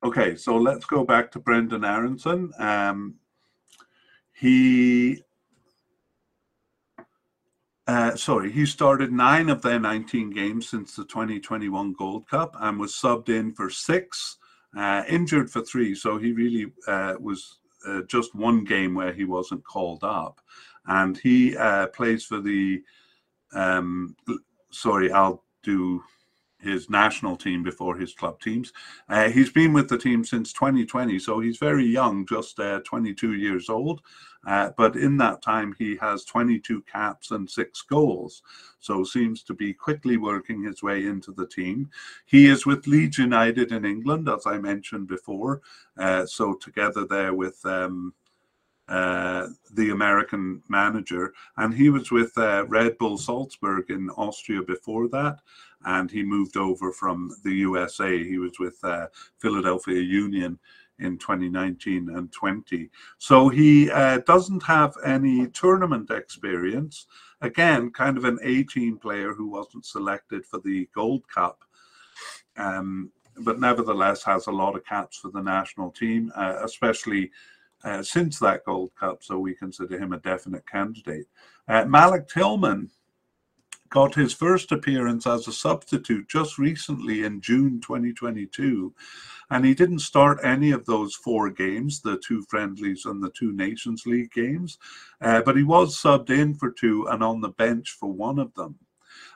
[0.05, 2.53] Okay, so let's go back to Brenden Aaronson.
[2.59, 3.17] Um,
[4.33, 5.23] he
[7.89, 12.79] uh, sorry, he started nine of their 19 games since the 2021 Gold Cup and
[12.79, 14.37] was subbed in for six,
[14.77, 15.95] uh, injured for three.
[15.95, 20.39] So he really uh, was uh, just one game where he wasn't called up.
[20.87, 22.83] And he uh, plays for the,
[23.55, 24.15] um,
[24.71, 26.03] sorry, I'll do
[26.61, 28.73] his national team before his club teams.
[29.09, 33.35] Uh, he's been with the team since 2020, so he's very young, just uh, 22
[33.35, 34.03] years old.
[34.47, 38.43] Uh, but in that time, he has 22 caps and six goals.
[38.81, 41.91] So seems to be quickly working his way into the team.
[42.25, 45.61] He is with Leeds United in England, as I mentioned before.
[45.97, 48.15] Uh, so together there with um,
[48.89, 55.09] uh, the American manager, and he was with uh, Red Bull Salzburg in Austria before
[55.09, 55.41] that,
[55.85, 58.23] and he moved over from the USA.
[58.23, 59.09] He was with uh,
[59.39, 60.59] Philadelphia Union
[60.99, 62.91] in 2019 and 20.
[63.19, 67.07] So he uh, doesn't have any tournament experience.
[67.41, 71.63] Again, kind of an 18 player who wasn't selected for the Gold Cup.
[72.57, 77.31] Um, but nevertheless has a lot of caps for the national team, uh, especially
[77.85, 79.23] uh, since that Gold Cup.
[79.23, 81.27] So we consider him a definite candidate.
[81.67, 82.91] Uh, Malik Tillman
[83.91, 88.93] got his first appearance as a substitute just recently in June 2022.
[89.51, 93.53] And he didn't start any of those four games, the two friendlies and the two
[93.53, 94.79] Nations League games,
[95.23, 98.53] uh, but he was subbed in for two and on the bench for one of
[98.55, 98.79] them.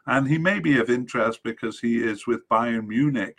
[0.07, 3.39] And he may be of interest because he is with Bayern Munich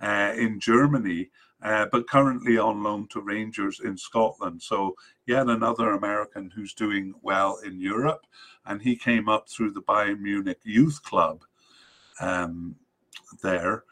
[0.00, 1.30] uh, in Germany,
[1.62, 4.62] uh, but currently on loan to Rangers in Scotland.
[4.62, 4.94] So,
[5.26, 8.26] yet another American who's doing well in Europe.
[8.66, 11.44] And he came up through the Bayern Munich Youth Club
[12.20, 12.76] um,
[13.42, 13.84] there.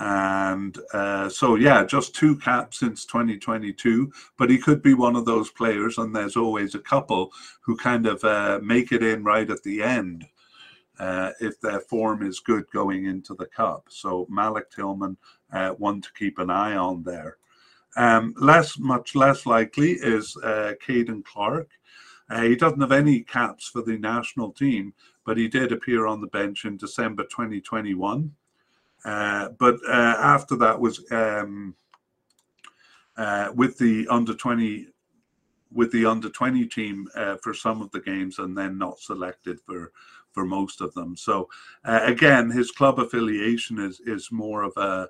[0.00, 4.12] And uh, so, yeah, just two caps since 2022.
[4.38, 7.30] But he could be one of those players, and there's always a couple
[7.60, 10.26] who kind of uh, make it in right at the end.
[10.98, 13.86] Uh, if their form is good going into the cup.
[13.88, 15.16] So Malik Tillman,
[15.52, 17.36] uh, one to keep an eye on there.
[17.96, 21.68] Um, less, much less likely is uh, Caden Clark.
[22.30, 24.94] Uh, he doesn't have any caps for the national team,
[25.26, 28.32] but he did appear on the bench in December 2021.
[29.04, 31.74] Uh, but uh, after that was um,
[33.54, 34.88] with the under 20
[35.74, 37.08] with the under 20 team
[37.42, 39.90] for some of the games and then not selected for
[40.32, 41.16] for most of them.
[41.16, 41.48] So
[41.84, 45.08] uh, again, his club affiliation is is more of a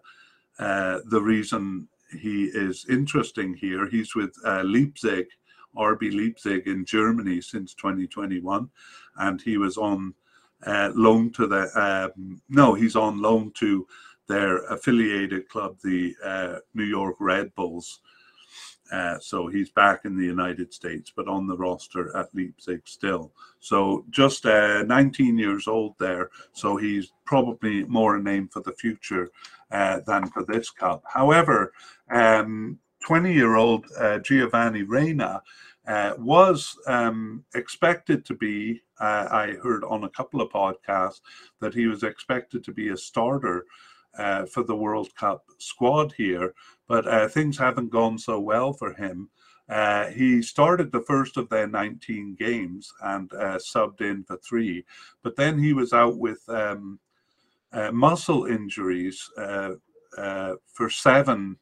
[0.59, 1.89] uh, the reason
[2.21, 3.89] he is interesting here.
[3.89, 5.27] He's with uh, Leipzig,
[5.77, 8.69] RB Leipzig in Germany since 2021,
[9.17, 10.15] and he was on
[10.67, 13.87] uh, loan to the um, no, he's on loan to
[14.29, 18.01] their affiliated club, the uh, New York Red Bulls.
[18.93, 23.33] Uh, so he's back in the United States, but on the roster at Leipzig still.
[23.59, 26.29] So just uh, 19 years old there.
[26.53, 29.31] So he's probably more a name for the future
[29.73, 31.03] uh, than for this cup.
[31.07, 31.73] However,
[32.11, 32.79] 20 um,
[33.27, 35.43] year old uh, Giovanni Reyna
[35.89, 41.21] uh, was um, expected to be, I heard on a couple of podcasts,
[41.61, 43.65] that he was expected to be a starter
[44.19, 46.55] uh, for the World Cup squad here,
[46.89, 49.31] but uh, things haven't gone so well for him.
[49.69, 54.85] Uh, he started the first of their 19 games and uh, subbed in for three,
[55.23, 57.12] but then he was out with um, uh,
[57.93, 59.75] muscle injuries uh,
[60.67, 61.57] for seven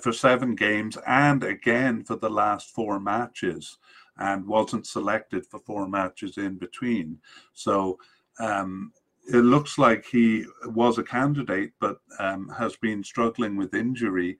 [0.00, 3.78] for seven games and again for the last four matches
[4.18, 7.18] and wasn't selected for four matches in between.
[7.52, 7.98] So
[8.38, 8.92] um,
[9.32, 14.38] it looks like he was a candidate, but um, has been struggling with injury,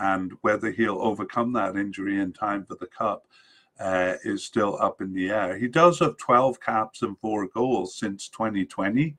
[0.00, 3.26] and whether he'll overcome that injury in time for the cup
[3.78, 5.56] uh, is still up in the air.
[5.56, 9.16] He does have 12 caps and four goals since 2020,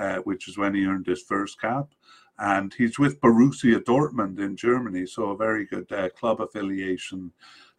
[0.00, 1.86] uh, which is when he earned his first cap.
[2.38, 7.30] And he's with Borussia Dortmund in Germany, so a very good uh, club affiliation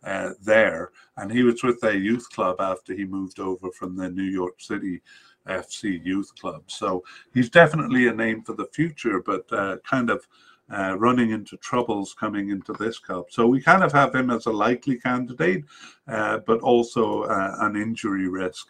[0.03, 0.91] uh, there.
[1.17, 4.61] And he was with their youth club after he moved over from the New York
[4.61, 5.01] City
[5.47, 6.63] FC Youth Club.
[6.67, 7.03] So
[7.33, 10.27] he's definitely a name for the future, but uh, kind of
[10.71, 13.31] uh, running into troubles coming into this cup.
[13.31, 15.65] So we kind of have him as a likely candidate,
[16.07, 18.67] uh, but also uh, an injury risk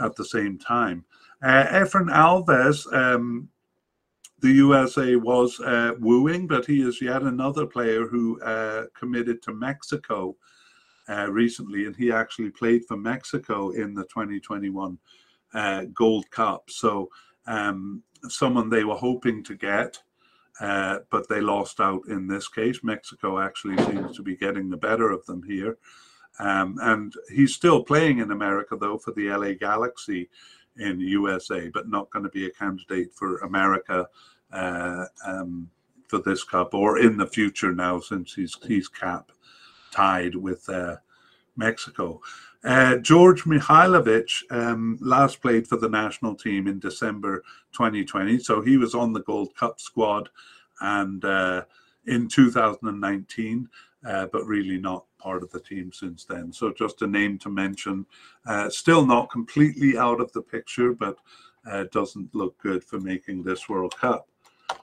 [0.00, 1.04] at the same time.
[1.42, 3.48] Uh, Efrain Alves, um,
[4.40, 8.38] the USA was uh, wooing, but he is yet another player who
[8.98, 10.36] committed to Mexico
[11.28, 14.98] recently, and he actually played for Mexico in the 2021
[15.54, 16.68] uh, Gold Cup.
[16.68, 17.08] So
[17.46, 19.98] um, someone they were hoping to get,
[20.60, 22.80] uh, but they lost out in this case.
[22.82, 25.78] Mexico actually seems to be getting the better of them here.
[26.40, 30.28] Um, and he's still playing in America, though, for the LA Galaxy
[30.78, 34.06] in USA, but not going to be a candidate for America
[34.52, 35.70] uh, um,
[36.08, 39.30] for this cup or in the future now, since he's he's cap
[39.90, 40.96] tied with uh,
[41.56, 42.20] Mexico.
[42.64, 47.42] Uh, George Mihailovic um, last played for the national team in December
[47.72, 50.30] 2020, so he was on the Gold Cup squad
[50.80, 51.62] and uh,
[52.06, 53.68] in 2019,
[54.06, 56.52] uh, but really not part of the team since then.
[56.52, 58.04] So just a name to mention.
[58.46, 61.16] Uh, still not completely out of the picture, but
[61.68, 64.28] uh, doesn't look good for making this World Cup.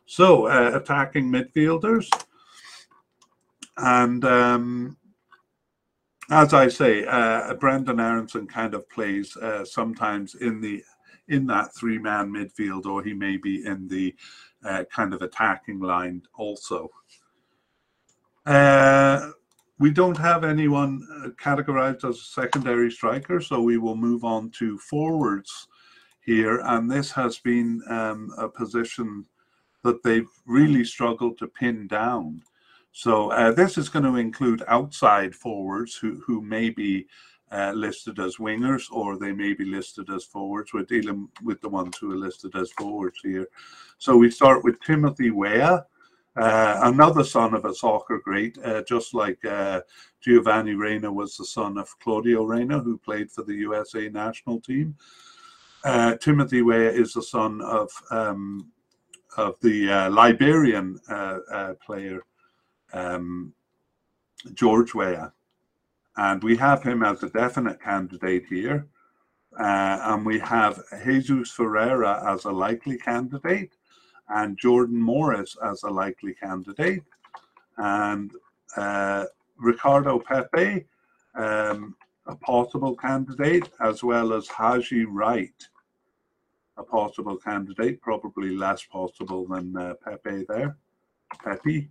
[0.08, 2.10] So uh, attacking midfielders.
[3.78, 4.98] And um,
[6.32, 10.84] as I say, uh, Brenden Aaronson kind of plays uh, sometimes in the
[11.28, 14.14] in that three man midfield, or he may be in the
[14.66, 16.90] uh, kind of attacking line also.
[18.46, 19.30] Uh,
[19.82, 24.52] we don't have anyone uh, categorized as a secondary striker, so we will move on
[24.52, 25.68] to forwards
[26.24, 26.62] here.
[26.66, 29.26] And this has been um, a position
[29.84, 32.44] that they've really struggled to pin down.
[32.92, 37.08] So uh, this is going to include outside forwards who, who may be
[37.52, 40.74] uh, listed as wingers or they may be listed as forwards.
[40.74, 43.48] We're dealing with the ones who are listed as forwards here.
[43.98, 45.88] So we start with Timothy Weah.
[46.38, 49.82] Uh, another son of a soccer great, uh, just like uh,
[50.22, 54.96] Giovanni Reyna was the son of Claudio Reyna, who played for the USA national team.
[55.84, 58.72] Uh, Timothy Weah is the son of um,
[59.38, 62.24] of the uh, Liberian uh, player
[62.94, 63.54] um,
[64.54, 65.34] George Weah,
[66.16, 68.88] and we have him as a definite candidate here.
[69.58, 73.74] and we have Jesus Ferreira as a likely candidate
[74.30, 77.04] and Jordan Morris as a likely candidate,
[77.78, 78.32] and
[78.78, 79.26] uh,
[79.58, 80.86] Ricardo Pepi,
[81.36, 81.96] um,
[82.28, 85.68] a possible candidate, as well as Haji Wright,
[86.78, 90.78] a possible candidate, probably less possible than uh, Pepe there,
[91.44, 91.90] Pepe.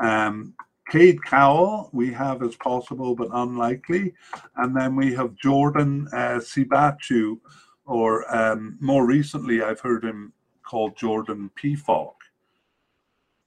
[0.00, 0.54] Um,
[0.88, 4.14] Cade Cowell we have as possible but unlikely,
[4.56, 7.38] and then we have Jordan uh, Siebatcheu,
[7.86, 10.33] or um, more recently I've heard him
[10.64, 12.14] called Jordan Pefok.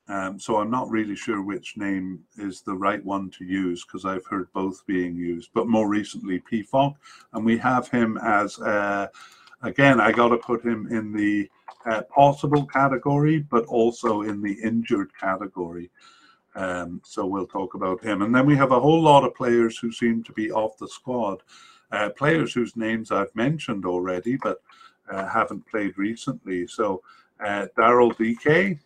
[0.10, 4.06] Um, so I'm not really sure which name is the right one to use because
[4.06, 6.96] I've heard both being used, but more recently Pefok.
[7.34, 9.08] And we have him as, uh,
[9.64, 11.50] again, I got to put him in the
[11.86, 15.90] uh, possible category, but also in the injured category.
[16.56, 18.22] Um, so we'll talk about him.
[18.22, 20.88] And then we have a whole lot of players who seem to be off the
[20.88, 21.44] squad,
[21.92, 24.62] uh, players whose names I've mentioned already, but
[25.12, 26.68] haven't played recently.
[26.68, 27.02] So
[27.44, 28.80] uh, Daryl Dike,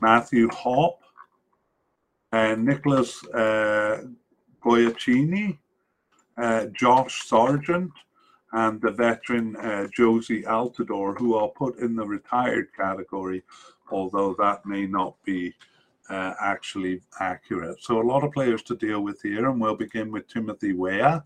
[0.00, 1.00] Matthew Hopp,
[2.32, 4.02] and Nicholas uh,
[4.64, 5.58] Gioacchini,
[6.36, 7.92] uh, Josh Sargent,
[8.52, 13.42] and the veteran uh, Jozy Altidore, who I'll put in the retired category,
[13.90, 15.54] although that may not be
[16.10, 17.82] uh, actually accurate.
[17.82, 21.22] So a lot of players to deal with here, and we'll begin with Timothy Weah.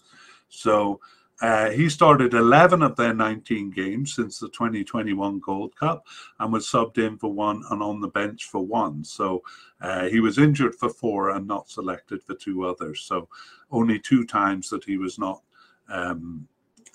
[0.48, 1.00] So
[1.40, 6.06] uh, he started 11 of their 19 games since the 2021 Gold Cup
[6.40, 9.04] and was subbed in for one and on the bench for one.
[9.04, 9.42] So
[9.80, 13.02] uh, he was injured for four and not selected for two others.
[13.02, 13.28] So
[13.70, 15.42] only two times that he was not
[15.88, 16.48] um,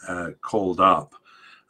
[0.08, 1.14] uh, called up.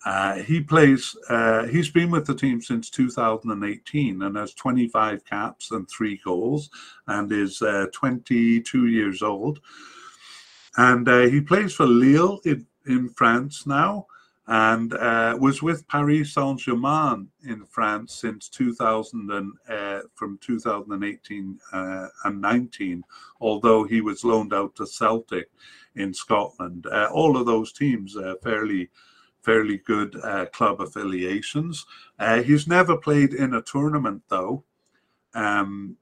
[0.06, 5.72] Uh, he plays, uh, he's been with the team since 2018 and has 25 caps
[5.72, 6.70] and three goals
[7.08, 9.62] and is uh, 22 years old
[10.78, 14.08] and uh, he plays for Lille in, in France now,
[14.48, 21.60] and uh, was with Paris Saint Germain in France since 2000 and uh, from 2018
[21.72, 23.04] uh, and 19.
[23.40, 25.50] Although he was loaned out to Celtic
[25.96, 28.90] in Scotland, uh, all of those teams are fairly
[29.44, 31.86] fairly good uh, club affiliations.
[32.46, 34.64] he's never played in a tournament though.
[35.34, 35.98] Um,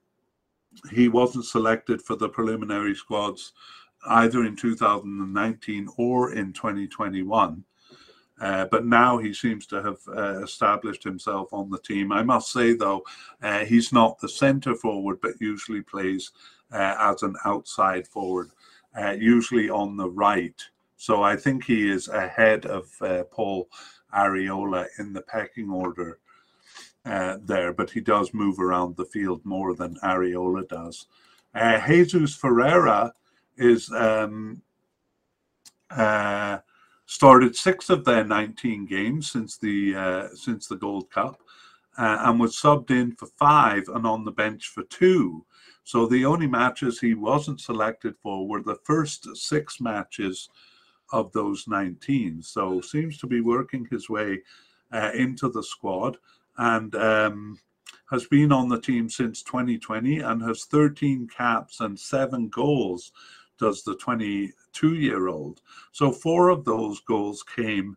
[0.91, 3.53] he wasn't selected for the preliminary squads
[4.07, 7.63] either in 2019 or in 2021.
[8.41, 12.11] Uh, but now he seems to have uh, established himself on the team.
[12.11, 13.03] I must say, though,
[13.43, 16.31] uh, he's not the centre forward, but usually plays
[16.71, 18.49] uh, as an outside forward,
[18.99, 20.59] uh, usually on the right.
[20.97, 23.69] So I think he is ahead of uh, Paul
[24.11, 26.17] Arriola in the pecking order
[27.03, 31.05] there, but he does move around the field more than Arriola does.
[31.87, 33.13] Jesus Ferreira
[33.57, 34.61] is um,
[35.89, 36.59] uh,
[37.05, 41.41] started six of their 19 games since the uh, since the Gold Cup,
[41.97, 45.45] uh, and was subbed in for five and on the bench for two.
[45.83, 50.49] So the only matches he wasn't selected for were the first six matches
[51.11, 52.41] of those 19.
[52.41, 54.39] So seems to be working his way
[54.93, 56.17] uh, into the squad
[56.57, 57.59] and um,
[58.09, 63.11] has been on the team since 2020 and has 13 caps and seven goals
[63.61, 65.61] does the 22 year old.
[65.91, 67.95] So four of those goals came,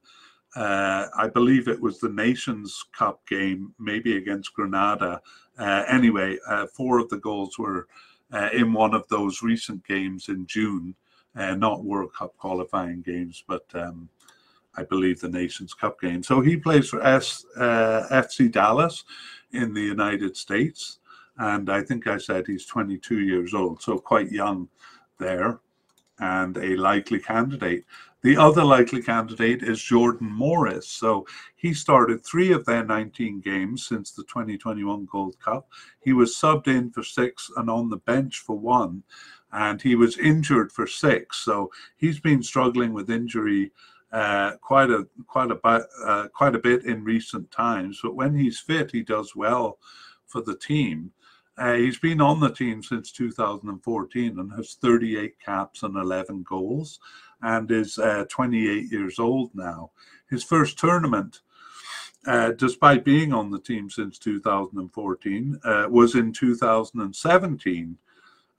[0.55, 5.21] uh, I believe it was the Nations Cup game, maybe against Grenada.
[5.59, 7.89] Uh, anyway, uh, four of the goals were
[8.33, 10.95] uh, in one of those recent games in June,
[11.35, 14.09] uh, not World Cup qualifying games, but um,
[14.77, 16.23] I believe the Nations Cup game.
[16.23, 19.05] So he plays for S, uh, FC Dallas
[19.53, 20.99] in the United States.
[21.39, 24.69] And I think I said he's 22 years old, so quite young
[25.19, 25.61] there.
[26.21, 27.85] and a likely candidate.
[28.23, 30.89] The other likely candidate is Jordan Morris.
[30.89, 31.27] So
[31.57, 35.69] he started three of their 19 games since the 2021 Gold Cup.
[36.01, 39.03] He was subbed in for six and on the bench for one,
[39.53, 41.39] and he was injured for six.
[41.39, 43.73] So he's been struggling with injury
[44.13, 47.99] uh, quite a quite a uh, quite a bit in recent times.
[48.03, 49.79] But when he's fit, he does well
[50.27, 51.11] for the team.
[51.57, 56.99] Uh, he's been on the team since 2014 and has 38 caps and 11 goals
[57.43, 59.91] and is uh, 28 years old now.
[60.29, 61.41] His first tournament,
[62.27, 67.99] uh, despite being on the team since 2014, uh, was in 2017.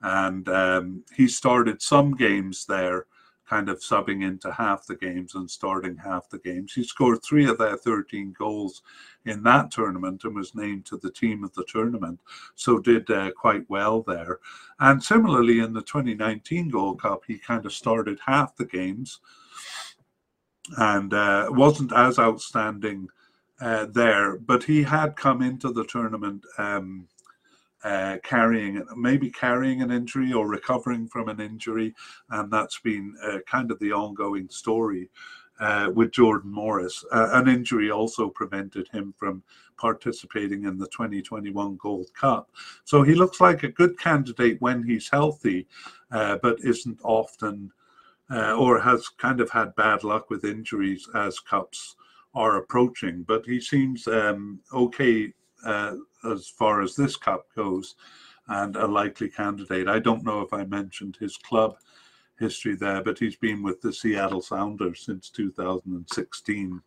[0.02, 3.06] And um, he started some games there
[3.48, 6.72] kind of subbing into half the games and starting half the games.
[6.72, 8.82] He scored three of their 13 goals
[9.24, 12.20] in that tournament and was named to the team of the tournament,
[12.54, 14.40] so did uh, quite well there.
[14.80, 19.20] And similarly, in the 2019 Gold Cup, he kind of started half the games
[20.78, 23.08] and uh, wasn't as outstanding
[23.60, 26.44] uh, there, but he had come into the tournament.
[26.58, 27.08] Um,
[27.86, 31.94] uh, carrying maybe carrying an injury or recovering from an injury,
[32.30, 35.08] and that's been uh, kind of the ongoing story
[35.60, 37.04] uh, with Jordan Morris.
[37.12, 39.40] Uh, an injury also prevented him from
[39.76, 42.50] participating in the 2021 Gold Cup.
[42.84, 45.68] So he looks like a good candidate when he's healthy,
[46.10, 47.72] uh, but isn't often.
[48.28, 51.94] Uh, or has kind of had bad luck with injuries as cups
[52.34, 55.32] are approaching, but he seems um, okay
[55.66, 55.96] uh,
[56.30, 57.96] as far as this cup goes
[58.48, 59.88] and a likely candidate.
[59.88, 61.76] I don't know if I mentioned his club
[62.38, 66.80] history there, but he's been with the Seattle Sounders since 2016.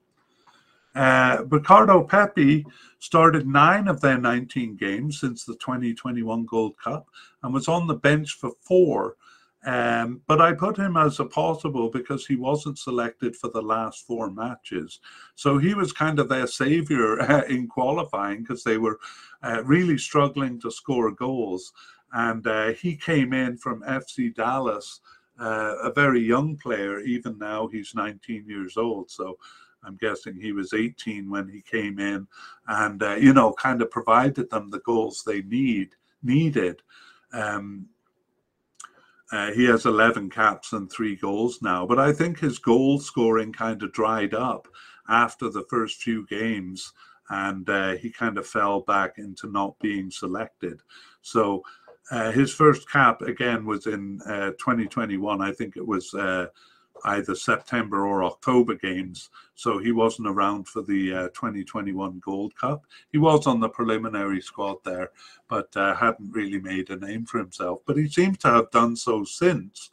[0.95, 2.65] Uh, Ricardo Pepi
[2.99, 7.07] started nine of their 19 games since the 2021 Gold Cup
[7.43, 9.15] and was on the bench for four
[9.65, 14.05] um, but I put him as a possible because he wasn't selected for the last
[14.07, 14.99] four matches.
[15.35, 18.99] So he was kind of their savior uh, in qualifying because they were
[19.43, 21.73] uh, really struggling to score goals.
[22.13, 25.01] And uh, he came in from FC Dallas,
[25.39, 27.01] uh, a very young player.
[27.01, 29.11] Even now, he's 19 years old.
[29.11, 29.37] So
[29.83, 32.27] I'm guessing he was 18 when he came in
[32.67, 36.81] and, uh, you know, kind of provided them the goals they need needed.
[37.31, 37.87] Um,
[39.31, 43.53] uh, he has 11 caps and three goals now, but I think his goal scoring
[43.53, 44.67] kind of dried up
[45.07, 46.93] after the first few games
[47.29, 50.81] and uh, he kind of fell back into not being selected.
[51.21, 51.63] So
[52.11, 55.41] uh, his first cap again was in uh, 2021.
[55.41, 56.47] I think it was uh,
[57.05, 59.29] either September or October games.
[59.55, 62.85] So he wasn't around for the uh, 2021 Gold Cup.
[63.11, 65.11] He was on the preliminary squad there,
[65.47, 67.79] but uh, hadn't really made a name for himself.
[67.85, 69.89] But he seems to have done so since.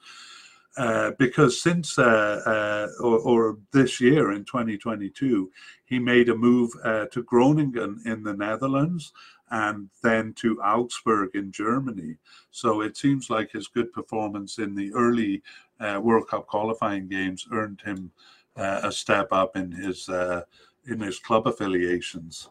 [0.77, 5.51] Uh, because since uh, uh, or, or, this year in 2022,
[5.87, 9.15] he made a move uh, to Groningen in the Netherlands
[9.51, 12.17] and then to Augsburg in Germany.
[12.51, 15.43] So it seems like his good performance in the early
[15.81, 18.11] uh, World Cup qualifying games earned him
[18.57, 20.43] uh, a step up in his uh,
[20.89, 22.49] in his club affiliations.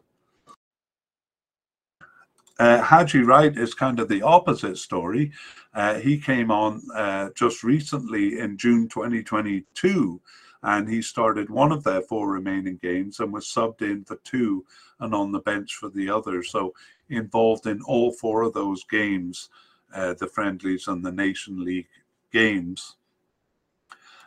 [2.57, 5.31] Uh, Haji Wright is kind of the opposite story.
[5.73, 6.81] Uh, he came on
[7.35, 10.21] just recently in June 2022,
[10.63, 14.65] and he started one of their four remaining games and was subbed in for two
[14.99, 16.43] and on the bench for the other.
[16.43, 16.73] So
[17.09, 19.49] involved in all four of those games,
[19.93, 21.87] uh, the friendlies and the Nation League
[22.31, 22.95] games.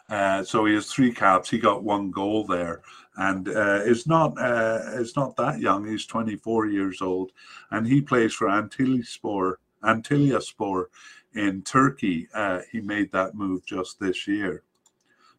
[0.09, 1.51] Uh, so he has three caps.
[1.51, 2.83] He got one goal there,
[3.17, 5.87] and uh, is not uh, is not that young.
[5.87, 7.33] He's 24 years old,
[7.71, 10.87] and he plays for Antalyaspor, Antalyaspor
[11.35, 12.27] in Turkey.
[12.33, 14.63] Uh, he made that move just this year,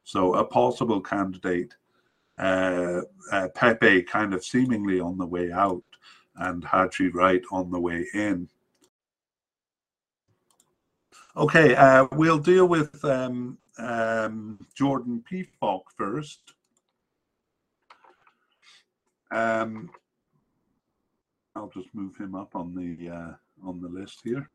[0.03, 1.73] so a possible candidate.
[2.37, 3.01] Uh,
[3.31, 5.83] uh, Pepi kind of seemingly on the way out,
[6.35, 8.47] and Haji Wright on the way in.
[11.35, 16.53] Okay, uh, we'll deal with um, um, Jordan Pefok first.
[19.31, 19.89] Um,
[21.55, 23.33] I'll just move him up on the uh,
[23.63, 24.49] on the list here.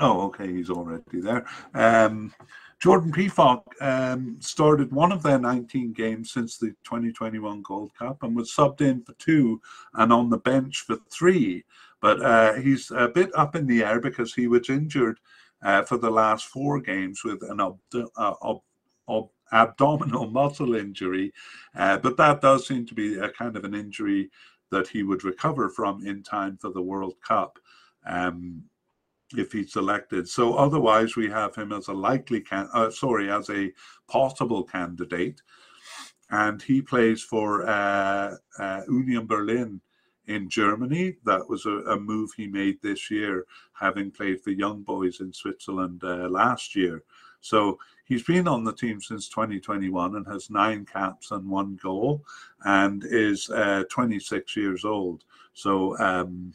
[0.00, 1.46] Oh, okay, he's already there.
[1.74, 2.32] Um,
[2.80, 8.34] Jordan Pefok um, started one of their 19 games since the 2021 Gold Cup and
[8.34, 9.60] was subbed in for two
[9.94, 11.64] and on the bench for three.
[12.00, 15.20] But uh, he's a bit up in the air because he was injured
[15.62, 18.62] uh, for the last four games with an ob- uh, ob-
[19.08, 21.32] ob- abdominal muscle injury.
[21.74, 24.30] Uh, but that does seem to be a kind of an injury
[24.70, 27.58] that he would recover from in time for the World Cup.
[28.06, 28.64] Um,
[29.36, 30.28] if he's selected.
[30.28, 33.72] So otherwise, we have him as a likely can, uh, sorry, as a
[34.08, 35.40] possible candidate,
[36.30, 39.80] and he plays for uh, uh, Union Berlin
[40.26, 41.16] in Germany.
[41.24, 45.32] That was a, a, move he made this year, having played for Young Boys in
[45.32, 47.02] Switzerland uh, last year.
[47.40, 52.22] So he's been on the team since 2021 and has nine caps and one goal,
[52.64, 55.24] and is uh, 26 years old.
[55.54, 55.98] So.
[55.98, 56.54] Um,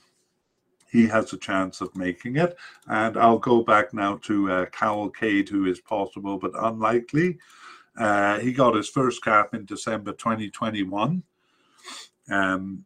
[0.90, 2.58] he has a chance of making it.
[2.88, 7.38] And I'll go back now to uh, Cowell Cade, who is possible but unlikely.
[7.98, 11.24] Uh, he got his first cap in December 2021
[12.30, 12.86] um,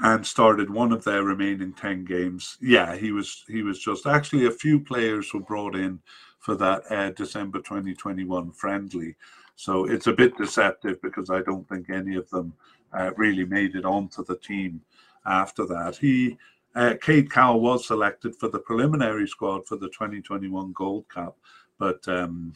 [0.00, 2.58] and started one of their remaining 10 games.
[2.60, 6.00] Yeah, he was he was just actually a few players were brought in
[6.38, 9.16] for that uh, December 2021 friendly.
[9.56, 12.52] So it's a bit deceptive because I don't think any of them
[12.92, 14.82] uh, really made it onto the team
[15.24, 15.96] after that.
[15.96, 16.36] He
[16.74, 21.38] uh, Cade Cowell was selected for the preliminary squad for the 2021 Gold Cup,
[21.78, 22.52] but um,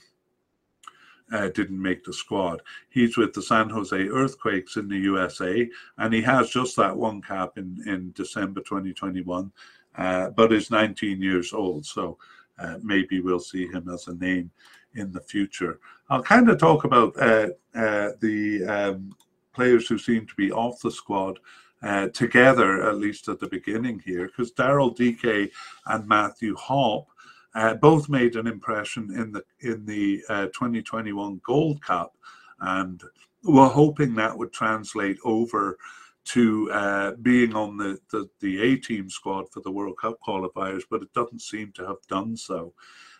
[1.32, 2.62] uh, didn't make the squad.
[2.89, 7.23] He's with the San Jose Earthquakes in the USA, and he has just that one
[7.23, 9.52] cap in, in December 2021,
[9.97, 11.86] uh, but is 19 years old.
[11.86, 12.19] So
[12.59, 14.51] uh, maybe we'll see him as a name
[14.94, 15.78] in the future.
[16.09, 19.15] I'll kind of talk about uh, uh, the um,
[19.52, 21.39] players who seem to be off the squad
[21.82, 25.52] uh, together, at least at the beginning here, because Daryl Dike
[25.86, 27.07] and Matthew Hoppe
[27.55, 32.16] uh, both made an impression in the in the uh, 2021 Gold Cup,
[32.60, 33.02] and
[33.43, 35.78] we're hoping that would translate over
[36.22, 40.82] to uh, being on the, the, the A team squad for the World Cup qualifiers,
[40.90, 42.74] but it doesn't seem to have done so.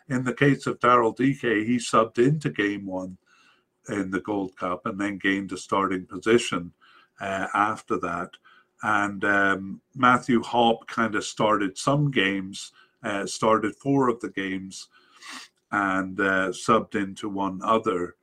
[0.09, 3.17] In the case of Daryl Dike, he subbed into game one
[3.89, 6.73] in the Gold Cup and then gained a starting position
[7.21, 8.31] uh, after that
[8.83, 14.89] and um, Matthew Hoppe kind of started some games, uh, started four of the games,
[15.73, 18.17] and uh, subbed into one other.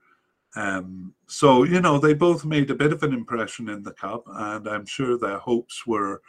[0.55, 4.23] Um, so you know they both made a bit of an impression in the cup,
[4.27, 6.21] and I'm sure their hopes were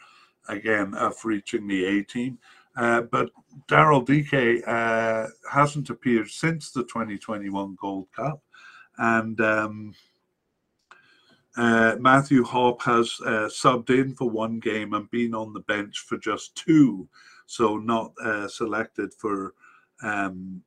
[0.48, 2.38] again of reaching the A team.
[2.76, 3.30] Uh, but
[3.66, 8.40] Daryl Dike uh, hasn't appeared since the 2021 Gold Cup,
[8.98, 9.94] and um,
[11.56, 16.04] uh, Matthew Hoppe has uh, subbed in for one game and been on the bench
[16.06, 17.08] for just two,
[17.48, 19.54] so not uh, selected for
[20.02, 20.62] um,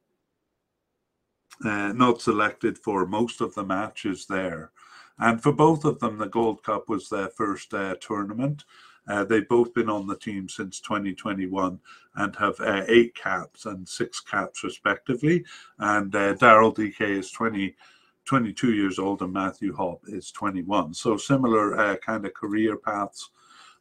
[1.64, 4.72] uh, not selected for most of the matches there.
[5.20, 8.66] And for both of them, the Gold Cup was their first uh, tournament.
[9.08, 11.80] Uh, they've both been on the team since 2021
[12.16, 12.56] and have
[12.88, 15.46] eight caps and six caps respectively.
[15.78, 17.76] And Daryl Dike is 20.
[18.24, 20.94] 22 years old and Matthew Hoppe is 21.
[20.94, 23.32] So similar uh, kind of career paths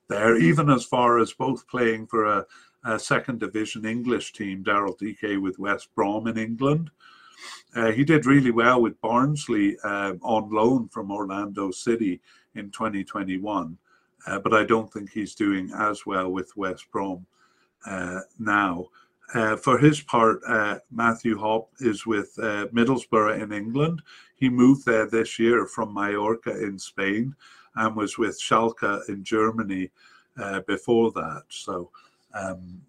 [0.08, 2.46] there, even as far as both playing for a,
[2.84, 6.90] a second division English team, Daryl Dike with West Brom in England.
[7.74, 12.20] Uh, he did really well with Barnsley uh, on loan from Orlando City
[12.54, 13.78] in 2021,
[14.26, 17.26] uh, but I don't think he's doing as well with West Brom
[17.86, 18.88] uh, now.
[19.32, 24.02] Uh, for his part, uh, Matthew Hoppe is with uh, Middlesbrough in England.
[24.34, 27.36] He moved there this year from Mallorca in Spain
[27.76, 29.90] and was with Schalke in Germany
[30.40, 31.44] uh, before that.
[31.48, 31.90] So
[32.34, 32.80] um,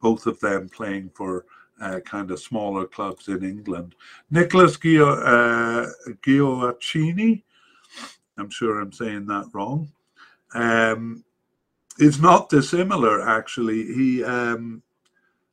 [0.00, 1.44] both of them playing for
[1.80, 3.94] uh, kind of smaller clubs in England.
[4.30, 5.88] Nicholas Gio,
[6.22, 7.42] Gioacchini,
[8.38, 9.90] I'm sure I'm saying that wrong,
[10.54, 11.24] um,
[11.98, 13.92] is not dissimilar actually.
[13.94, 14.82] He um,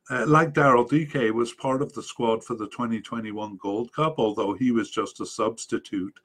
[0.09, 4.53] uh, like Daryl Dike, was part of the squad for the 2021 Gold Cup, although
[4.53, 6.19] he was just a substitute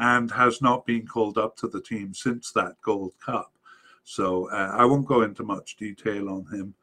[0.00, 3.52] and has not been called up to the team since that Gold Cup.
[4.10, 6.74] So uh, I won't go into much detail on him.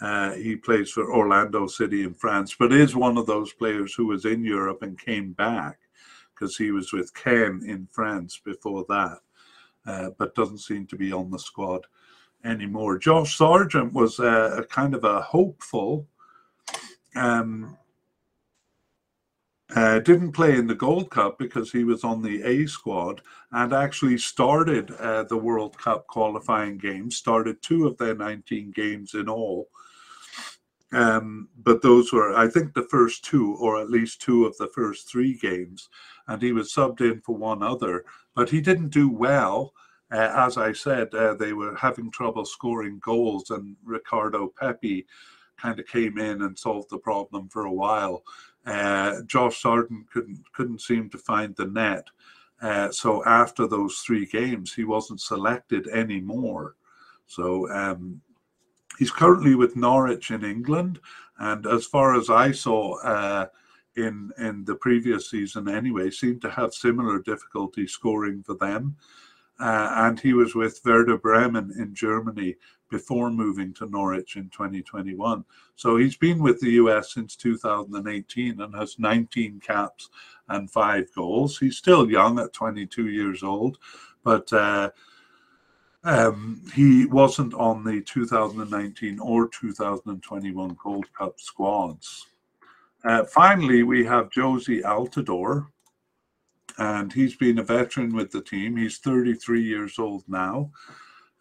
[0.00, 4.08] Uh, he plays for Orlando City in France, but is one of those players who
[4.08, 5.78] was in Europe and came back
[6.34, 9.18] because he was with Caen in France before that,
[9.86, 11.86] uh, but doesn't seem to be on the squad
[12.44, 12.98] anymore.
[12.98, 16.08] Josh Sargent was a, a kind of a hopeful.
[17.14, 17.78] Um,
[19.74, 23.22] uh, didn't play in the Gold Cup because he was on the A squad
[23.52, 29.14] and actually started uh, the World Cup qualifying games, started two of their 19 games
[29.14, 29.68] in all.
[30.92, 34.68] Um, but those were, I think, the first two, or at least two of the
[34.68, 35.88] first three games.
[36.28, 38.04] And he was subbed in for one other,
[38.34, 39.72] but he didn't do well.
[40.12, 45.06] Uh, as I said, uh, they were having trouble scoring goals, and Ricardo Pepi
[45.56, 48.22] kind of came in and solved the problem for a while.
[48.66, 52.06] Uh, Josh Sargent couldn't couldn't seem to find the net,
[52.60, 56.76] uh, so after those three games, he wasn't selected anymore.
[57.26, 58.20] So um,
[58.98, 61.00] He's currently with Norwich in England,
[61.38, 63.46] and as far as I saw uh,
[63.96, 68.96] in in the previous season, anyway, seemed to have similar difficulty scoring for them.
[69.62, 72.56] Uh, and he was with Werder Bremen in Germany
[72.90, 75.44] before moving to Norwich in 2021.
[75.76, 80.10] So he's been with the US since 2018 and has 19 caps
[80.48, 81.58] and five goals.
[81.58, 83.78] He's still young at 22 years old,
[84.24, 84.90] but uh,
[86.02, 92.26] um, he wasn't on the 2019 or 2021 Gold Cup squads.
[93.04, 95.68] Uh, finally, we have Jozy Altidore,
[96.78, 98.76] and he's been a veteran with the team.
[98.76, 100.70] He's 33 years old now,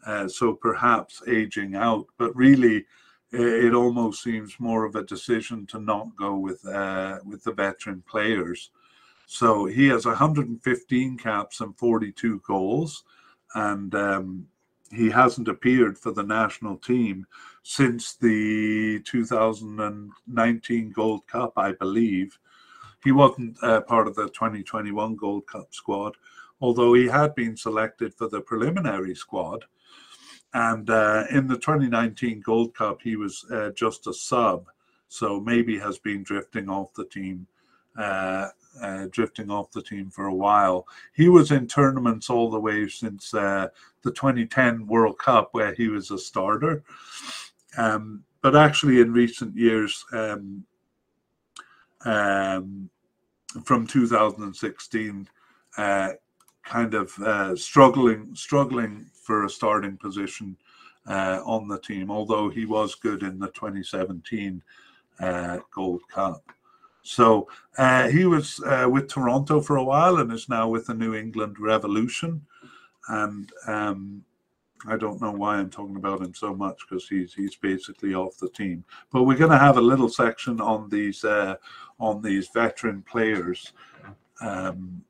[0.06, 2.86] uh, so perhaps aging out, but really,
[3.32, 8.04] it almost seems more of a decision to not go with uh, with the veteran
[8.08, 8.72] players.
[9.26, 13.06] So he has 115 caps and 42 goals,
[13.56, 14.48] and um,
[14.92, 17.26] he hasn't appeared for the national team
[17.64, 22.38] since the 2019 Gold Cup, I believe.
[23.04, 26.16] He wasn't uh, part of the 2021 Gold Cup squad,
[26.60, 29.66] although he had been selected for the preliminary squad.
[30.54, 34.66] And uh, in the 2019 Gold Cup, he was uh, just a sub,
[35.08, 37.48] so maybe has been drifting off the team,
[37.98, 38.50] uh,
[38.82, 40.86] uh, drifting off the team for a while.
[41.14, 43.68] He was in tournaments all the way since uh,
[44.04, 46.84] the 2010 World Cup, where he was a starter.
[47.78, 50.66] Um, but actually, in recent years, um,
[52.06, 52.90] um,
[53.64, 55.28] from 2016,
[55.78, 56.10] uh,
[56.64, 60.56] kind of uh, struggling, struggling for a starting position
[61.08, 62.12] uh, on the team.
[62.12, 64.62] Although he was good in the 2017
[65.20, 66.44] uh, Gold Cup,
[67.04, 67.48] so
[67.78, 71.16] uh, he was uh, with Toronto for a while and is now with the New
[71.16, 72.46] England Revolution,
[73.10, 74.24] and um,
[74.88, 78.38] I don't know why I'm talking about him so much because he's he's basically off
[78.38, 78.84] the team.
[79.12, 81.56] But we're going to have a little section on these uh,
[82.00, 83.74] on these veteran players
[84.42, 85.04] um,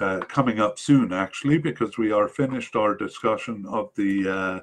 [0.00, 4.62] uh, coming up soon, actually, because we are finished our discussion of the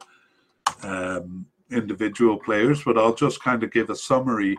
[0.84, 2.84] uh, um, individual players.
[2.84, 4.58] But I'll just kind of give a summary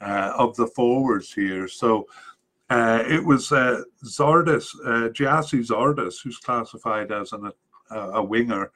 [0.00, 1.68] uh, of the forwards here.
[1.68, 2.06] So.
[2.70, 7.52] Uh, it was uh, Zardes, uh, Gyasi Zardes, who's classified as an
[7.92, 8.70] a winger,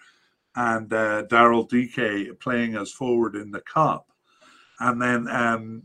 [0.54, 4.08] and uh, Daryl Dike playing as forward in the cup.
[4.80, 5.82] And then um,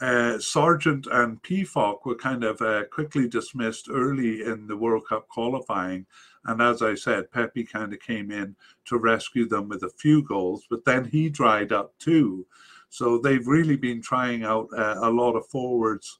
[0.00, 5.28] uh, Sargent and Pefok were kind of uh, quickly dismissed early in the World Cup
[5.28, 6.06] qualifying.
[6.46, 8.56] And as I said, Pepi kind of came in
[8.86, 12.46] to rescue them with a few goals, but then he dried up too.
[12.88, 16.18] So they've really been trying out uh, a lot of forwards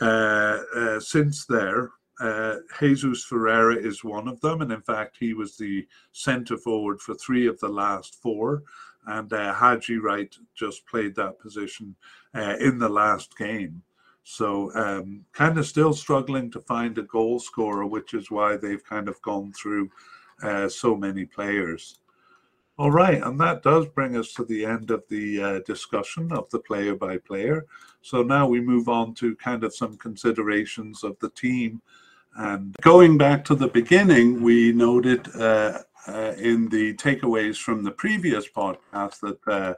[0.00, 1.90] uh, uh, since there.
[2.22, 7.00] Uh, Jesus Ferreira is one of them, and in fact, he was the centre forward
[7.00, 8.62] for three of the last four.
[9.08, 11.96] And uh, Haji Wright just played that position
[12.36, 13.82] uh, in the last game.
[14.22, 18.84] So, um, kind of still struggling to find a goal scorer, which is why they've
[18.84, 19.90] kind of gone through
[20.44, 21.98] uh, so many players.
[22.78, 26.48] All right, and that does bring us to the end of the uh, discussion of
[26.50, 27.66] the player by player.
[28.00, 31.82] So now we move on to kind of some considerations of the team
[32.36, 37.90] and going back to the beginning, we noted uh, uh, in the takeaways from the
[37.90, 39.74] previous podcast that uh,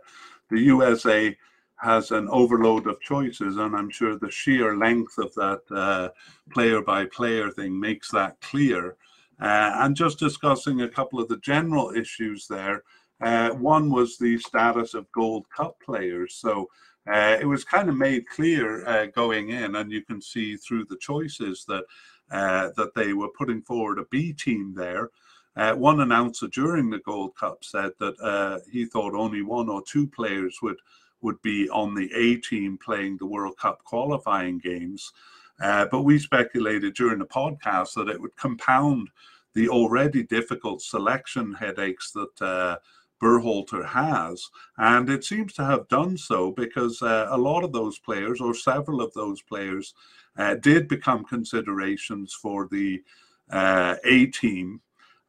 [0.51, 1.37] the USA
[1.77, 6.13] has an overload of choices, and I'm sure the sheer length of that
[6.51, 8.97] player by player thing makes that clear.
[9.41, 12.85] Uh, and just discussing a couple of the general issues there.
[13.21, 16.35] Uh, one was the status of Gold Cup players.
[16.35, 16.69] So
[17.13, 20.97] uh, it was kind of made clear going in, and you can see through the
[20.97, 21.85] choices that
[22.31, 25.11] that they were putting forward a B team there.
[25.57, 29.83] Uh, one announcer during the Gold Cup said that uh, he thought only one or
[29.83, 30.79] two players would
[31.21, 35.13] would be on the A team playing the World Cup qualifying games.
[35.61, 39.09] Uh, but we speculated during the podcast that it would compound
[39.55, 42.77] the already difficult selection headaches that uh,
[43.25, 44.51] Berhalter has.
[44.77, 48.55] And it seems to have done so because uh, a lot of those players, or
[48.55, 49.95] several of those players,
[50.37, 53.03] uh, did become considerations for the
[53.51, 54.81] uh, A team.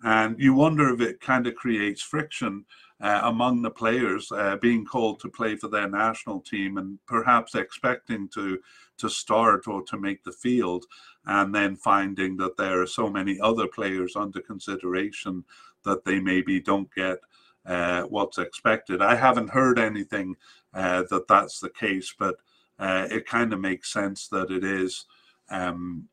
[0.03, 2.65] And you wonder if it kind of creates friction
[3.01, 7.55] uh, among the players uh, being called to play for their national team and perhaps
[7.55, 8.59] expecting to
[8.97, 10.85] to start or to make the field
[11.25, 15.43] and then finding that there are so many other players under consideration
[15.83, 17.19] that they maybe don't get
[17.65, 19.01] uh, what's expected.
[19.01, 20.35] I haven't heard anything
[20.73, 22.35] uh, that that's the case, but
[22.79, 25.05] uh, it kind of makes sense that it is.
[25.49, 26.07] Um,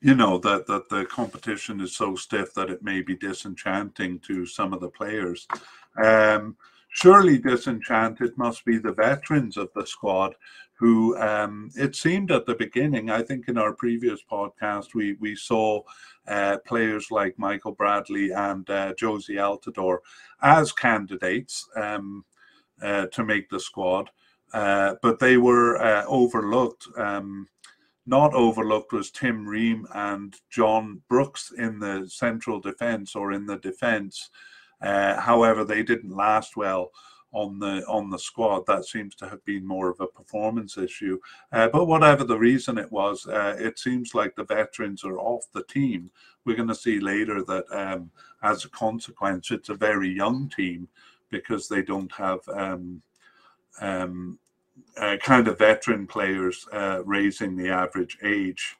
[0.00, 4.46] you know that that the competition is so stiff that it may be disenchanting to
[4.46, 5.46] some of the players.
[6.02, 6.56] Um,
[6.92, 10.34] surely disenchanted must be the veterans of the squad
[10.82, 15.36] who um, it seemed at the beginning, I think in our previous podcast, we, we
[15.36, 15.80] saw
[16.26, 19.98] uh, players like Michael Bradley and uh, Jozy Altidore
[20.42, 22.24] as candidates um,
[22.82, 24.10] uh, to make the squad,
[24.54, 26.88] uh, but they were uh, overlooked.
[26.96, 27.46] Um,
[28.04, 33.58] not overlooked was Tim Ream and John Brooks in the central defence or in the
[33.58, 34.30] defence.
[34.82, 36.90] Uh, however, they didn't last well
[37.32, 38.66] on the on the squad.
[38.66, 41.18] That seems to have been more of a performance issue.
[41.52, 45.44] Uh, but whatever the reason it was, uh, it seems like the veterans are off
[45.52, 46.10] the team.
[46.44, 48.10] We're going to see later that um,
[48.42, 50.88] as a consequence, it's a very young team
[51.30, 53.02] because they don't have um,
[53.80, 54.38] um,
[54.96, 58.76] uh, kind of veteran players uh, raising the average age.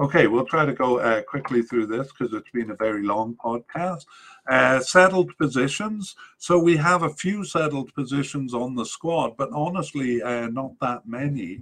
[0.00, 3.36] Okay, we'll try to go uh, quickly through this because it's been a very long
[3.44, 4.04] podcast.
[4.48, 6.16] Uh, settled positions.
[6.38, 11.02] So we have a few settled positions on the squad, but honestly, uh, not that
[11.06, 11.60] many.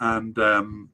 [0.00, 0.90] And um,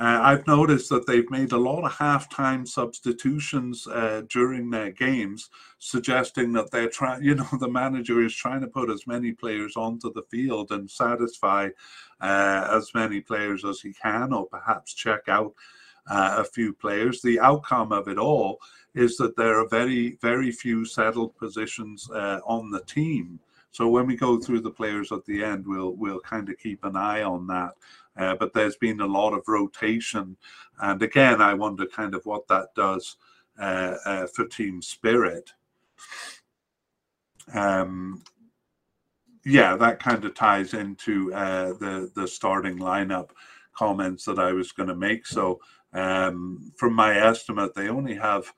[0.00, 5.50] uh, I've noticed that they've made a lot of halftime substitutions uh, during their games,
[5.78, 9.76] suggesting that they're trying, you know, the manager is trying to put as many players
[9.76, 11.68] onto the field and satisfy
[12.20, 15.52] uh, as many players as he can, or perhaps check out
[16.08, 17.20] uh, a few players.
[17.20, 18.58] The outcome of it all
[18.94, 23.38] is that there are very, very few settled positions uh, on the team.
[23.70, 26.84] So when we go through the players at the end, we'll we'll kind of keep
[26.84, 27.74] an eye on that
[28.18, 30.36] uh, but there's been a lot of rotation.
[30.80, 33.16] And again, I wonder kind of what that does
[33.58, 35.52] uh, uh, for team spirit.
[37.54, 38.22] Um,
[39.44, 43.30] yeah, that kind of ties into uh, the the starting lineup
[43.74, 45.26] comments that I was going to make.
[45.26, 45.60] So,
[45.92, 48.52] um, from my estimate, they only have,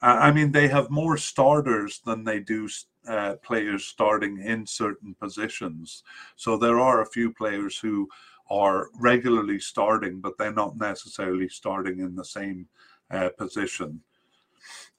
[0.00, 2.68] I mean, they have more starters than they do
[3.08, 6.02] uh, players starting in certain positions.
[6.36, 8.08] So there are a few players who
[8.50, 12.66] are regularly starting, but they're not necessarily starting in the same
[13.10, 14.00] uh, position.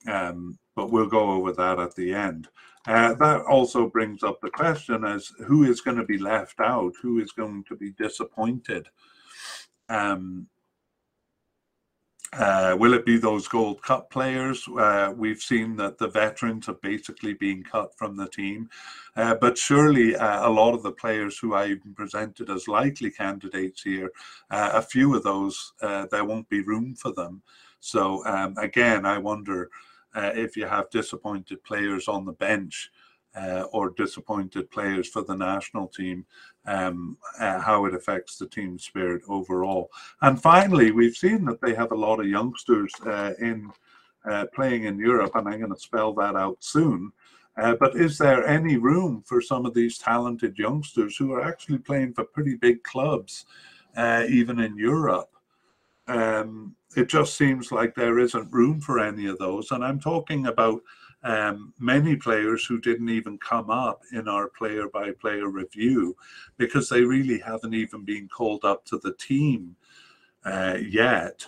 [0.07, 2.47] Um, but we'll go over that at the end.
[2.87, 6.93] Uh, that also brings up the question as who is going to be left out?
[7.01, 8.87] Who is going to be disappointed?
[9.89, 10.47] Um,
[12.33, 14.67] uh, will it be those Gold Cup players?
[14.67, 18.69] Uh, we've seen that the veterans have basically been cut from the team.
[19.15, 23.81] Uh, but surely uh, a lot of the players who I presented as likely candidates
[23.81, 24.11] here,
[24.51, 27.41] uh, a few of those, there won't be room for them.
[27.79, 29.69] So um, again, I wonder
[30.15, 32.91] if you have disappointed players on the bench
[33.35, 36.25] uh, or disappointed players for the national team,
[36.65, 39.89] um, uh, how it affects the team spirit overall.
[40.21, 43.71] And finally, we've seen that they have a lot of youngsters uh, in
[44.25, 47.11] uh, playing in Europe, and I'm going to spell that out soon.
[47.57, 51.77] Uh, but is there any room for some of these talented youngsters who are actually
[51.77, 53.45] playing for pretty big clubs,
[53.97, 55.29] uh, even in Europe?
[56.07, 59.71] Um, it just seems like there isn't room for any of those.
[59.71, 60.81] And I'm talking about
[61.23, 66.15] um, many players who didn't even come up in our player by player review
[66.57, 69.75] because they really haven't even been called up to the team
[70.45, 71.45] uh, yet.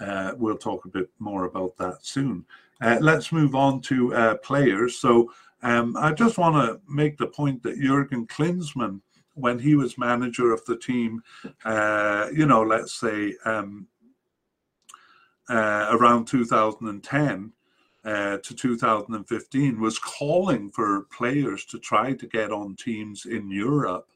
[0.00, 2.44] Uh, we'll talk a bit more about that soon.
[2.80, 4.98] Uh, let's move on to uh, players.
[4.98, 5.32] So
[5.62, 9.00] um, I just want to make the point that Jurgen Klinsmann,
[9.34, 11.22] when he was manager of the team,
[11.64, 13.86] uh, you know, let's say um,
[15.48, 17.52] uh, around 2010,
[18.04, 24.08] uh, to 2015 was calling for players to try to get on teams in Europe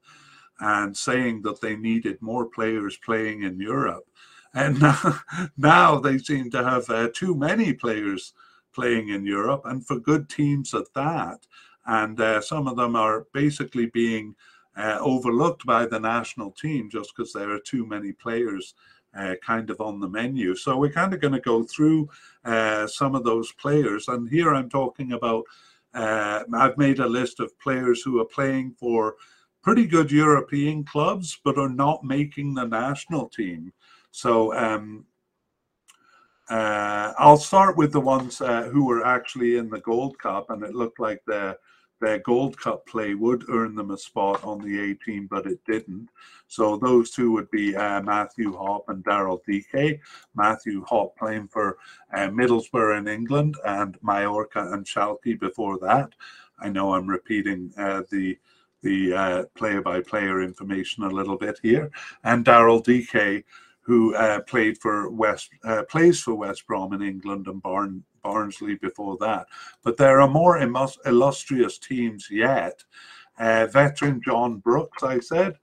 [0.60, 4.06] and saying that they needed more players playing in Europe.
[4.54, 5.20] And now,
[5.56, 8.34] now they seem to have uh, too many players
[8.72, 11.46] playing in Europe and for good teams at that.
[11.86, 14.34] And uh, some of them are basically being
[14.76, 18.74] uh, overlooked by the national team just because there are too many players
[19.18, 20.54] uh, kind of on the menu.
[20.54, 22.08] So we're kind of going to go through
[22.44, 24.08] uh, some of those players.
[24.08, 25.44] And here I'm talking about,
[25.94, 29.16] uh, I've made a list of players who are playing for
[29.62, 33.72] pretty good European clubs, but are not making the national team.
[34.10, 35.04] So um,
[36.48, 40.62] uh, I'll start with the ones uh, who were actually in the Gold Cup, and
[40.62, 41.58] it looked like the
[42.00, 45.60] their Gold Cup play would earn them a spot on the A team, but it
[45.66, 46.08] didn't.
[46.46, 50.00] So those two would be uh, Matthew Hoppe and Daryl Dike.
[50.34, 51.78] Matthew Hoppe playing for
[52.14, 56.10] uh, Middlesbrough in England and Mallorca and Schalke before that.
[56.60, 58.38] I know I'm repeating uh, the
[58.80, 61.90] the uh, player-by-player information a little bit here.
[62.22, 63.44] And Daryl Dike
[63.88, 68.76] who uh, played for West, uh, plays for West Brom in England and Barn, Barnsley
[68.76, 69.46] before that.
[69.82, 72.84] But there are more illustrious teams yet.
[73.38, 75.54] Uh, veteran John Brooks, I said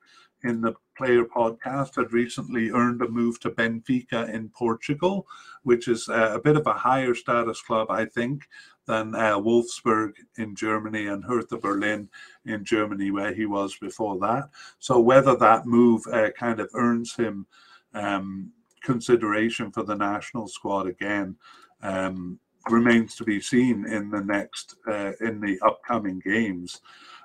[0.44, 5.28] in the player podcast, had recently earned a move to Benfica in Portugal,
[5.64, 8.48] which is uh, a bit of a higher status club, I think,
[8.86, 12.08] than uh, Wolfsburg in Germany and Hertha Berlin
[12.46, 14.50] in Germany, where he was before that.
[14.80, 17.48] So whether that move uh, kind of earns him
[17.94, 18.52] um,
[18.82, 21.36] consideration for the national squad again
[21.82, 22.40] um,
[22.70, 26.82] remains to be seen in the next uh, in the upcoming games.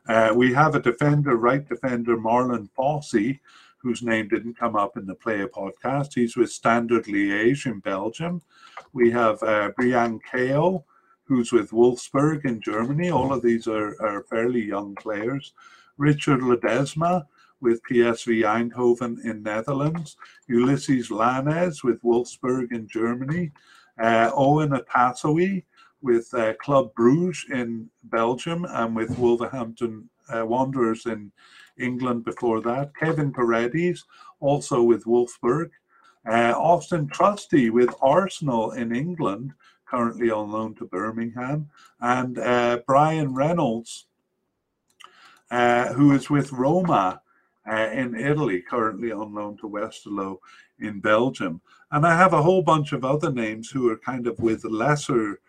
[0.08, 3.40] Uh, we have a defender, right defender, Marlon Fossey,
[3.78, 6.14] whose name didn't come up in the player podcast.
[6.14, 8.42] He's with Standard Liège in Belgium.
[8.92, 10.84] We have uh, Bryang Kayo,
[11.24, 13.10] who's with Wolfsburg in Germany.
[13.10, 15.52] All of these are, are fairly young players.
[15.96, 17.26] Richard Ledezma
[17.60, 20.16] with PSV Eindhoven in Netherlands.
[20.48, 23.52] Ulysses Llanez with Wolfsburg in Germany.
[24.00, 25.64] Uh, Owen Otasowie
[26.02, 31.30] with uh, Club Bruges in Belgium and with Wolverhampton uh, Wanderers in
[31.78, 32.92] England before that.
[32.98, 34.04] Kevin Paredes,
[34.40, 35.70] also with Wolfsburg.
[36.26, 39.52] Auston Trusty with Arsenal in England,
[39.86, 41.68] currently on loan to Birmingham.
[42.00, 42.34] And
[42.86, 44.06] Bryan Reynolds,
[45.50, 47.22] who is with Roma
[47.70, 50.38] uh, in Italy, currently on loan to Westerlo
[50.80, 51.60] in Belgium.
[51.92, 55.40] And I have a whole bunch of other names who are kind of with lesser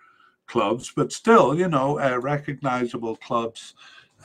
[0.48, 3.74] clubs, but still, you know, uh, recognizable clubs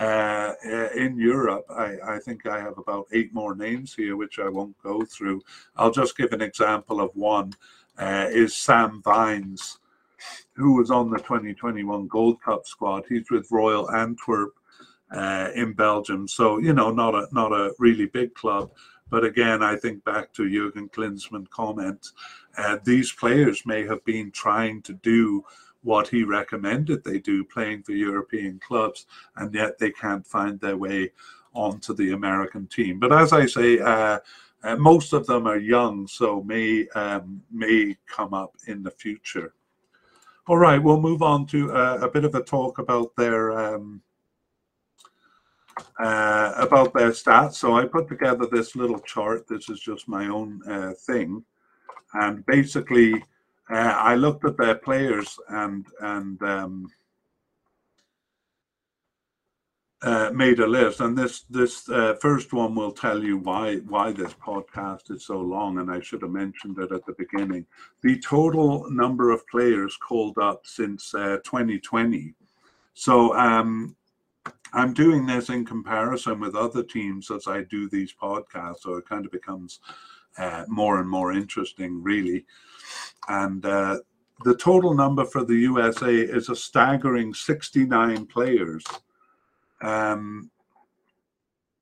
[0.01, 1.65] uh, uh, in Europe.
[1.71, 5.43] I, I, think I have about eight more names here, which I won't go through.
[5.77, 7.55] I'll just give an example of one.
[7.99, 9.79] Uh, is Sam Vines,
[10.53, 13.05] who was on the 2021 Gold Cup squad.
[13.09, 14.53] He's with Royal Antwerp
[15.11, 18.71] uh, in Belgium, so you know, not a not a really big club.
[19.09, 22.11] But again, I think back to Jurgen Klinsmann comment,
[22.59, 25.45] uh, these players may have been trying to do
[25.83, 29.07] what he recommended they do playing for European clubs,
[29.37, 31.13] and yet they can't find their way
[31.55, 32.99] onto the American team.
[32.99, 34.19] But as I say, uh,
[34.65, 39.55] uh, most of them are young, so may um, may come up in the future.
[40.49, 44.03] All right, we'll move on to uh, a bit of a talk about their um,
[45.99, 47.55] uh, about their stats.
[47.55, 49.47] So I put together this little chart.
[49.49, 51.45] This is just my own uh, thing,
[52.15, 53.15] and basically
[53.71, 56.87] uh, I looked at their players and and um,
[60.03, 61.01] uh, made a list.
[61.01, 65.41] And this this uh, first one will tell you why why this podcast is so
[65.41, 65.79] long.
[65.79, 67.67] And I should have mentioned it at the beginning.
[68.03, 72.19] The total number of players called up since 2020.
[72.29, 72.45] Uh,
[72.95, 73.97] so um,
[74.77, 78.81] I'm doing this in comparison with other teams as I do these podcasts.
[78.83, 79.81] So it kind of becomes
[80.37, 82.45] uh, more and more interesting, really.
[83.29, 84.01] And uh,
[84.45, 88.85] the total number for the USA is a staggering 69 players.
[89.81, 90.51] Um,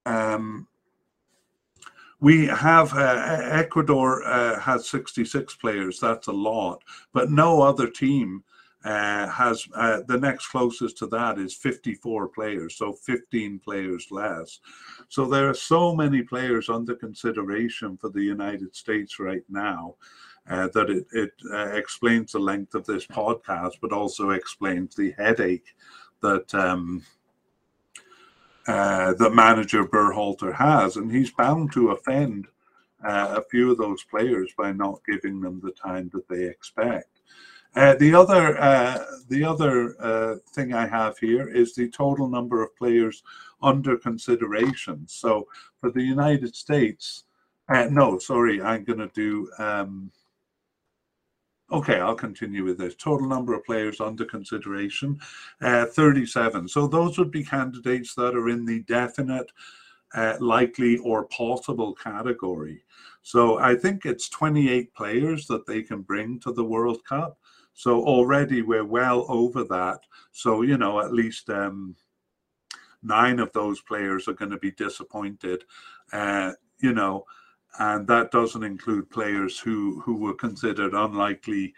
[0.06, 0.68] um,
[2.20, 5.98] we have uh, Ecuador uh, has 66 players.
[5.98, 8.44] That's a lot, but no other team
[8.84, 14.60] uh, has uh, the next closest to that is 54 players, so 15 players less.
[15.08, 19.94] So there are so many players under consideration for the United States right now
[20.50, 25.14] uh, that it, it uh, explains the length of this podcast, but also explains the
[25.16, 25.74] headache
[26.20, 27.02] that um,
[28.66, 32.48] uh, manager Berhalter has, and he's bound to offend
[33.04, 37.13] uh, a few of those players by not giving them the time that they expect.
[37.76, 42.62] Uh, the other uh, the other uh, thing I have here is the total number
[42.62, 43.22] of players
[43.62, 45.04] under consideration.
[45.08, 45.48] So
[45.80, 47.24] for the United States,
[47.68, 49.50] uh, no, sorry, I'm going to do.
[49.58, 50.12] Um,
[51.72, 52.94] okay, I'll continue with this.
[52.94, 55.18] Total number of players under consideration,
[55.60, 56.68] uh, 37.
[56.68, 59.50] So those would be candidates that are in the definite,
[60.38, 62.84] likely, or possible category.
[63.22, 67.38] So I think it's 28 players that they can bring to the World Cup.
[67.74, 70.00] So already we're well over that.
[70.32, 71.96] So, you know, at least um,
[73.02, 75.64] nine of those players are going to be disappointed,
[76.12, 77.24] uh, you know,
[77.78, 81.74] and that doesn't include players who, who were considered unlikely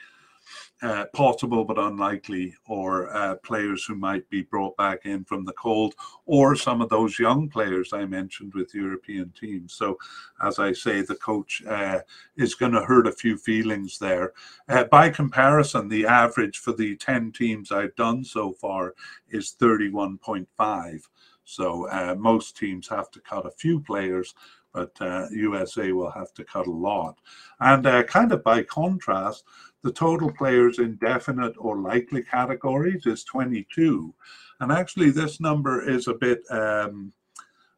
[0.82, 5.52] uh, possible but unlikely, or uh, players who might be brought back in from the
[5.52, 5.94] cold,
[6.26, 9.74] or some of those young players I mentioned with European teams.
[9.74, 9.98] So,
[10.42, 12.00] as I say, the coach uh,
[12.36, 14.32] is going to hurt a few feelings there.
[14.68, 18.94] Uh, by comparison, the average for the 10 teams I've done so far
[19.28, 21.02] is 31.5.
[21.46, 24.34] So uh, most teams have to cut a few players,
[24.76, 27.18] but uh, USA will have to cut a lot.
[27.60, 29.44] And uh, kind of by contrast,
[29.82, 34.14] the total players in definite or likely categories is 22.
[34.60, 37.14] And actually, this number is a bit um,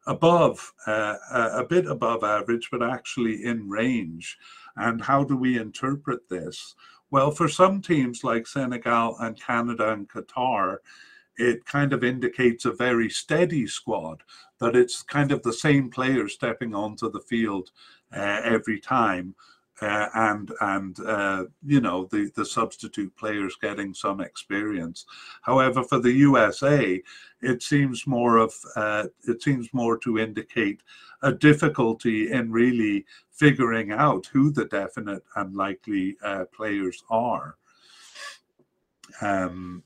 [0.07, 4.37] above, uh, a bit above average, but actually in range.
[4.75, 6.75] And how do we interpret this?
[7.11, 10.79] Well, for some teams like Senegal and Canada and Qatar,
[11.39, 14.21] it kind of indicates a very steady squad,
[14.59, 17.71] that it's kind of the same players stepping onto the field
[18.15, 19.35] uh, every time.
[19.81, 25.05] Uh, and and uh, you know the the substitute players getting some experience.
[25.41, 27.01] However, for the USA,
[27.41, 30.83] it seems more of uh, it seems more to indicate
[31.21, 37.55] a difficulty in really figuring out who the definite and likely uh, players are.
[39.21, 39.81] Um,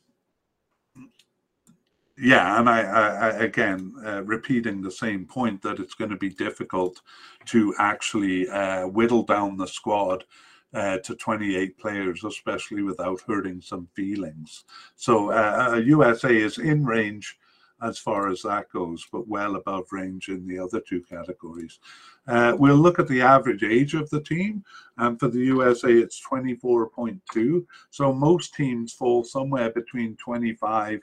[2.23, 6.29] yeah, and I, I, again uh, repeating the same point that it's going to be
[6.29, 7.01] difficult
[7.47, 10.23] to actually uh, whittle down the squad
[10.73, 14.63] uh, to 28 players, especially without hurting some feelings.
[14.95, 15.31] So
[15.77, 17.37] USA uh, is in range
[17.81, 21.79] as far as that goes, but well above range in the other two categories.
[22.27, 24.63] Uh, we'll look at the average age of the team,
[24.97, 27.65] and for the USA, it's 24.2.
[27.89, 31.01] So most teams fall somewhere between 25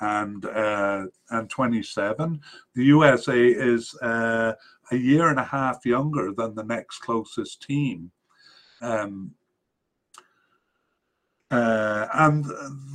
[0.00, 2.40] and uh, and 27.
[2.74, 4.52] The USA is uh,
[4.90, 8.10] a year and a half younger than the next closest team.
[8.82, 9.32] Um,
[11.50, 12.44] uh, and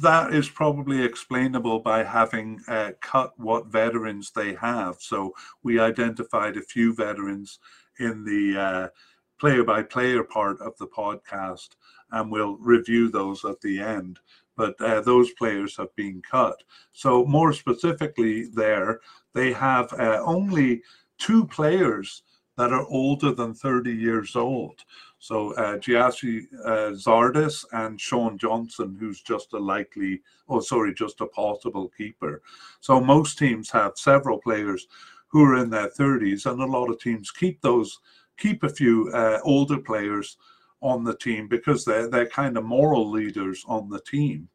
[0.01, 4.97] that is probably explainable by having uh, cut what veterans they have.
[4.99, 5.33] So
[5.63, 7.59] we identified a few veterans
[7.99, 8.91] in the
[9.39, 11.69] player by player part of the podcast,
[12.11, 14.19] and we'll review those at the end
[14.55, 16.61] but uh, those players have been cut.
[16.91, 18.99] So more specifically, there
[19.33, 20.81] they have uh, only
[21.17, 22.23] two players
[22.57, 24.83] that are older than 30 years old.
[25.19, 31.21] So uh, Gyasi uh, Zardes and Sean Johnson, who's just a likely, oh sorry, just
[31.21, 32.41] a possible keeper.
[32.79, 34.87] So most teams have several players
[35.27, 37.99] who are in their 30s, and a lot of teams keep those,
[38.37, 40.37] keep a few uh, older players
[40.81, 44.49] on the team because they're they're kind of moral leaders on the team.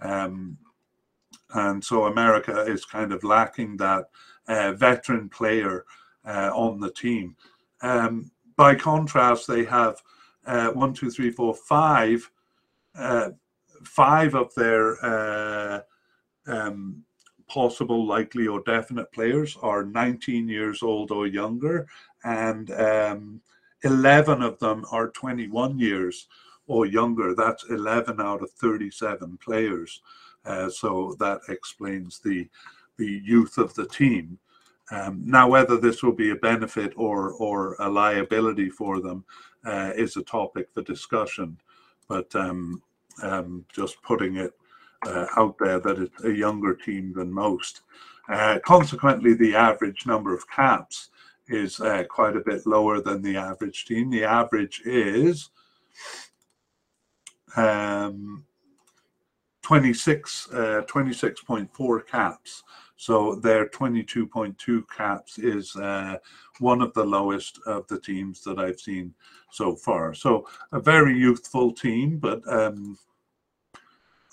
[0.00, 0.58] Um,
[1.54, 4.06] and so America is kind of lacking that
[4.48, 5.84] uh, veteran player
[6.26, 7.36] uh, on the team.
[7.82, 10.02] Um, by contrast, they have
[10.46, 12.28] uh, one, two, three, four, five,
[12.96, 13.30] uh,
[13.84, 15.80] five of their uh,
[16.46, 17.02] um,
[17.48, 21.86] possible, likely, or definite players are 19 years old or younger,
[22.24, 23.40] and um,
[23.84, 26.26] 11 of them are 21 years
[26.66, 27.34] or younger.
[27.34, 30.00] That's 11 out of 37 players.
[30.44, 32.48] Uh, so that explains the
[32.96, 34.38] the youth of the team.
[34.92, 39.24] Um, now, whether this will be a benefit or or a liability for them
[39.64, 41.58] uh, is a topic for discussion.
[42.08, 42.82] But um,
[43.22, 44.52] um, just putting it
[45.06, 47.82] uh, out there that it's a younger team than most.
[48.28, 51.10] Uh, consequently, the average number of caps
[51.48, 54.10] is uh, quite a bit lower than the average team.
[54.10, 55.50] The average is
[57.56, 58.44] um,
[59.62, 62.62] 26, uh, 26.4 caps.
[62.96, 66.18] So their 22.2 caps is uh,
[66.60, 69.14] one of the lowest of the teams that I've seen
[69.50, 70.14] so far.
[70.14, 72.96] So a very youthful team, but um,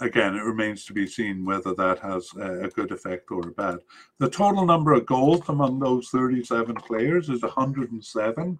[0.01, 3.79] again, it remains to be seen whether that has a good effect or a bad.
[4.19, 8.59] The total number of goals among those 37 players is 107.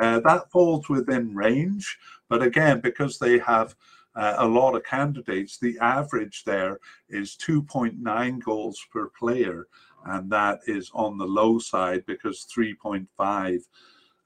[0.00, 1.98] Uh, that falls within range,
[2.28, 3.74] but again, because they have
[4.14, 9.66] uh, a lot of candidates, the average there is 2.9 goals per player,
[10.06, 13.60] and that is on the low side because 3.5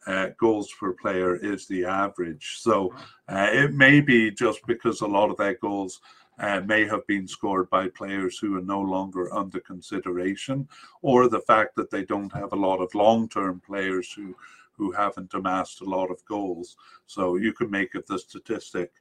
[0.07, 2.59] uh, goals per player is the average.
[2.61, 2.95] So
[3.28, 6.01] uh, it may be just because a lot of their goals
[6.39, 10.68] uh, may have been scored by players who are no longer under consideration,
[11.02, 14.34] or the fact that they don't have a lot of long-term players who
[14.73, 16.76] who haven't amassed a lot of goals.
[17.06, 18.92] So you can make of the statistic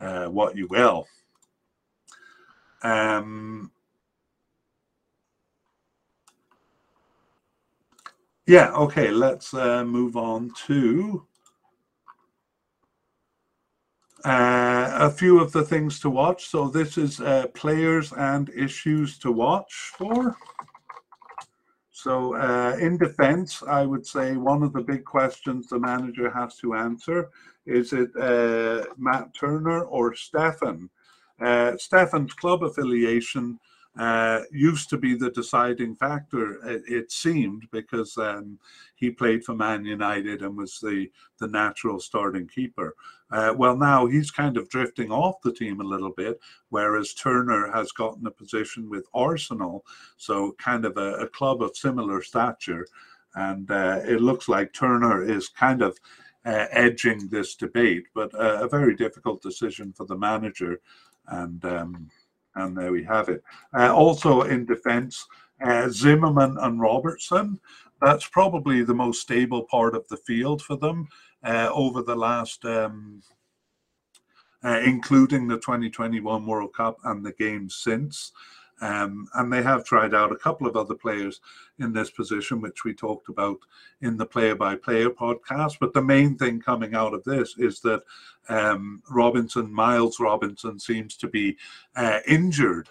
[0.00, 1.06] uh, what you will.
[2.82, 3.70] Um,
[8.46, 11.26] yeah, okay, let's uh, move on to
[14.24, 16.48] uh, a few of the things to watch.
[16.48, 20.36] So this is uh, players and issues to watch for.
[21.92, 26.56] So uh, in defense, I would say one of the big questions the manager has
[26.58, 27.30] to answer
[27.66, 30.88] is it uh, Matt Turner or Steffen?
[31.40, 33.58] Uh, Steffen's club affiliation
[33.98, 38.58] uh, used to be the deciding factor, it, it seemed, because um,
[38.94, 42.94] he played for Man United and was the, the natural starting keeper.
[43.30, 46.40] Uh, well, now he's kind of drifting off the team a little bit,
[46.70, 49.84] whereas Turner has gotten a position with Arsenal,
[50.16, 52.86] so kind of a, a club of similar stature.
[53.34, 55.98] And uh, it looks like Turner is kind of
[56.46, 60.80] uh, edging this debate, but a very difficult decision for the manager.
[61.26, 62.10] And um,
[62.54, 63.42] and there we have it.
[63.76, 65.26] Uh, also in defence,
[65.64, 67.60] uh, Zimmerman and Robertson.
[68.00, 71.08] That's probably the most stable part of the field for them
[71.48, 73.22] over the last, um,
[74.62, 78.32] uh, including the 2021 World Cup and the games since.
[78.80, 81.40] Um, and they have tried out a couple of other players
[81.78, 83.58] in this position, which we talked about
[84.02, 85.78] in the player by player podcast.
[85.80, 88.02] But the main thing coming out of this is that
[88.48, 91.56] um, Robinson, Miles Robinson, seems to be
[91.96, 92.88] uh, injured.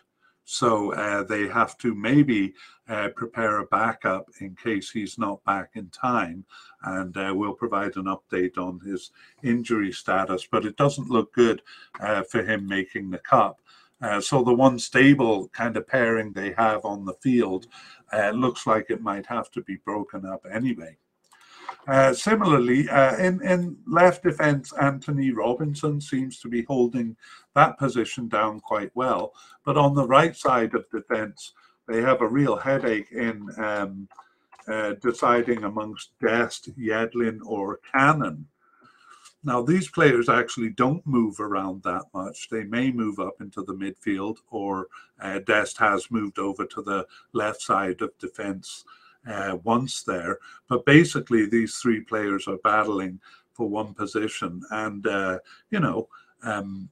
[0.50, 2.54] So uh, they have to maybe
[2.88, 6.46] uh, prepare a backup in case he's not back in time.
[6.84, 9.12] And uh, we'll provide an update on his
[9.44, 10.48] injury status.
[10.50, 11.62] But it doesn't look good
[12.00, 13.60] uh, for him making the cup.
[14.02, 17.68] Uh, so the one stable kind of pairing they have on the field
[18.14, 20.96] uh, looks like it might have to be broken up anyway.
[21.88, 27.16] Uh, similarly, uh, in, in left defense, Antonee Robinson seems to be holding
[27.56, 29.34] that position down quite well.
[29.64, 31.54] But on the right side of defense,
[31.88, 34.10] they have a real headache in um,
[34.68, 38.46] uh, deciding amongst Dest, Yedlin, or Cannon.
[39.46, 42.50] Now, these players actually don't move around that much.
[42.50, 44.88] They may move up into the midfield, or
[45.22, 48.84] uh, Dest has moved over to the left side of defence
[49.28, 50.40] uh, once there.
[50.70, 53.20] But basically, these three players are battling
[53.54, 54.62] for one position.
[54.72, 55.40] And, uh,
[55.72, 56.08] you know,
[56.44, 56.90] um,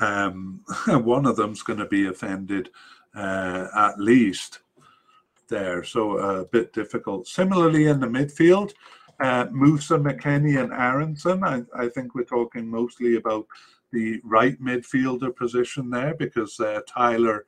[0.00, 2.70] um, one of them's going to be offended
[3.14, 4.60] uh, at least
[5.48, 5.82] there.
[5.84, 7.26] So a bit difficult.
[7.28, 8.72] Similarly, in the midfield,
[9.20, 11.42] uh, Musah, McKennie, and Aaronson.
[11.42, 13.46] I, I, think we're talking mostly about
[13.92, 17.46] the right midfielder position there because uh, Tyler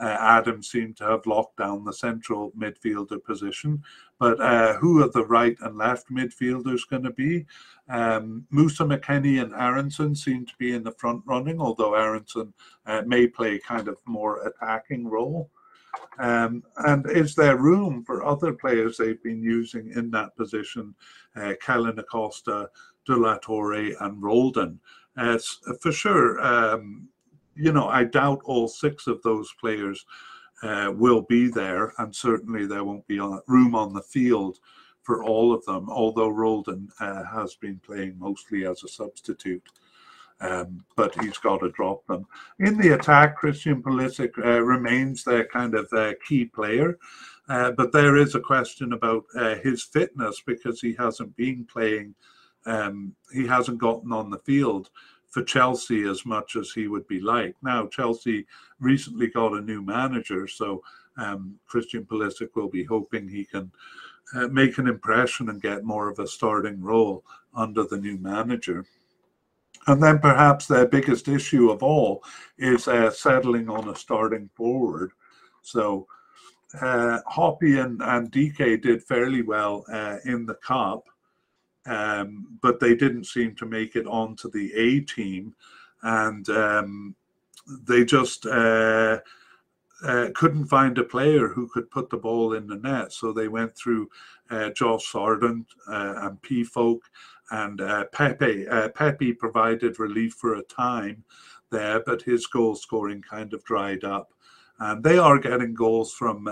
[0.00, 3.82] uh, Adams seemed to have locked down the central midfielder position.
[4.18, 7.46] But uh, who are the right and left midfielders going to be?
[7.88, 12.52] Um, Musah McKennie and Aaronson seem to be in the front running, although Aaronson
[12.86, 15.50] uh, may play kind of more attacking role.
[16.18, 20.94] Um, and is there room for other players they've been using in that position?
[21.34, 22.68] Uh, Kellyn Acosta,
[23.06, 24.78] De La Torre, and Roldan.
[25.16, 25.38] Uh,
[25.80, 27.08] for sure, um,
[27.60, 30.04] you know, I doubt all six of those players
[30.62, 34.58] uh, will be there, and certainly there won't be room on the field
[35.02, 39.66] for all of them, although Roldan uh, has been playing mostly as a substitute
[40.40, 42.26] um, but he's got to drop them.
[42.58, 46.98] In the attack, Christian Pulisic uh, remains their kind of uh, key player,
[47.48, 52.14] uh, but there is a question about uh, his fitness because he hasn't been playing,
[52.66, 54.90] um, he hasn't gotten on the field
[55.30, 57.54] for Chelsea as much as he would be like.
[57.62, 58.46] Now, Chelsea
[58.78, 60.82] recently got a new manager, so
[61.16, 63.70] um, Christian Pulisic will be hoping he can.
[64.32, 67.24] Uh, make an impression and get more of a starting role
[67.56, 68.84] under the new manager.
[69.88, 72.22] And then perhaps their biggest issue of all
[72.56, 75.10] is uh, settling on a starting forward.
[75.62, 76.06] So
[76.80, 81.08] uh, Hoppe and, and Dike did fairly well uh, in the cup,
[81.86, 85.54] um, but they didn't seem to make it onto the A team.
[86.02, 87.14] And um,
[87.86, 89.18] they just uh,
[90.02, 93.12] uh, couldn't find a player who could put the ball in the net.
[93.12, 94.08] So they went through
[94.50, 97.00] uh, Josh Sargent uh, and Pefok
[97.50, 98.66] and uh, Pepi.
[98.68, 101.24] Uh, Pepi provided relief for a time
[101.70, 104.32] there, but his goal scoring kind of dried up.
[104.78, 106.48] And they are getting goals from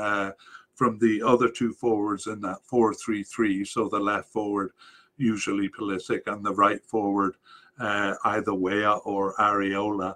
[0.78, 3.66] from the other two forwards in that 4-3-3.
[3.66, 4.70] So the left forward,
[5.18, 7.36] usually Pulisic, and the right forward,
[7.78, 10.14] uh, either Weah or Arriola.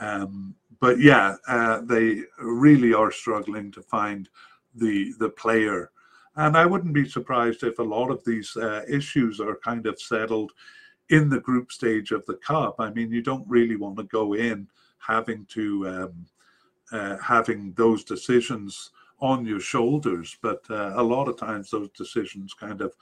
[0.00, 4.28] Um, but yeah, uh, they really are struggling to find
[4.74, 5.90] the the player
[6.36, 10.00] and I wouldn't be surprised if a lot of these uh, issues are kind of
[10.00, 10.52] settled
[11.08, 12.76] in the group stage of the cup.
[12.78, 14.68] I mean, you don't really want to go in
[14.98, 16.26] having to um,
[16.92, 22.52] uh, having those decisions on your shoulders, but uh, a lot of times those decisions
[22.52, 22.94] kind of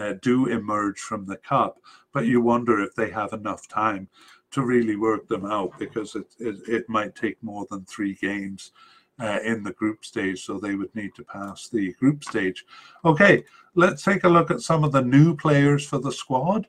[0.00, 1.78] uh, do emerge from the cup.
[2.12, 4.08] But you wonder if they have enough time
[4.50, 8.72] to really work them out because it, it, it might take more than three games
[9.20, 12.64] uh, in the group stage, so they would need to pass the group stage.
[13.04, 16.66] Okay, let's take a look at some of the new players for the squad.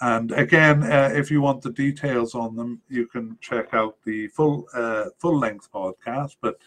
[0.00, 4.28] And again, uh, if you want the details on them, you can check out the
[4.28, 6.36] full uh, full length podcast.
[6.42, 6.58] But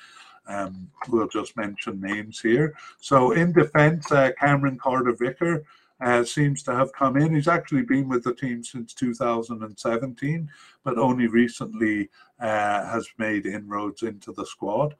[0.47, 2.73] um, we'll just mention names here.
[2.99, 5.65] So in defence, uh, Cameron Carter Vicker
[5.99, 7.33] uh, seems to have come in.
[7.33, 10.49] He's actually been with the team since 2017,
[10.83, 12.09] but only recently
[12.39, 14.95] uh, has made inroads into the squad.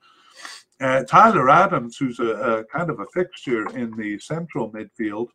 [0.79, 5.29] Uh, Tyler Adams, who's a, a, kind of a fixture in the central midfield,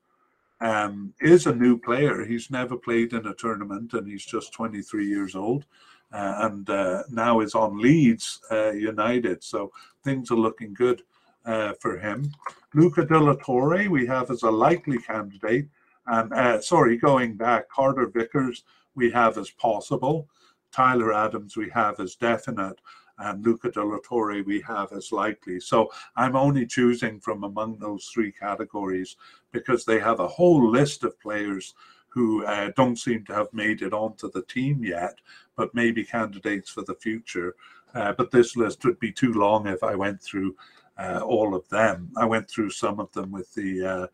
[0.61, 2.25] um, is a new player.
[2.25, 5.65] He's never played in a tournament and he's just 23 years old.
[6.13, 9.43] Uh, and uh, now is on Leeds uh, United.
[9.43, 9.73] So
[10.05, 11.03] things are looking good
[11.45, 12.31] uh, for him.
[12.75, 15.69] Luca de la Torre, we have as a likely candidate.
[16.07, 18.65] And uh, sorry, going back, Carter Vickers,
[18.95, 20.29] we have as possible.
[20.73, 22.81] Tyler Adams, we have as definite.
[23.19, 25.61] And Luca de la Torre, we have as likely.
[25.61, 29.17] So I'm only choosing from among those three categories
[29.53, 31.75] because they have a whole list of players
[32.09, 35.19] who uh, don't seem to have made it onto the team yet,
[35.57, 37.55] but maybe candidates for the future.
[37.95, 40.57] Uh, but this list would be too long if I went through
[40.99, 42.11] uh, all of them.
[42.17, 44.07] I went through some of them with the uh,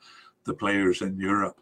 [0.44, 1.60] the players in Europe.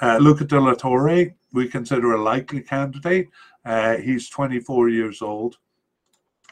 [0.00, 3.28] Uh, Luca de la Torre, we consider a likely candidate.
[3.64, 5.58] Uh, he's 24 years old,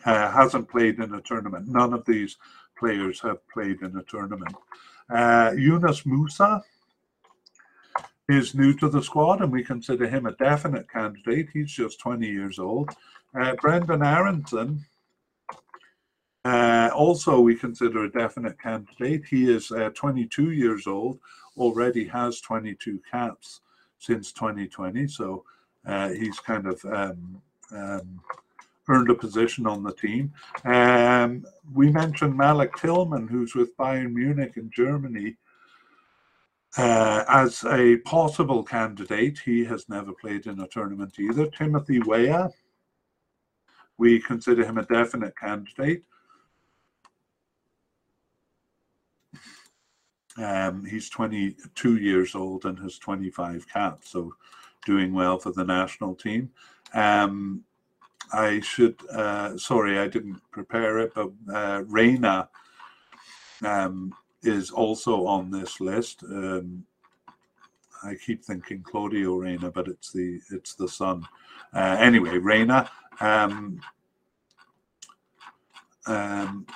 [0.05, 1.69] uh, hasn't played in a tournament.
[1.69, 2.37] None of these
[2.79, 4.55] players have played in a tournament.
[5.09, 6.61] Uh, Yunus Musah
[8.29, 11.49] is new to the squad, and we consider him a definite candidate.
[11.53, 12.91] He's just 20 years old.
[13.35, 14.85] Brenden Aaronson,
[16.47, 19.25] uh, also, we consider a definite candidate.
[19.29, 21.19] He is uh, 22 years old,
[21.57, 23.63] already has 22 caps
[23.99, 25.09] since 2020.
[25.09, 25.43] So
[25.85, 27.43] uh, he's kind of um,
[27.73, 28.21] um,
[28.89, 30.33] earned a position on the team.
[30.65, 31.45] Um,
[31.75, 35.37] we mentioned Malik Tillman, who's with Bayern Munich in Germany.
[36.79, 41.51] Uh, as a possible candidate, he has never played in a tournament either.
[41.51, 42.51] Timothy Weah,
[43.99, 46.05] we consider him a definite candidate.
[50.39, 54.35] Um, he's 22 years old and has 25 caps, so
[54.85, 56.51] doing well for the national team.
[56.95, 57.65] Um,
[58.33, 62.49] I should, uh, sorry, I didn't prepare it, but uh, Reyna
[63.65, 66.23] um, is also on this list.
[66.25, 66.85] Um,
[68.03, 71.27] I keep thinking Claudio Reyna, but it's the it's the son.
[71.75, 72.91] Uh, anyway, Reyna.
[73.21, 73.81] Um,
[76.07, 76.67] um,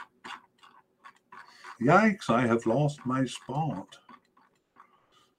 [1.80, 3.96] Yikes, I have lost my spot.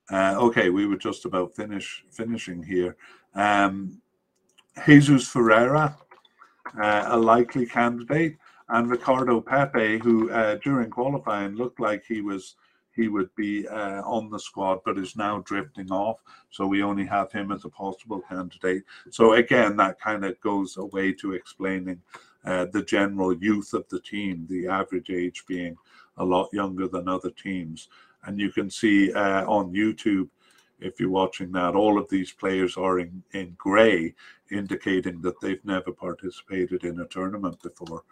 [0.09, 2.97] Uh, okay, we were just about finish finishing here.
[3.35, 4.01] Um,
[4.85, 5.95] Jesus Ferreira,
[6.81, 8.37] uh, a likely candidate,
[8.69, 12.55] and Ricardo Pepi, who uh, during qualifying looked like he was
[12.93, 16.21] he would be uh, on the squad, but is now drifting off.
[16.49, 18.83] So we only have him as a possible candidate.
[19.11, 22.01] So again, that kind of goes away to explaining
[22.43, 25.77] uh, the general youth of the team, the average age being
[26.21, 27.89] a lot younger than other teams.
[28.25, 30.29] And you can see uh, on YouTube,
[30.79, 34.13] if you're watching that, all of these players are in, in grey,
[34.51, 38.03] indicating that they've never participated in a tournament before.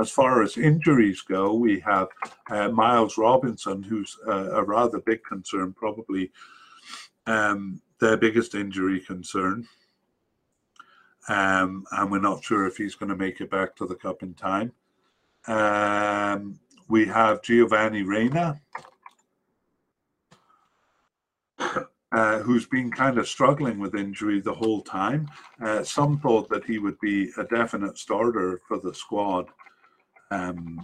[0.00, 2.08] As far as injuries go, we have
[2.50, 6.30] uh, Miles Robinson, who's a rather big concern, probably
[7.26, 9.66] um, their biggest injury concern.
[11.28, 14.22] Um, and we're not sure if he's going to make it back to the cup
[14.22, 14.72] in time.
[15.46, 18.60] Um, we have Giovanni Reyna,
[21.58, 25.28] uh, who's been kind of struggling with injury the whole time.
[25.60, 29.48] Uh, some thought that he would be a definite starter for the squad.
[30.30, 30.80] Um,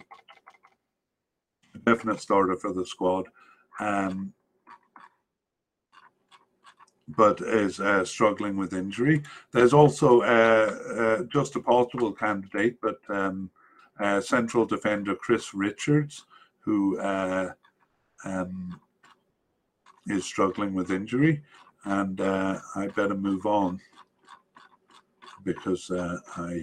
[1.86, 3.26] definite starter for the squad.
[3.78, 4.32] Um,
[7.16, 9.22] but is uh, struggling with injury.
[9.52, 13.50] There's also uh, uh, just a possible candidate, but um,
[14.00, 16.24] uh, central defender Chris Richards,
[16.60, 17.52] who uh,
[18.24, 18.80] um,
[20.06, 21.42] is struggling with injury.
[21.84, 23.80] And uh, I better move on
[25.44, 26.62] because uh, I,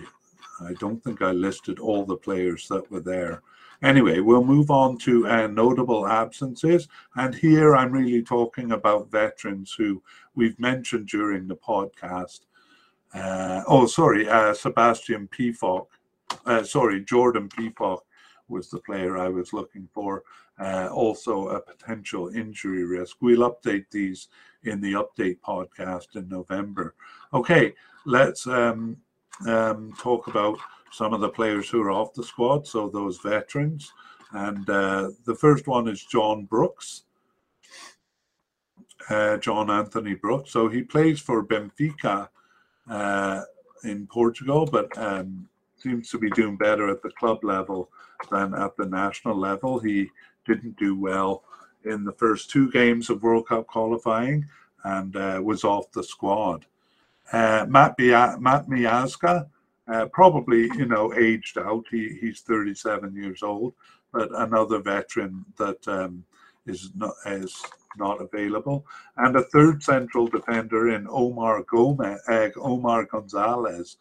[0.61, 3.41] I don't think I listed all the players that were there.
[3.83, 6.87] Anyway, we'll move on to uh, notable absences.
[7.15, 10.01] And here I'm really talking about veterans who
[10.35, 12.41] we've mentioned during the podcast.
[13.13, 15.87] Uh, oh, sorry, uh, Sebastian Pefok
[16.47, 17.99] uh, sorry, Jordan Pefok
[18.47, 20.23] was the player I was looking for.
[20.59, 23.17] Uh, also, a potential injury risk.
[23.21, 24.29] We'll update these
[24.63, 26.95] in the update podcast in November.
[27.31, 27.73] Okay,
[28.05, 28.97] let's um,
[29.45, 30.57] um, talk about
[30.91, 33.91] some of the players who are off the squad, so those veterans.
[34.31, 37.03] And uh, the first one is John Brooks.
[39.09, 40.51] uh, John Anthony Brooks.
[40.51, 42.29] So he plays for Benfica
[42.89, 43.41] uh,
[43.83, 45.47] in Portugal, but um,
[45.79, 47.89] seems to be doing better at the club level
[48.31, 49.79] than at the national level.
[49.79, 50.09] He
[50.45, 51.43] didn't do well
[51.85, 54.45] in the first two games of World Cup qualifying
[54.83, 56.65] and uh, was off the squad.
[57.31, 59.47] Uh, Matt, Matt Miazga,
[59.87, 61.85] uh, probably you know aged out.
[61.89, 63.73] He he's 37 years old,
[64.11, 66.23] but another veteran that um,
[66.65, 67.61] is not is
[67.97, 68.85] not available,
[69.17, 73.97] and a third central defender in Omar Gomez, uh, Omar Gonzalez,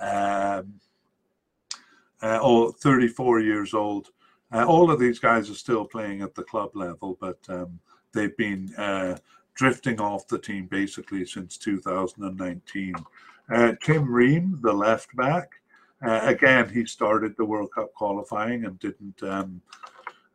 [0.00, 0.74] um,
[2.26, 4.08] uh, oh, 34 years old.
[4.52, 7.78] Uh, all of these guys are still playing at the club level, but um,
[8.12, 9.16] they've been uh,
[9.54, 12.94] drifting off the team basically since 2019.
[13.48, 15.50] Uh, Tim Ream, the left back,
[16.04, 19.62] uh, again he started the World Cup qualifying and didn't um,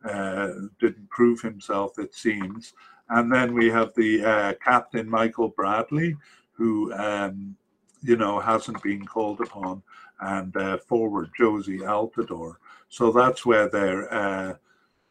[0.04, 0.48] uh,
[0.80, 2.72] didn't prove himself, it seems.
[3.10, 6.16] And then we have the uh, captain Michael Bradley,
[6.52, 7.56] who um,
[8.02, 9.82] you know hasn't been called upon,
[10.22, 12.56] and uh, forward Jozy Altidore.
[12.88, 14.54] So that's where their uh,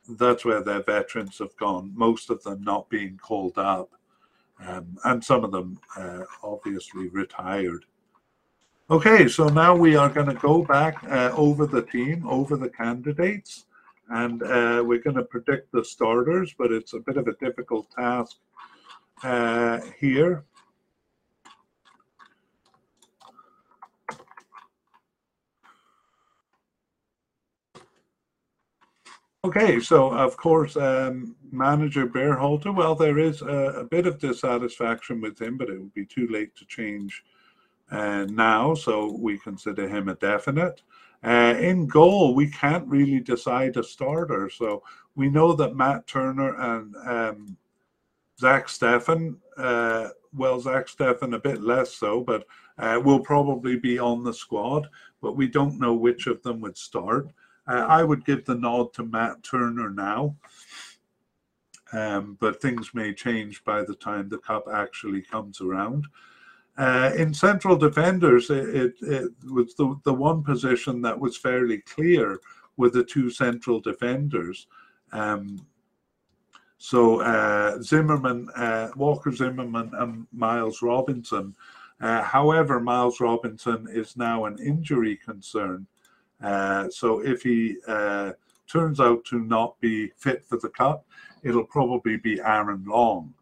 [0.10, 1.92] that's where their veterans have gone.
[1.96, 3.92] Most of them not being called up,
[4.66, 7.86] um, and some of them uh, obviously retired.
[8.90, 12.70] Okay, so now we are going to go back uh, over the team, over the
[12.70, 13.66] candidates,
[14.10, 17.90] and uh, we're going to predict the starters, but it's a bit of a difficult
[17.92, 18.38] task
[19.24, 20.44] uh, here.
[29.44, 35.20] Okay, so of course, um, manager Berhalter, well, there is a, a, bit of dissatisfaction
[35.20, 37.24] with him, but it would be too late to change
[37.90, 40.84] uh, now, so we consider him a definite.
[41.24, 44.84] Uh, in goal, we can't really decide a starter, so
[45.16, 47.58] we know that Matt Turner and um,
[48.40, 52.45] Zach Steffen, uh, well, Zach Steffen a bit less so, but
[52.78, 54.88] uh, will probably be on the squad,
[55.20, 57.32] but we don't know which of them would start.
[57.72, 60.35] Uh, I would give the nod to Matt Turner now,
[61.93, 66.06] um, but things may change by the time the cup actually comes around.
[66.77, 71.77] Uh, in central defenders, it, it, it, was the, the one position that was fairly
[71.80, 72.41] clear
[72.75, 74.67] with the two central defenders.
[75.14, 75.66] Um,
[76.77, 81.56] so uh, Zimmerman, uh, Walker Zimmerman, and Miles Robinson.
[82.01, 85.88] Uh, however, Miles Robinson is now an injury concern.
[86.42, 88.32] Uh, so if he uh,
[88.68, 91.06] turns out to not be fit for the cup,
[91.44, 93.34] it'll probably be Aaron Long.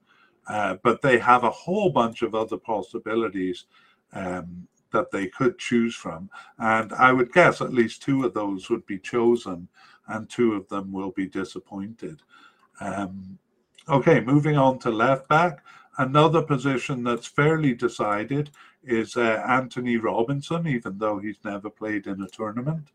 [0.48, 3.66] Uh, but they have a whole bunch of other possibilities
[4.14, 6.30] um, that they could choose from.
[6.58, 9.68] And I would guess at least two of those would be chosen,
[10.08, 12.22] and two of them will be disappointed.
[12.82, 13.38] Um,
[13.88, 15.64] okay, moving on to left back.
[16.00, 18.52] Another position that's fairly decided
[18.86, 22.88] is uh, Antonee Robinson, even though he's never played in a tournament.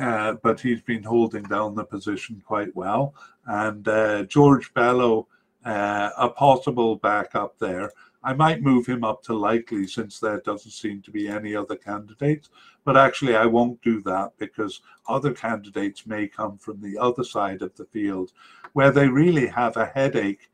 [0.00, 3.14] Uh, but he's been holding down the position quite well.
[3.46, 5.26] And uh, George Bello,
[5.64, 7.90] uh, a possible backup there.
[8.22, 11.74] I might move him up to likely since there doesn't seem to be any other
[11.74, 12.48] candidates.
[12.84, 17.62] But actually, I won't do that because other candidates may come from the other side
[17.62, 18.30] of the field
[18.72, 20.47] where they really have a headache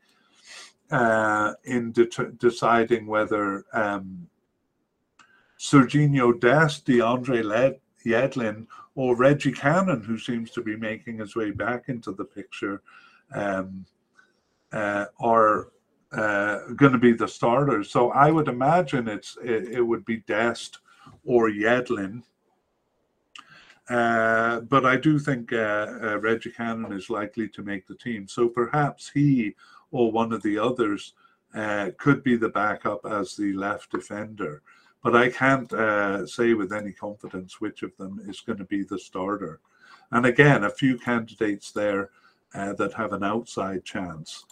[0.91, 4.27] uh, in de- deciding whether um,
[5.59, 11.51] Serginho Dest, DeAndre Led, Yedlin, or Reggie Cannon, who seems to be making his way
[11.51, 12.81] back into the picture,
[13.33, 13.85] um,
[14.71, 15.71] uh, are
[16.11, 17.89] uh, going to be the starters.
[17.89, 20.79] So I would imagine it's it, it would be Dest
[21.23, 22.23] or Yedlin.
[23.89, 28.27] Uh, but I do think uh, uh, Reggie Cannon is likely to make the team.
[28.27, 29.55] So perhaps he
[29.95, 31.13] or one of the others
[31.53, 34.61] uh, could be the backup as the left defender
[35.05, 38.83] but I can't uh, say with any confidence which of them is going to be
[38.83, 39.59] the starter.
[40.09, 42.09] And again, a few candidates there
[42.55, 44.45] uh, that have an outside chance.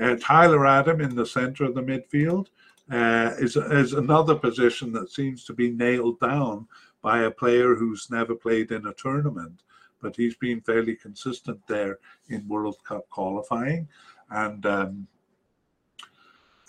[0.00, 2.46] Uh, Tyler Adam in the center of the midfield
[2.90, 6.66] uh, is, is another position that seems to be nailed down
[7.02, 9.62] by a player who's never played in a tournament,
[10.00, 11.98] but he's been fairly consistent there
[12.30, 13.86] in World Cup qualifying.
[14.30, 15.08] And um,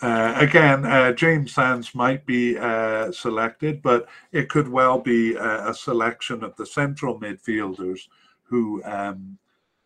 [0.02, 5.68] uh, again, uh, James Sands might be uh, selected, but it could well be a,
[5.68, 8.08] a, selection of the central midfielders
[8.44, 9.36] who um,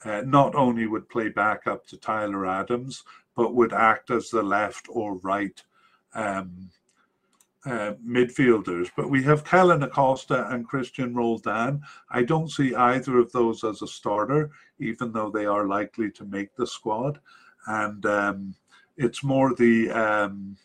[0.04, 3.02] uh, not only would play back up to Tyler Adams,
[3.34, 5.60] but would act as the left or right
[6.14, 6.70] um,
[7.66, 8.90] uh, midfielders.
[8.96, 11.82] But we have Kellyn Acosta and Cristian Roldan.
[12.10, 16.24] I don't see either of those as a starter, even though they are likely to
[16.24, 17.18] make the squad.
[17.66, 18.54] And um,
[18.96, 20.56] it's more the um,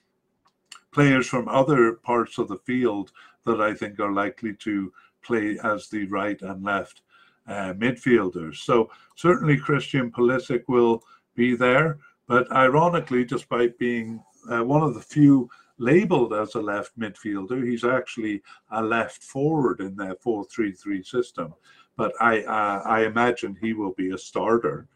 [0.92, 3.11] players from other parts of the field
[3.45, 7.02] that I think are likely to play as the right and left
[7.48, 8.58] uh, midfielders.
[8.58, 11.03] So certainly Christian Pulisic will
[11.36, 16.98] be there, but ironically, despite being uh, one of the few labeled as a left
[17.00, 21.53] midfielder, he's actually a left forward in their 4-3-3 system.
[21.98, 24.88] But I uh, I imagine he will be a starter.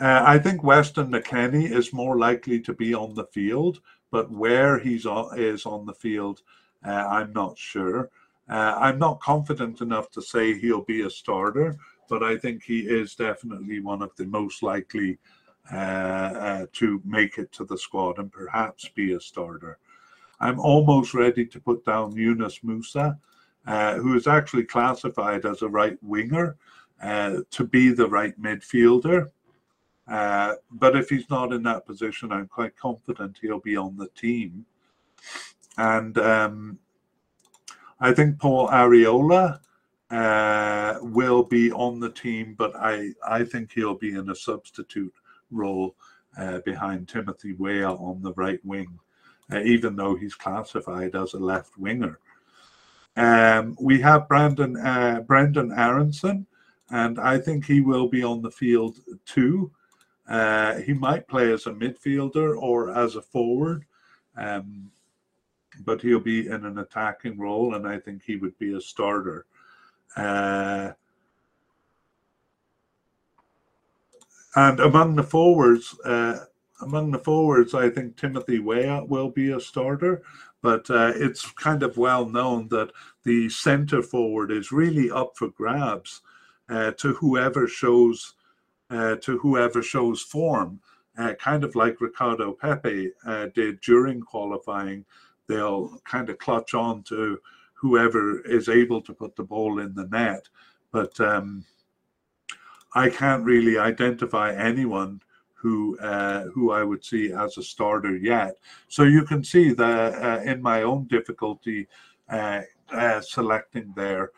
[0.00, 4.78] Uh, I think Weston McKennie is more likely to be on the field, but where
[4.78, 6.40] he's on, is on the field,
[6.86, 8.10] uh, I'm not sure.
[8.48, 11.76] Uh, I'm not confident enough to say he'll be a starter,
[12.08, 15.18] but I think he is definitely one of the most likely
[15.70, 19.78] uh, uh, to make it to the squad and perhaps be a starter.
[20.40, 23.18] I'm almost ready to put down Yunus Musah,
[23.66, 26.56] uh, who is actually classified as a right winger,
[27.02, 29.28] to be the right midfielder.
[30.10, 34.08] Uh, but if he's not in that position, I'm quite confident he'll be on the
[34.08, 34.66] team.
[35.78, 36.78] And um,
[38.00, 39.60] I think Paul Arriola
[40.10, 45.14] uh, will be on the team, but I, I think he'll be in a substitute
[45.52, 45.94] role
[46.36, 48.98] uh, behind Timothy Weah on the right wing,
[49.52, 52.18] uh, even though he's classified as a left winger.
[53.16, 56.46] Um, we have Brandon uh, Brenden Aaronson,
[56.90, 59.70] and I think he will be on the field too.
[60.28, 63.84] Uh, he might play as a midfielder or as a forward,
[64.36, 64.90] um,
[65.84, 69.46] but he'll be in an attacking role, and I think he would be a starter.
[70.16, 70.92] Uh,
[74.56, 76.44] and among the forwards, uh,
[76.82, 80.22] among the forwards, I think Timothy Weah will be a starter,
[80.62, 82.92] but uh, it's kind of well known that
[83.24, 86.22] the centre forward is really up for grabs
[86.68, 88.34] uh, to whoever shows
[88.90, 90.80] uh, to whoever shows form,
[91.18, 95.04] uh, kind of like Ricardo Pepi uh, did during qualifying.
[95.46, 97.38] They'll kind of clutch on to
[97.74, 100.48] whoever is able to put the ball in the net.
[100.92, 101.64] But um,
[102.94, 105.22] I can't really identify anyone
[105.54, 108.56] who uh, who I would see as a starter yet.
[108.88, 111.86] So you can see that uh, in my own difficulty
[112.28, 112.62] uh,
[112.92, 114.30] uh selecting there,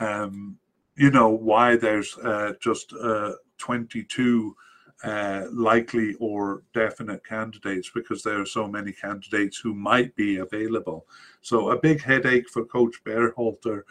[0.00, 0.56] um,
[0.96, 4.56] you know why there's uh, just uh, 22
[5.04, 11.06] uh, likely or definite candidates because there are so many candidates who might be available.
[11.40, 13.82] So a big headache for Coach Berhalter,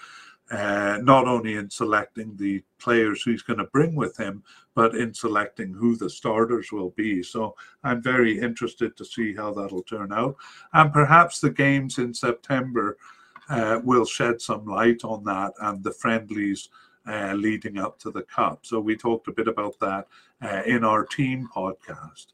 [0.52, 4.44] uh, not only in selecting the players he's going to bring with him,
[4.76, 7.24] but in selecting who the starters will be.
[7.24, 10.36] So I'm very interested to see how that'll turn out.
[10.74, 12.98] And perhaps the games in September
[13.50, 16.70] uh, will shed some light on that and the friendlies
[17.08, 18.66] uh, leading up to the Cup.
[18.66, 20.08] So we talked a bit about that
[20.42, 22.28] uh, in our team podcast.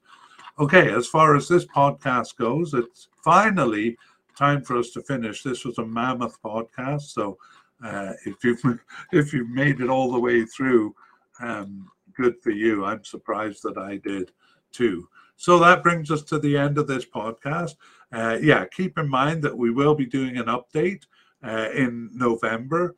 [0.60, 3.98] Okay, as far as this podcast goes, it's finally
[4.38, 5.44] time for us to finish.
[5.44, 7.38] This was a mammoth podcast, so
[7.84, 8.62] uh, if you've
[9.12, 10.96] if you've made it all the way through,
[11.40, 12.86] um, good for you.
[12.86, 14.32] I'm surprised that I did
[14.72, 15.08] too.
[15.38, 17.76] So that brings us to the end of this podcast.
[18.12, 21.04] Uh, yeah, keep in mind that we will be doing an update
[21.44, 22.96] uh, in November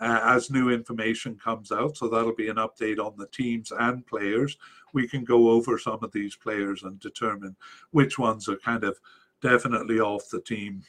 [0.00, 1.96] uh, as new information comes out.
[1.96, 4.56] So that'll be an update on the teams and players.
[4.92, 7.56] We can go over some of these players and determine
[7.90, 8.98] which ones are kind of
[9.42, 10.82] definitely off the team,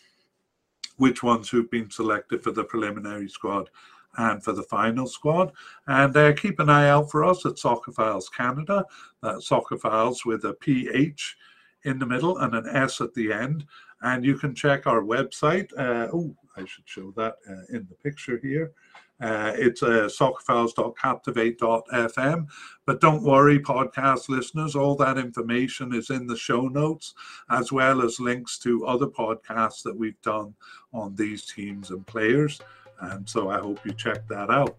[0.97, 3.69] which ones who've been selected for the preliminary squad
[4.17, 5.51] and for the final squad.
[5.87, 8.85] And uh, keep an eye out for us at Soccerphiles Canada.
[9.21, 11.37] That's Soccerphiles with a PH
[11.83, 13.65] in the middle and an S at the end.
[14.01, 15.71] And you can check our website.
[15.77, 18.71] Uh, oh, I should show that uh, in the picture here.
[19.19, 22.47] Uh, it's uh, soccerphiles.captivate.fm.
[22.85, 27.13] But don't worry, podcast listeners, all that information is in the show notes,
[27.49, 30.53] as well as links to other podcasts that we've done
[30.93, 32.61] on these teams and players.
[33.01, 34.77] And so I hope you check that out.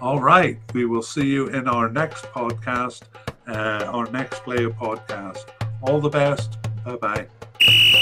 [0.00, 3.02] All right, we will see you in our next podcast,
[3.46, 5.46] uh, our next player podcast.
[5.82, 6.58] All the best.
[6.84, 8.00] Bye bye.